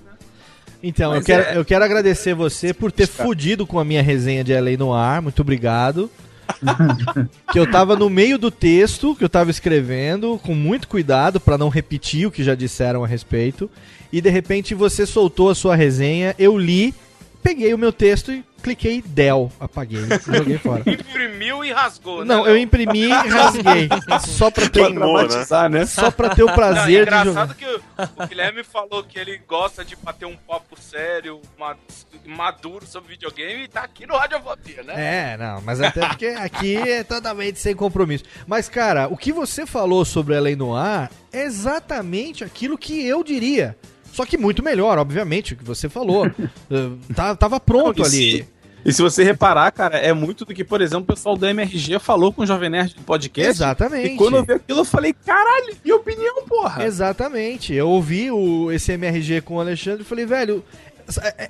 [0.82, 4.02] Então, eu Mas quero, é- eu quero agradecer você por ter fudido com a minha
[4.02, 5.22] resenha de LA no ar.
[5.22, 6.10] Muito obrigado.
[7.50, 11.56] que eu tava no meio do texto que eu tava escrevendo, com muito cuidado pra
[11.56, 13.70] não repetir o que já disseram a respeito.
[14.14, 16.94] E de repente você soltou a sua resenha, eu li,
[17.42, 20.84] peguei o meu texto e cliquei Del, apaguei, joguei fora.
[20.86, 22.32] Imprimiu e rasgou, né?
[22.32, 23.88] Não, eu imprimi e rasguei.
[24.24, 25.84] Só pra ter, dramatizar, né?
[25.84, 27.54] Só pra ter o Não, prazer é de engraçado jogar.
[27.56, 31.76] que o, o Guilherme falou que ele gosta de bater um papo sério, ma-
[32.24, 34.94] maduro sobre videogame e tá aqui no Radiofobia, né?
[34.96, 38.24] É, não, mas até porque aqui é totalmente sem compromisso.
[38.46, 43.24] Mas, cara, o que você falou sobre Além no Ar é exatamente aquilo que eu
[43.24, 43.76] diria.
[44.14, 46.26] Só que muito melhor, obviamente, o que você falou.
[46.70, 48.38] Eh, tá- tava pronto Não, ali.
[48.38, 48.48] se-
[48.86, 51.98] E se você reparar, cara, é muito do que, por exemplo, o pessoal do MRG
[51.98, 53.50] falou com o Jovem Nerd do podcast.
[53.50, 54.12] Exatamente.
[54.12, 56.84] E quando eu vi aquilo, eu falei, caralho, minha opinião, porra.
[56.84, 57.72] Exatamente.
[57.74, 60.62] Eu ouvi o, esse MRG com o Alexandre e falei, velho,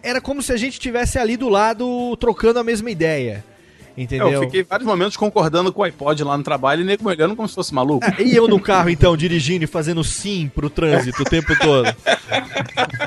[0.02, 3.44] era como se a gente tivesse ali do lado trocando a mesma ideia.
[3.96, 4.28] Entendeu?
[4.32, 7.36] Eu fiquei vários momentos concordando com o iPod lá no trabalho e nego me olhando
[7.36, 8.04] como se fosse maluco.
[8.04, 11.94] Ah, E eu no carro, então, dirigindo e fazendo sim pro trânsito o tempo todo.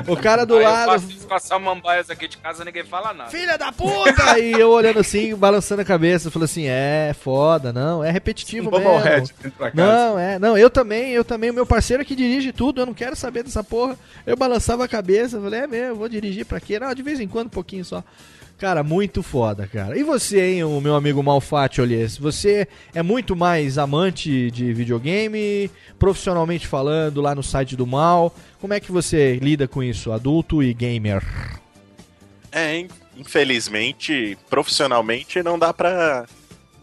[0.06, 0.92] O cara do Aí eu lado.
[0.92, 3.30] faço isso com as samambaias aqui de casa ninguém fala nada.
[3.30, 4.38] Filha da puta!
[4.38, 8.78] E eu olhando assim, balançando a cabeça, falando assim, é foda, não, é repetitivo Um
[8.78, 9.28] mesmo.
[9.58, 9.74] pra casa.
[9.74, 12.86] Não, é, não, eu também, eu também, o meu parceiro é que dirige tudo, eu
[12.86, 13.94] não quero saber dessa porra.
[14.26, 16.78] Eu balançava a cabeça, falei, é mesmo, vou dirigir pra quê?
[16.78, 18.02] Não, de vez em quando, um pouquinho só.
[18.58, 19.96] Cara, muito foda, cara.
[19.96, 22.16] E você, hein, o meu amigo Malfatti Olhês?
[22.18, 28.34] Você é muito mais amante de videogame, profissionalmente falando, lá no site do Mal.
[28.60, 31.22] Como é que você lida com isso, adulto e gamer?
[32.50, 36.26] É, in- infelizmente, profissionalmente, não dá pra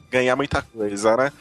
[0.09, 1.31] ganhar muita coisa, né?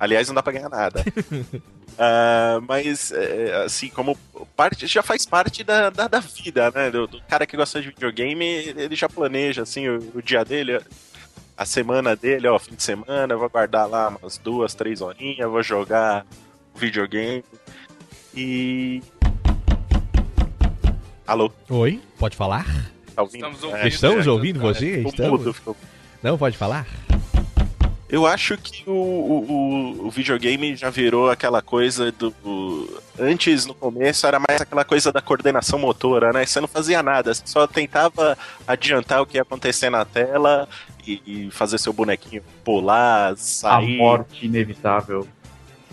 [0.00, 1.04] Aliás, não dá pra ganhar nada.
[2.02, 4.16] Ah, mas, é, assim, como
[4.56, 6.90] parte, já faz parte da, da, da vida, né?
[6.90, 10.80] Do, do cara que gosta de videogame, ele já planeja, assim, o, o dia dele,
[11.54, 15.50] a semana dele, ó, fim de semana, eu vou guardar lá umas duas, três horinhas,
[15.50, 16.24] vou jogar
[16.74, 17.44] videogame.
[18.34, 19.02] E.
[21.26, 21.52] Alô?
[21.68, 22.64] Oi, pode falar?
[23.14, 23.46] Tá ouvindo?
[23.46, 23.86] Estamos É, ouvindo.
[23.88, 25.00] Estamos é, ouvindo é, você?
[25.02, 25.40] Estamos?
[25.40, 25.76] mudo, ficou-
[26.22, 26.86] Não, pode falar?
[28.10, 33.00] Eu acho que o, o, o- videogame já virou aquela coisa do.
[33.18, 36.44] Antes, no começo, era mais aquela coisa da coordenação motora, né?
[36.44, 40.68] Você não fazia nada, você só tentava adiantar o que ia acontecer na tela
[41.06, 43.96] e, e fazer seu bonequinho pular, A sair.
[43.96, 45.26] morte inevitável.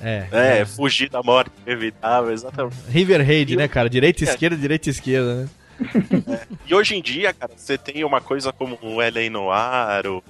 [0.02, 0.28] É.
[0.32, 2.76] É, fugir da morte inevitável, exatamente.
[2.90, 3.90] River Raid, né, cara?
[3.90, 4.28] Direita, É.
[4.30, 5.50] esquerda, direita, esquerda, né?
[6.68, 9.30] E hoje em dia, cara, você tem uma coisa como o L.A.
[9.30, 10.24] Noir, o,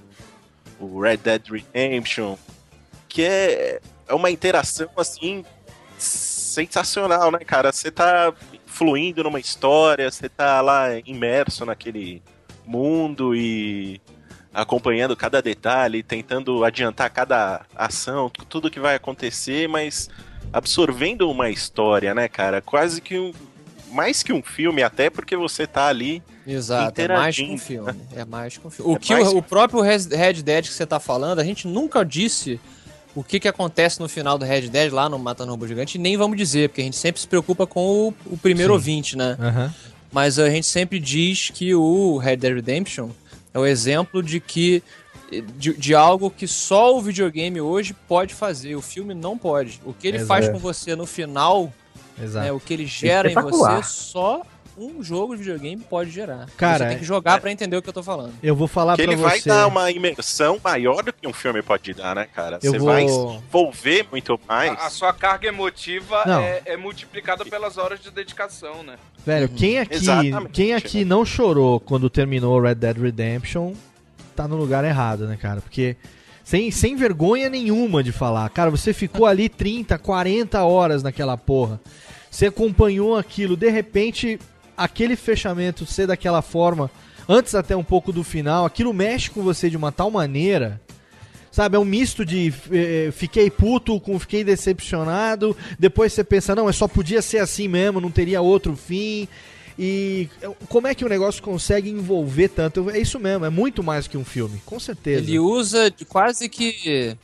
[0.79, 2.35] o Red Dead Redemption,
[3.09, 5.43] que é, é uma interação, assim,
[5.97, 7.71] sensacional, né, cara?
[7.71, 8.33] Você tá
[8.65, 12.21] fluindo numa história, você tá lá imerso naquele
[12.65, 13.99] mundo e
[14.53, 20.09] acompanhando cada detalhe, tentando adiantar cada ação, tu- tudo que vai acontecer, mas
[20.51, 22.61] absorvendo uma história, né, cara?
[22.61, 23.31] Quase que um,
[23.91, 27.93] mais que um filme, até porque você tá ali Exato, é mais que um filme.
[28.15, 28.91] É mais que um filme.
[28.91, 29.99] O É que mais o, que- o próprio Red
[30.43, 32.59] Dead que você tá falando, a gente nunca disse
[33.15, 36.01] o que, que acontece no final do Red Dead lá no Matando Robô Gigante, e
[36.01, 38.75] nem vamos dizer, porque a gente sempre se preocupa com o, o primeiro Sim.
[38.75, 39.35] ouvinte, né?
[39.39, 39.73] Aham.
[40.11, 43.09] Mas a gente sempre diz que o Red Dead Redemption
[43.53, 44.81] é o exemplo de que
[45.57, 49.81] de, de algo que só o videogame hoje pode fazer, o filme não pode.
[49.83, 50.27] O que ele Exato.
[50.27, 51.73] faz com você no final,
[52.21, 52.45] Exato.
[52.45, 54.41] né, o que ele gera em você, só
[54.79, 56.47] um jogo de videogame pode gerar.
[56.55, 58.33] Cara, você tem que jogar pra entender o que eu tô falando.
[58.43, 59.49] Eu vou falar que pra ele vai você.
[59.49, 62.59] dar uma imersão maior do que um filme pode dar, né, cara?
[62.61, 64.71] Eu Você vou- vai envolver muito mais.
[64.79, 68.97] A, a sua carga emotiva é, é multiplicada pelas horas de dedicação, né?
[69.25, 70.51] Velho, quem aqui, Exatamente.
[70.51, 73.73] quem aqui não chorou quando terminou Red Dead Redemption
[74.35, 75.59] tá no lugar errado, né, cara?
[75.59, 75.97] Porque
[76.43, 78.47] sem, sem vergonha nenhuma de falar.
[78.51, 81.79] Cara, você ficou ali 30, 40 horas naquela porra.
[82.29, 84.39] Você acompanhou aquilo, de repente,
[84.75, 86.91] aquele fechamento ser daquela forma,
[87.27, 90.79] antes até um pouco do final, aquilo mexe com você de uma tal maneira.
[91.51, 95.57] Sabe, é um misto de eh, fiquei puto com fiquei decepcionado.
[95.79, 99.27] Depois você pensa, não, é só podia ser assim mesmo, não teria outro fim.
[99.79, 102.91] E eh, como é que o negócio consegue envolver tanto?
[102.91, 105.23] É isso mesmo, é muito mais que um filme, com certeza.
[105.23, 107.17] Ele usa de quase que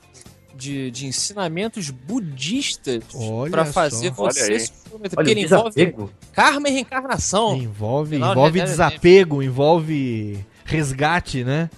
[0.64, 3.66] de, de ensinamentos budistas só.
[3.66, 5.16] fazer Olha você se comprometer.
[5.16, 6.12] Porque ele envolve desapego.
[6.32, 7.58] karma e reencarnação.
[7.58, 11.70] Envolve, Final, envolve Red Dead desapego, envolve resgate, né?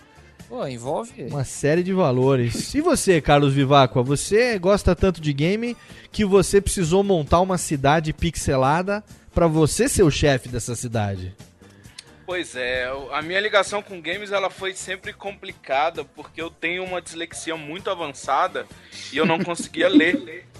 [0.48, 1.24] Pô, envolve.
[1.24, 2.74] Uma série de valores.
[2.76, 5.76] E você, Carlos Vivacqua, você gosta tanto de game
[6.12, 9.04] que você precisou montar uma cidade pixelada
[9.34, 11.36] pra você ser o chefe dessa cidade.
[12.26, 17.02] Pois é, a minha ligação com games ela foi sempre complicada porque eu tenho uma
[17.02, 18.66] dislexia muito avançada
[19.14, 20.46] e eu não conseguia ler.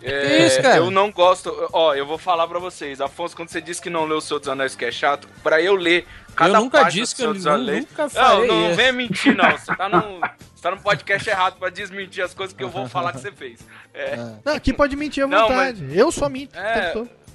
[0.00, 0.76] É, Que isso, cara?
[0.76, 1.52] Eu não gosto.
[1.72, 4.38] Ó, eu vou falar pra vocês, Afonso, quando você disse que não leu o Senhor
[4.38, 6.06] dos Anéis que é chato, pra eu ler
[6.36, 7.84] cada Eu nunca página disse do que eu Senhor dos Anéis.
[7.90, 8.76] nunca Não, não, não isso.
[8.76, 9.50] venha mentir, não.
[9.50, 12.88] Você tá num, você tá num podcast errado pra desmentir as coisas que eu vou
[12.88, 13.58] falar que você fez.
[13.92, 14.14] É,
[14.44, 15.84] Não, aqui pode mentir à Não, vontade.
[15.92, 16.56] Eu só minto.
[16.56, 16.94] É,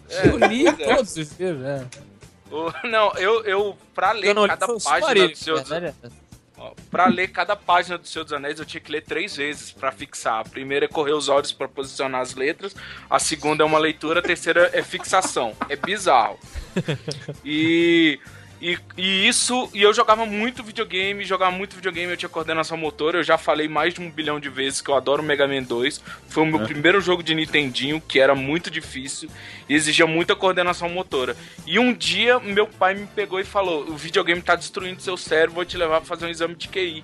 [0.09, 0.71] é, Eu li é.
[0.71, 1.85] todos os livros, né?
[2.53, 5.95] O- Não, eu, eu pra ler Eu cada página Silmarillion, do verdade.
[6.57, 9.71] Ó, Pra ler cada página do Senhor dos Anéis, eu tinha que ler três vezes
[9.71, 10.39] pra fixar.
[10.39, 12.75] A primeira é correr os olhos pra posicionar as letras,
[13.09, 15.55] a segunda é uma leitura, a terceira é fixação.
[15.67, 16.37] É bizarro.
[17.43, 18.19] E,
[18.63, 23.17] e, e isso, e eu jogava muito videogame, jogava muito videogame, eu tinha coordenação motora,
[23.17, 26.01] eu já falei mais de um bilhão de vezes que eu adoro Mega Man 2.
[26.29, 29.29] Foi o meu primeiro jogo de Nintendinho, que era muito difícil
[29.67, 31.35] e exigia muita coordenação motora.
[31.67, 35.55] E um dia meu pai me pegou e falou: o videogame tá destruindo seu cérebro,
[35.55, 37.03] vou te levar pra fazer um exame de QI.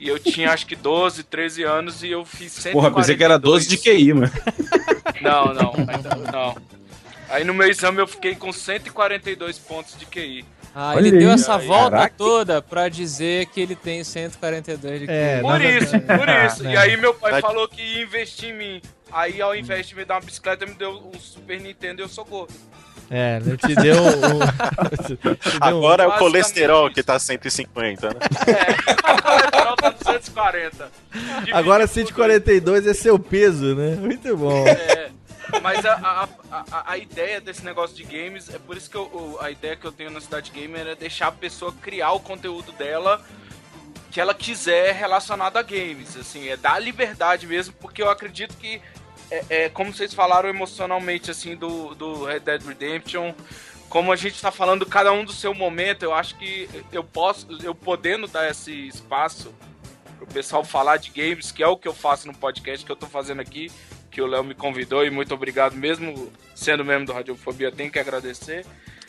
[0.00, 2.72] E eu tinha acho que 12, 13 anos e eu fiz 142.
[2.72, 4.32] Porra, pensei que era 12 de QI, mano.
[5.22, 5.72] Não, não,
[6.32, 6.75] não.
[7.28, 10.44] Aí no meu exame eu fiquei com 142 pontos de QI.
[10.74, 11.34] Ah, Olha ele deu aí.
[11.34, 12.14] essa volta Caraca.
[12.18, 15.42] toda pra dizer que ele tem 142 de É, QI.
[15.42, 16.62] na Por isso, por isso.
[16.64, 16.72] né.
[16.74, 18.82] E aí meu pai falou que ia investir em mim.
[19.10, 22.08] Aí ao invés de me dar uma bicicleta, me deu um Super Nintendo e eu
[22.08, 22.52] sou gordo.
[23.08, 24.96] É, ele te deu o.
[25.06, 26.94] te deu um- Agora é o colesterol isso.
[26.96, 28.14] que tá 150, né?
[28.48, 30.90] É, o colesterol tá 240.
[31.12, 33.94] Divide Agora por 142 é seu peso, né?
[33.94, 34.66] Muito bom.
[34.66, 35.05] É,
[35.62, 39.38] mas a, a, a, a ideia desse negócio de games, é por isso que eu,
[39.40, 42.72] a ideia que eu tenho na Cidade Gamer é deixar a pessoa criar o conteúdo
[42.72, 43.24] dela
[44.10, 48.80] que ela quiser relacionado a games, assim, é dar liberdade mesmo, porque eu acredito que
[49.30, 53.34] é, é, como vocês falaram emocionalmente assim do, do Red Dead Redemption,
[53.88, 57.46] como a gente tá falando cada um do seu momento, eu acho que eu posso,
[57.62, 59.52] eu podendo dar esse espaço
[60.16, 62.96] pro pessoal falar de games, que é o que eu faço no podcast que eu
[62.96, 63.70] tô fazendo aqui,
[64.16, 67.98] que o Léo me convidou e muito obrigado mesmo sendo membro do Radiofobia, tenho que
[67.98, 68.64] agradecer.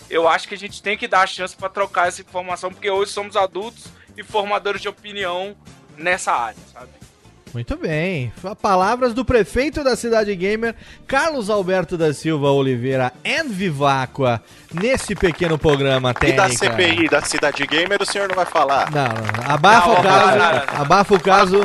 [0.09, 2.89] Eu acho que a gente tem que dar a chance para trocar essa informação, porque
[2.89, 3.85] hoje somos adultos
[4.17, 5.55] e formadores de opinião
[5.95, 6.89] nessa área, sabe?
[7.53, 8.31] Muito bem.
[8.61, 10.75] Palavras do prefeito da Cidade Gamer,
[11.07, 14.41] Carlos Alberto da Silva Oliveira and Viváqua,
[14.73, 16.41] nesse pequeno programa E técnica.
[16.43, 18.91] da CPI, da Cidade Gamer, o senhor não vai falar?
[18.91, 19.53] Não, não.
[19.53, 20.37] Abafa Não, o caso.
[20.37, 20.81] não, não.
[20.81, 21.59] Abafa o caso.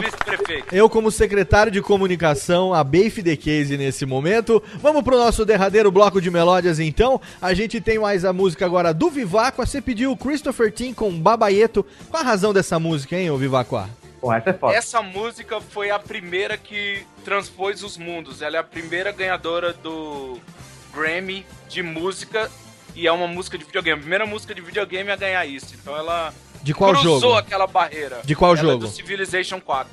[0.70, 4.62] Eu, como secretário de comunicação, a Bafe the Case nesse momento.
[4.80, 7.20] Vamos pro nosso derradeiro bloco de melódias, então.
[7.40, 9.66] A gente tem mais a música agora do Viváqua.
[9.66, 11.84] Você pediu o Christopher Tim com Babaieto.
[12.10, 13.88] Qual a razão dessa música, hein, ô Viváqua?
[14.30, 14.74] Essa é foda.
[14.76, 18.42] Essa música foi a primeira que transpôs os mundos.
[18.42, 20.38] Ela é a primeira ganhadora do
[20.94, 22.50] Grammy de música
[22.94, 23.98] e é uma música de videogame.
[23.98, 25.74] A primeira música de videogame a ganhar isso.
[25.74, 26.32] Então ela
[26.62, 27.34] De qual cruzou jogo?
[27.36, 28.20] aquela barreira.
[28.24, 28.84] De qual ela jogo?
[28.84, 29.90] É do Civilization 4.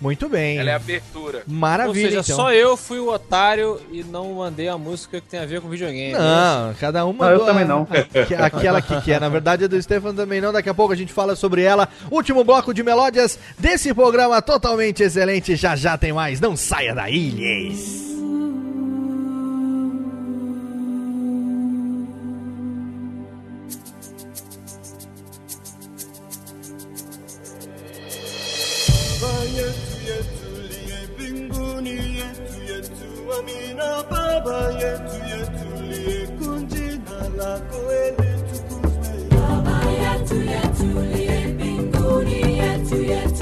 [0.00, 0.58] Muito bem.
[0.58, 1.42] Ela é a abertura.
[1.46, 2.36] Maravilha, Ou seja, então.
[2.36, 5.68] só eu fui o otário e não mandei a música que tem a ver com
[5.68, 6.12] videogame.
[6.12, 7.26] Não, cada uma.
[7.26, 7.86] Não, eu também não.
[8.42, 9.20] Aquela que quer.
[9.20, 10.52] Na verdade, é do Stefan também não.
[10.52, 11.88] Daqui a pouco a gente fala sobre ela.
[12.10, 15.56] Último bloco de melódias desse programa totalmente excelente.
[15.56, 16.40] Já já tem mais.
[16.40, 18.08] Não saia daí, lhes.
[34.10, 43.37] Baba yetu yetu liye kunjina lako elitukuzwe baba yetu yetu liye mbinguni yetu yetu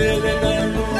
[0.00, 0.99] Dele la luz.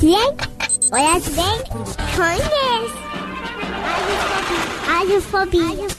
[0.00, 0.36] bien?
[0.90, 1.20] Hola,
[4.88, 5.60] Are you happy?
[5.60, 5.89] Are you?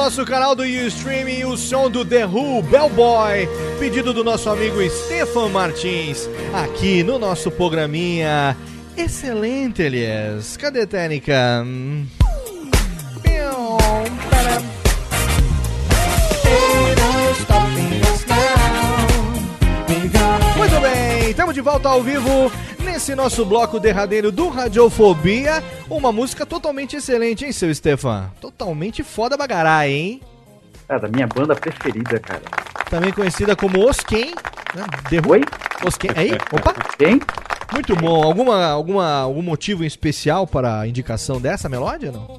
[0.00, 3.46] nosso canal do streaming o som do The Who, Bellboy,
[3.78, 8.56] pedido do nosso amigo Stefan Martins, aqui no nosso programinha.
[8.96, 10.56] Excelente, Elias.
[10.56, 11.62] Cadê a técnica?
[20.56, 22.50] Muito bem, estamos de volta ao vivo
[22.82, 25.62] nesse nosso bloco derradeiro do Radiofobia.
[25.90, 28.30] Uma música totalmente excelente, hein, seu Stefan?
[28.60, 30.20] Totalmente foda bagarai, hein?
[30.86, 32.42] É, da minha banda preferida, cara.
[32.90, 34.34] Também conhecida como Osken.
[34.74, 34.84] Né?
[35.08, 35.40] Derru- Oi?
[35.86, 36.10] Osken.
[36.14, 36.32] Aí?
[36.52, 36.74] Opa!
[36.98, 37.22] Quem?
[37.72, 38.22] Muito bom.
[38.22, 42.36] Alguma, alguma, algum motivo em especial para a indicação dessa melódia, não?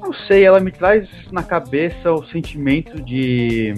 [0.00, 3.72] Não sei, ela me traz na cabeça o sentimento de.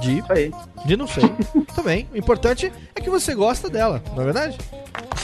[0.00, 0.18] De.
[0.18, 0.50] Isso aí.
[0.86, 1.24] De não sei.
[1.76, 2.08] Também.
[2.10, 4.56] O importante é que você gosta dela, não é verdade?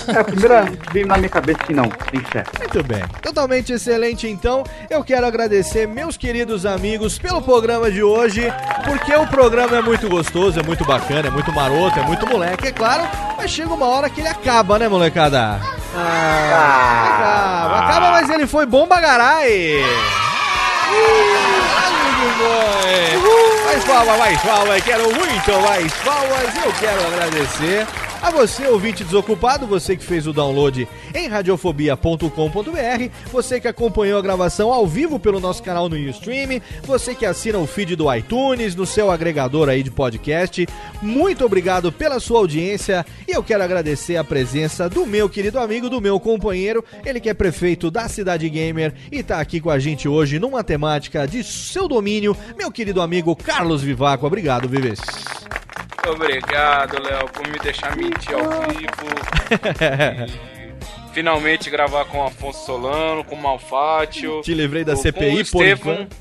[0.09, 2.45] É a primeira que veio na minha cabeça que não, tem fé.
[2.59, 3.03] Muito bem.
[3.23, 4.65] Totalmente excelente, então.
[4.91, 8.53] Eu quero agradecer meus queridos amigos pelo programa de hoje,
[8.85, 12.69] porque o programa é muito gostoso, é muito bacana, é muito maroto, é muito moleque,
[12.69, 13.05] é claro,
[13.37, 15.61] mas chega uma hora que ele acaba, né, molecada?
[15.97, 19.83] Ah, acaba, acaba, mas ele foi bom bagarai.
[23.67, 26.65] Mais palmas, mais palmas, quero muito mais palmas.
[26.65, 27.87] Eu quero agradecer
[28.25, 34.23] a você, ouvinte desocupado, você que fez o download em radiofobia.com.br, você que acompanhou a
[34.23, 38.75] gravação ao vivo pelo nosso canal no Ustream, você que assina o feed do iTunes,
[38.75, 40.67] no seu agregador aí de podcast.
[41.03, 45.91] Muito obrigado pela sua audiência e eu quero agradecer a presença do meu querido amigo,
[45.91, 49.79] do meu companheiro, ele que é prefeito da Cidade Gamer e tá aqui com a
[49.79, 54.27] gente hoje numa temática de seu domínio, meu querido amigo Carlos Vivaco.
[54.27, 54.99] Obrigado, Vives.
[56.09, 60.31] Obrigado, Léo, por me deixar mentir ao vivo.
[61.11, 64.41] E finalmente gravar com o Afonso Solano, com o Malfátio.
[64.43, 66.17] Te livrei da CPI por enquanto.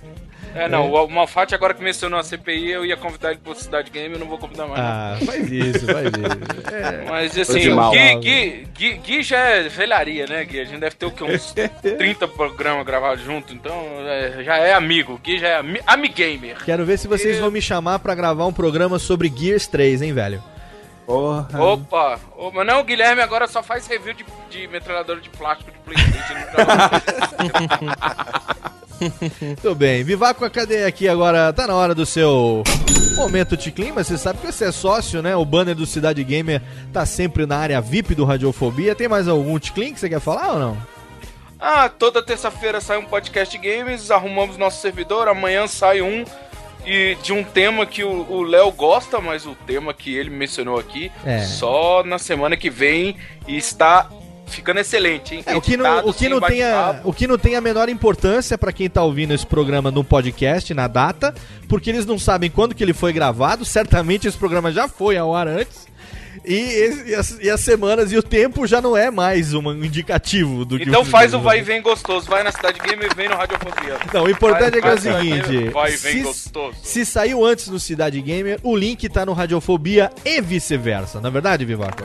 [0.56, 1.02] É, não, É.
[1.02, 4.20] o Malfatti agora que mencionou a CPI, eu ia convidar ele pro Cidade Game, eu
[4.20, 4.80] não vou convidar mais.
[4.80, 4.88] não.
[4.88, 6.74] Ah, faz isso, faz isso.
[6.76, 7.06] É.
[7.10, 7.92] Mas assim, o mal.
[7.92, 10.60] Gui, Gui, Gui, Gui já é velharia, né, Gui?
[10.60, 11.24] A gente deve ter o quê?
[11.24, 13.74] Uns 30 programas gravados junto, então
[14.06, 15.20] é, já é amigo.
[15.24, 16.64] Gui já é ami amigamer.
[16.64, 20.14] Quero ver se vocês vão me chamar pra gravar um programa sobre Gears 3, hein,
[20.14, 20.44] velho?
[21.06, 21.50] Porra.
[21.62, 22.18] Opa!
[22.54, 26.34] Mas não, o Guilherme agora só faz review de, de metralhadora de plástico de Playstation.
[29.42, 30.04] Muito bem.
[30.04, 31.52] Vivaco, cadê aqui agora?
[31.54, 32.64] Tá na hora do seu
[33.16, 34.04] momento de clima.
[34.04, 35.36] Você sabe que você é sócio, né?
[35.36, 36.62] O banner do Cidade Gamer
[36.92, 38.96] tá sempre na área VIP do Radiofobia.
[38.96, 40.78] Tem mais algum ticlin que você quer falar ou não?
[41.60, 46.26] Ah, toda terça-feira sai um podcast de games, arrumamos nosso servidor, amanhã sai um
[46.86, 50.78] e de um tema que o o Léo gosta, mas o tema que ele mencionou
[50.78, 51.40] aqui, É.
[51.40, 53.16] só na semana que vem
[53.48, 54.10] e está
[54.48, 55.44] ficando excelente, hein?
[55.46, 57.10] É, o que não, o que não tem a, bate-papo.
[57.10, 60.74] o que não tem a menor importância pra quem tá ouvindo esse programa no podcast,
[60.74, 61.34] na data,
[61.68, 63.66] porque eles não sabem quando que ele foi gravado.
[63.66, 65.94] Certamente esse programa já foi ao ar antes.
[66.46, 70.66] E, e as, e as semanas e o tempo já não é mais um indicativo
[70.66, 73.30] do que Então faz o vai e vem gostoso, vai na Cidade Game e vem
[73.30, 73.98] no Radiofobia.
[74.14, 76.76] Não, o importante é que é o Vai, vai, seguinte: Vai e vem se, gostoso.
[76.82, 81.22] se saiu antes no Cidade Gamer, o link tá no Radiofobia e vice-versa.
[81.22, 82.04] Na é verdade, Vivaco?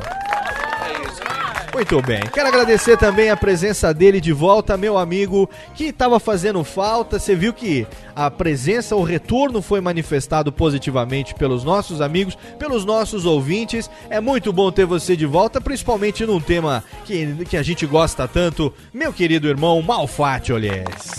[1.79, 2.23] Muito bem.
[2.35, 7.21] Quero agradecer também a presença dele de volta, meu amigo, que estava fazendo falta.
[7.21, 7.87] Você viu que
[8.17, 13.89] a presença, o retorno foi manifestado positivamente pelos nossos amigos, pelos nossos ouvintes.
[14.11, 18.27] É muito bom ter você de volta, principalmente num tema que, que a gente gosta
[18.27, 21.15] tanto, meu querido irmão Malfatti Olhés.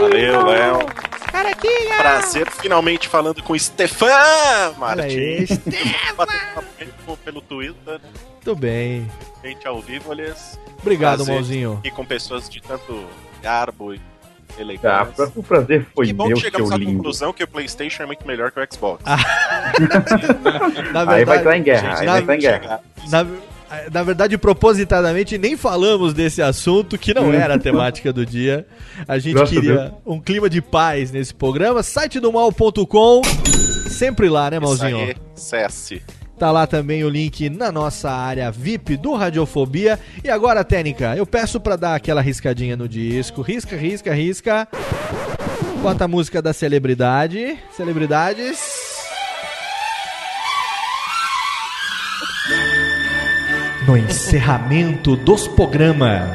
[0.00, 0.78] Valeu, Léo.
[1.30, 1.98] Caraquinha!
[1.98, 5.50] Prazer finalmente falando com Stefan Martins.
[6.16, 8.00] Papo pelo Twitter,
[8.36, 9.06] Muito bem.
[9.48, 10.58] Gente ao vivo, aliás.
[10.80, 11.80] Obrigado, Malzinho.
[11.84, 13.04] E com pessoas de tanto
[13.42, 14.00] garbo e
[14.56, 15.12] Ah, elegância.
[15.14, 16.92] pra- o prazer foi que bom meu, que chegamos à lindo.
[16.96, 19.02] conclusão que o PlayStation é muito melhor que o Xbox.
[20.92, 22.80] Na Aí vai entrar em guerra, aí na- vai entrar em guerra.
[23.10, 23.26] Na,
[23.92, 28.66] na verdade, propositadamente, nem falamos desse assunto, que não era a temática do dia.
[29.08, 29.92] A gente Graças queria Deus.
[30.06, 31.82] um clima de paz nesse programa.
[31.82, 33.22] Site do mal.com,
[33.90, 34.98] sempre lá, né, Isso Malzinho?
[34.98, 36.02] aí, cesse.
[36.38, 39.98] Tá lá também o link na nossa área VIP do Radiofobia.
[40.22, 43.40] E agora, Técnica, eu peço pra dar aquela riscadinha no disco.
[43.40, 44.68] Risca, risca, risca.
[45.80, 47.58] Bota a música da celebridade.
[47.72, 48.58] Celebridades.
[53.86, 56.28] No encerramento dos programas,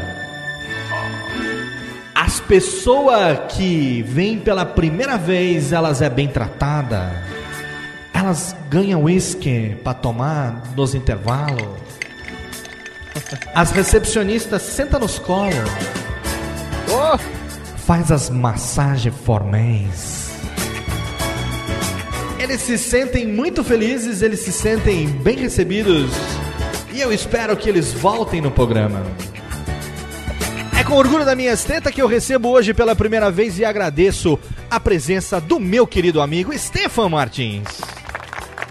[2.16, 7.12] as pessoas que vêm pela primeira vez, elas é bem tratada.
[8.22, 11.80] Elas ganham uísque pra tomar nos intervalos.
[13.56, 15.56] As recepcionistas sentam nos colos.
[17.78, 20.30] Faz as massagens formais.
[22.38, 26.12] Eles se sentem muito felizes, eles se sentem bem recebidos.
[26.94, 29.02] E eu espero que eles voltem no programa.
[30.80, 34.38] É com orgulho da minha esteta que eu recebo hoje pela primeira vez e agradeço
[34.70, 37.82] a presença do meu querido amigo Stefan Martins.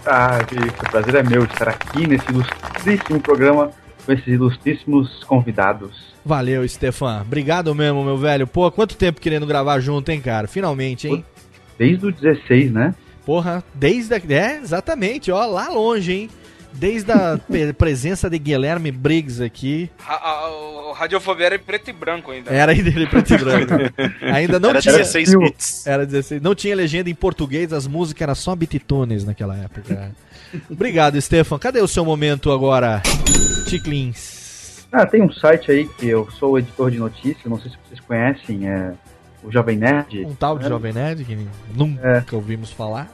[0.05, 3.71] Ah, isso, o prazer é meu estar aqui nesse ilustríssimo programa
[4.05, 6.11] com esses ilustríssimos convidados.
[6.25, 7.21] Valeu, Stefan.
[7.21, 8.47] Obrigado mesmo, meu velho.
[8.47, 10.47] Pô, quanto tempo querendo gravar junto, hein, cara?
[10.47, 11.25] Finalmente, hein?
[11.77, 12.95] Desde o 16, né?
[13.25, 14.15] Porra, desde.
[14.33, 16.29] É, exatamente, ó, lá longe, hein?
[16.73, 17.39] Desde a
[17.77, 19.89] presença de Guilherme Briggs aqui.
[20.07, 22.49] A, a, o Radiofobia era em preto e branco ainda.
[22.51, 23.73] Era ainda em preto e branco.
[24.21, 24.97] Ainda não Era tinha.
[24.97, 25.87] 16 bits.
[25.87, 26.41] Era 16.
[26.41, 30.11] Não tinha legenda em português, as músicas eram só bititones naquela época.
[30.69, 31.59] Obrigado, Stefan.
[31.59, 33.01] Cadê o seu momento agora?
[33.67, 34.85] Ticlins.
[34.91, 37.99] Ah, tem um site aí que eu sou editor de notícias, não sei se vocês
[38.01, 38.91] conhecem, é
[39.41, 40.25] o Jovem Nerd.
[40.25, 41.37] Um tal de É, Jovem Nerd que
[41.73, 43.09] nunca ouvimos falar.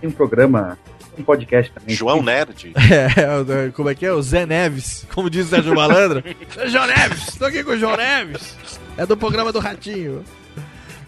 [0.00, 0.76] Tem um programa,
[1.18, 1.94] um podcast também.
[1.94, 2.72] João Nerd.
[3.16, 4.12] É, o- como é que é?
[4.12, 6.22] O Zé Neves, como diz o Sérgio Malandro.
[6.68, 8.56] João Neves, tô aqui com o João Neves.
[8.96, 10.24] É do programa do Ratinho.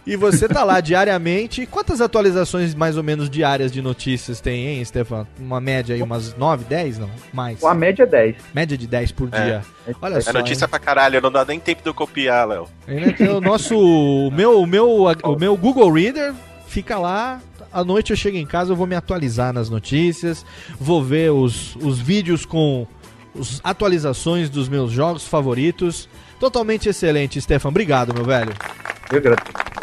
[0.04, 1.64] E você tá lá diariamente.
[1.64, 5.28] Quantas atualizações mais ou menos diárias de notícias tem, hein, Stefan?
[5.38, 7.10] Uma média aí, umas 9, 10, não?
[7.32, 7.62] Mais.
[7.62, 8.36] A média é 10.
[8.52, 9.62] Média de 10 por dia.
[10.00, 10.32] Olha é só.
[10.32, 10.68] notícia hein?
[10.70, 12.66] pra caralho, não dá nem tempo de eu copiar, Léo.
[12.88, 13.78] É O nosso.
[13.78, 16.34] O meu, o, meu, o meu Google Reader
[16.66, 17.40] fica lá.
[17.72, 20.44] À noite eu chego em casa, eu vou me atualizar nas notícias.
[20.78, 22.86] Vou ver os, os vídeos com
[23.38, 26.08] as atualizações dos meus jogos favoritos.
[26.38, 27.68] Totalmente excelente, Stefan.
[27.68, 28.52] Obrigado, meu velho.
[29.10, 29.81] Eu agradeço.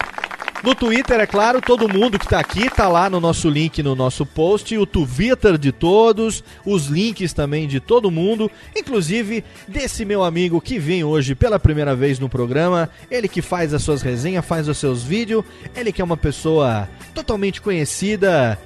[0.62, 3.96] No Twitter, é claro, todo mundo que tá aqui tá lá no nosso link no
[3.96, 10.22] nosso post, o Twitter de todos, os links também de todo mundo, inclusive desse meu
[10.22, 14.46] amigo que vem hoje pela primeira vez no programa, ele que faz as suas resenhas,
[14.46, 18.60] faz os seus vídeos, ele que é uma pessoa totalmente conhecida,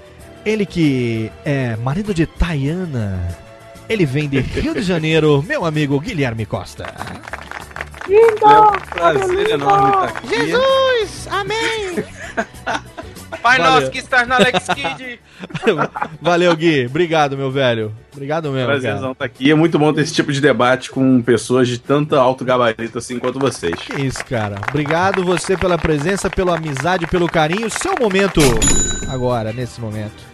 [0.44, 3.38] ele que é marido de Tayana,
[3.88, 6.86] ele vem de Rio de Janeiro, meu amigo Guilherme Costa.
[8.10, 10.28] É um prazer enorme estar aqui.
[10.28, 11.28] Jesus!
[11.32, 12.04] Amém!
[13.42, 13.74] Pai Valeu.
[13.74, 15.20] nosso que estás na Alex Kid.
[16.22, 16.86] Valeu, Gui.
[16.86, 17.94] Obrigado, meu velho.
[18.14, 18.68] Obrigado mesmo.
[18.68, 19.52] Prazerzão estar aqui.
[19.52, 23.20] É muito bom ter esse tipo de debate com pessoas de tanta alto gabarito assim
[23.20, 23.76] quanto vocês.
[23.76, 24.62] Que isso, cara.
[24.70, 27.70] Obrigado você pela presença, pela amizade, pelo carinho.
[27.70, 28.40] Seu momento
[29.10, 30.33] agora, nesse momento.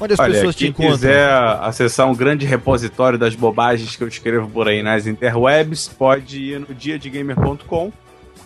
[0.00, 0.92] Onde as Olha, pessoas te quem encontram?
[0.92, 6.38] quiser acessar um grande repositório das bobagens que eu escrevo por aí nas interwebs, pode
[6.38, 7.90] ir no diadegamer.com.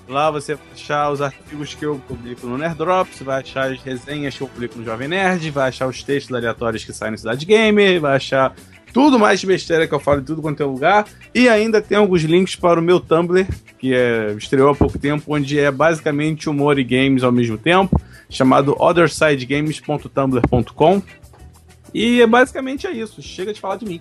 [0.09, 4.37] Lá você vai achar os artigos que eu publico no Nerdrops, vai achar as resenhas
[4.37, 7.47] que eu publico no Jovem Nerd, vai achar os textos aleatórios que saem no Cidade
[7.47, 8.53] Gamer, vai achar
[8.93, 11.07] tudo mais de besteira que eu falo em tudo quanto é lugar.
[11.33, 13.47] E ainda tem alguns links para o meu Tumblr,
[13.79, 18.01] que é, estreou há pouco tempo, onde é basicamente humor e games ao mesmo tempo,
[18.29, 21.03] chamado othersidegames.tumblr.com.
[21.93, 23.21] E é basicamente é isso.
[23.23, 24.01] Chega de falar de mim.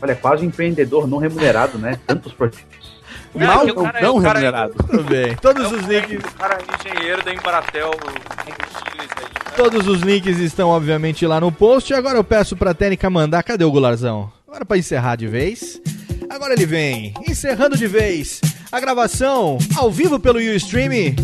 [0.00, 1.98] Olha, é quase um empreendedor não remunerado, né?
[2.06, 2.96] Tantos projetos.
[3.34, 4.74] Mal que o cara- não cara- remunerado.
[4.74, 5.36] Tudo bem.
[5.36, 6.24] Todos os links.
[6.24, 9.56] O cara é engenheiro da Embratel Combustíveis aí.
[9.56, 11.92] Todos os links estão, obviamente, lá no post.
[11.92, 13.42] E agora eu peço pra Técnica mandar.
[13.42, 14.32] Cadê o Gularzão?
[14.48, 15.80] Agora pra encerrar de vez.
[16.28, 21.14] Agora ele vem, encerrando de vez a gravação ao vivo pelo Ustream.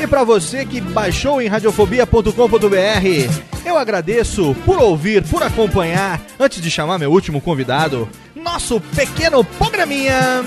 [0.00, 6.20] E pra você que baixou em radiofobia.com.br, eu agradeço por ouvir, por acompanhar.
[6.38, 10.42] Antes de chamar meu último convidado, nosso pequeno programinha.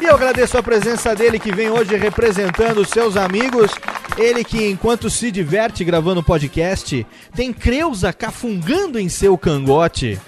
[0.00, 3.70] E eu agradeço a presença dele que vem hoje representando seus amigos.
[4.18, 10.20] Ele que, enquanto se diverte gravando podcast, tem Creuza cafungando em seu cangote.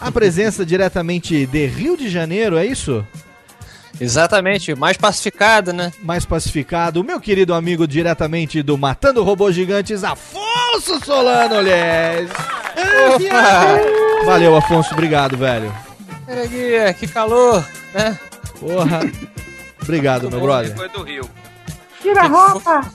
[0.00, 3.06] A presença diretamente de Rio de Janeiro, é isso?
[4.00, 5.92] Exatamente, mais pacificado, né?
[6.02, 7.00] Mais pacificado.
[7.00, 12.30] O meu querido amigo diretamente do Matando Robôs Gigantes, Afonso Solano, aliás.
[14.24, 14.92] Valeu, Afonso.
[14.94, 15.70] Obrigado, velho.
[16.26, 18.18] Aqui, que calor, né?
[18.58, 19.00] Porra.
[19.82, 20.74] Obrigado, meu brother.
[20.76, 21.28] Foi do Rio.
[22.00, 22.92] Tira a roupa!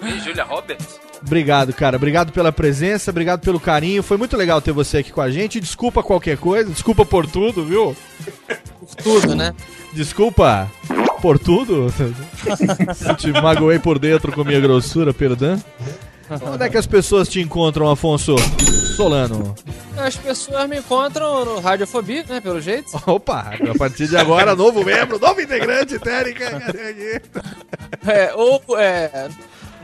[0.00, 1.00] E Julia Roberts?
[1.26, 1.96] Obrigado, cara.
[1.96, 4.02] Obrigado pela presença, obrigado pelo carinho.
[4.02, 5.58] Foi muito legal ter você aqui com a gente.
[5.58, 7.96] Desculpa qualquer coisa, desculpa por tudo, viu?
[8.78, 9.54] Por tudo, né?
[9.94, 10.70] Desculpa
[11.22, 11.92] por tudo.
[12.94, 15.62] Se te magoei por dentro com minha grossura, perdão.
[16.30, 18.36] Onde é que as pessoas te encontram, Afonso
[18.96, 19.54] Solano?
[19.96, 22.40] As pessoas me encontram no Radiofobia, né?
[22.40, 22.90] Pelo jeito.
[23.06, 27.22] Opa, a partir de agora, novo membro, novo integrante, aqui?
[28.06, 29.28] É, ou é,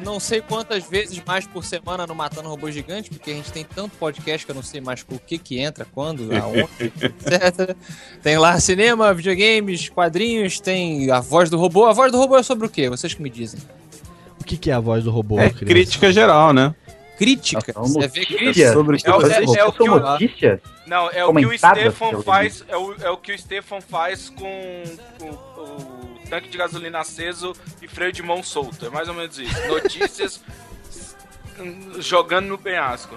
[0.04, 3.64] não sei quantas vezes mais por semana no Matando Robô Gigante, porque a gente tem
[3.64, 6.68] tanto podcast que eu não sei mais o que que entra, quando, aonde,
[7.00, 7.76] etc.
[8.22, 11.86] Tem lá cinema, videogames, quadrinhos, tem a voz do robô.
[11.86, 12.88] A voz do robô é sobre o quê?
[12.88, 13.60] Vocês que me dizem.
[14.40, 15.38] O que, que é a voz do robô?
[15.38, 15.64] É criança?
[15.66, 16.74] crítica geral, né?
[17.18, 17.72] Crítica?
[17.72, 18.72] São Você vê crítica?
[18.72, 20.60] Sobre É o- é- é o que São o- notícias?
[20.86, 22.64] Não, é o que o Stefan faz.
[22.66, 24.82] É o, é o que o Stefan faz com
[25.20, 25.38] o
[26.30, 27.52] tanque de gasolina aceso
[27.82, 28.86] e freio de mão solto.
[28.86, 29.68] É mais ou menos isso.
[29.68, 30.40] Notícias.
[31.98, 33.16] jogando no penhasco.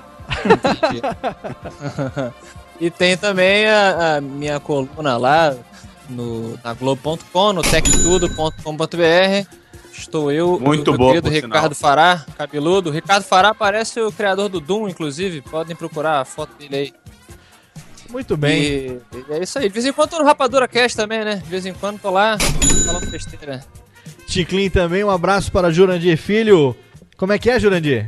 [2.80, 5.56] e tem também a, a minha coluna lá
[6.10, 9.48] no, na Globo.com, no tectudo.com.br.
[9.92, 12.90] Estou eu, Muito o meu boa, querido Ricardo Fará, cabeludo.
[12.90, 15.42] Ricardo Fará parece o criador do Doom, inclusive.
[15.42, 16.94] Podem procurar a foto dele aí.
[18.14, 18.62] Muito bem.
[18.62, 19.68] E, e é isso aí.
[19.68, 21.38] De vez em quando tô no Rapadura Cast também, né?
[21.38, 22.38] De vez em quando tô lá
[22.86, 23.66] falando besteira.
[24.28, 26.76] Ticlin também, um abraço para Jurandir Filho.
[27.18, 28.06] Como é que é, Jurandir?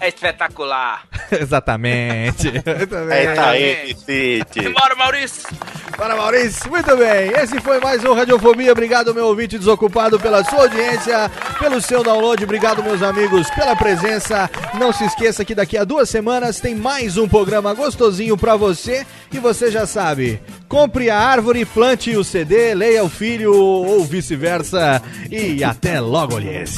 [0.00, 1.04] É espetacular.
[1.30, 2.48] Exatamente.
[2.56, 4.68] Eita, aí, City.
[4.70, 5.48] Bora, Maurício.
[5.96, 7.32] Para Maurício, muito bem.
[7.42, 8.70] Esse foi mais um Radiofobia.
[8.70, 12.44] Obrigado, meu ouvinte desocupado, pela sua audiência, pelo seu download.
[12.44, 14.48] Obrigado, meus amigos, pela presença.
[14.78, 19.04] Não se esqueça que daqui a duas semanas tem mais um programa gostosinho pra você.
[19.32, 25.02] E você já sabe: compre a árvore, plante o CD, leia o filho ou vice-versa.
[25.28, 26.76] E até logo, lhes.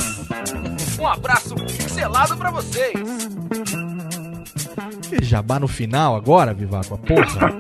[1.01, 2.93] Um abraço pixelado pra vocês.
[5.11, 7.51] E Jabá no final agora, Vivaco, porra.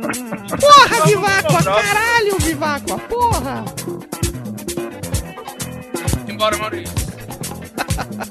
[0.61, 1.63] Porra, Viváqua!
[1.63, 2.99] Caralho, Viváqua!
[2.99, 3.65] Porra!
[6.29, 6.95] Embora, Maurício.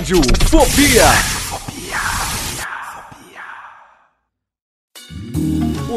[0.00, 1.39] Rádio Fobia.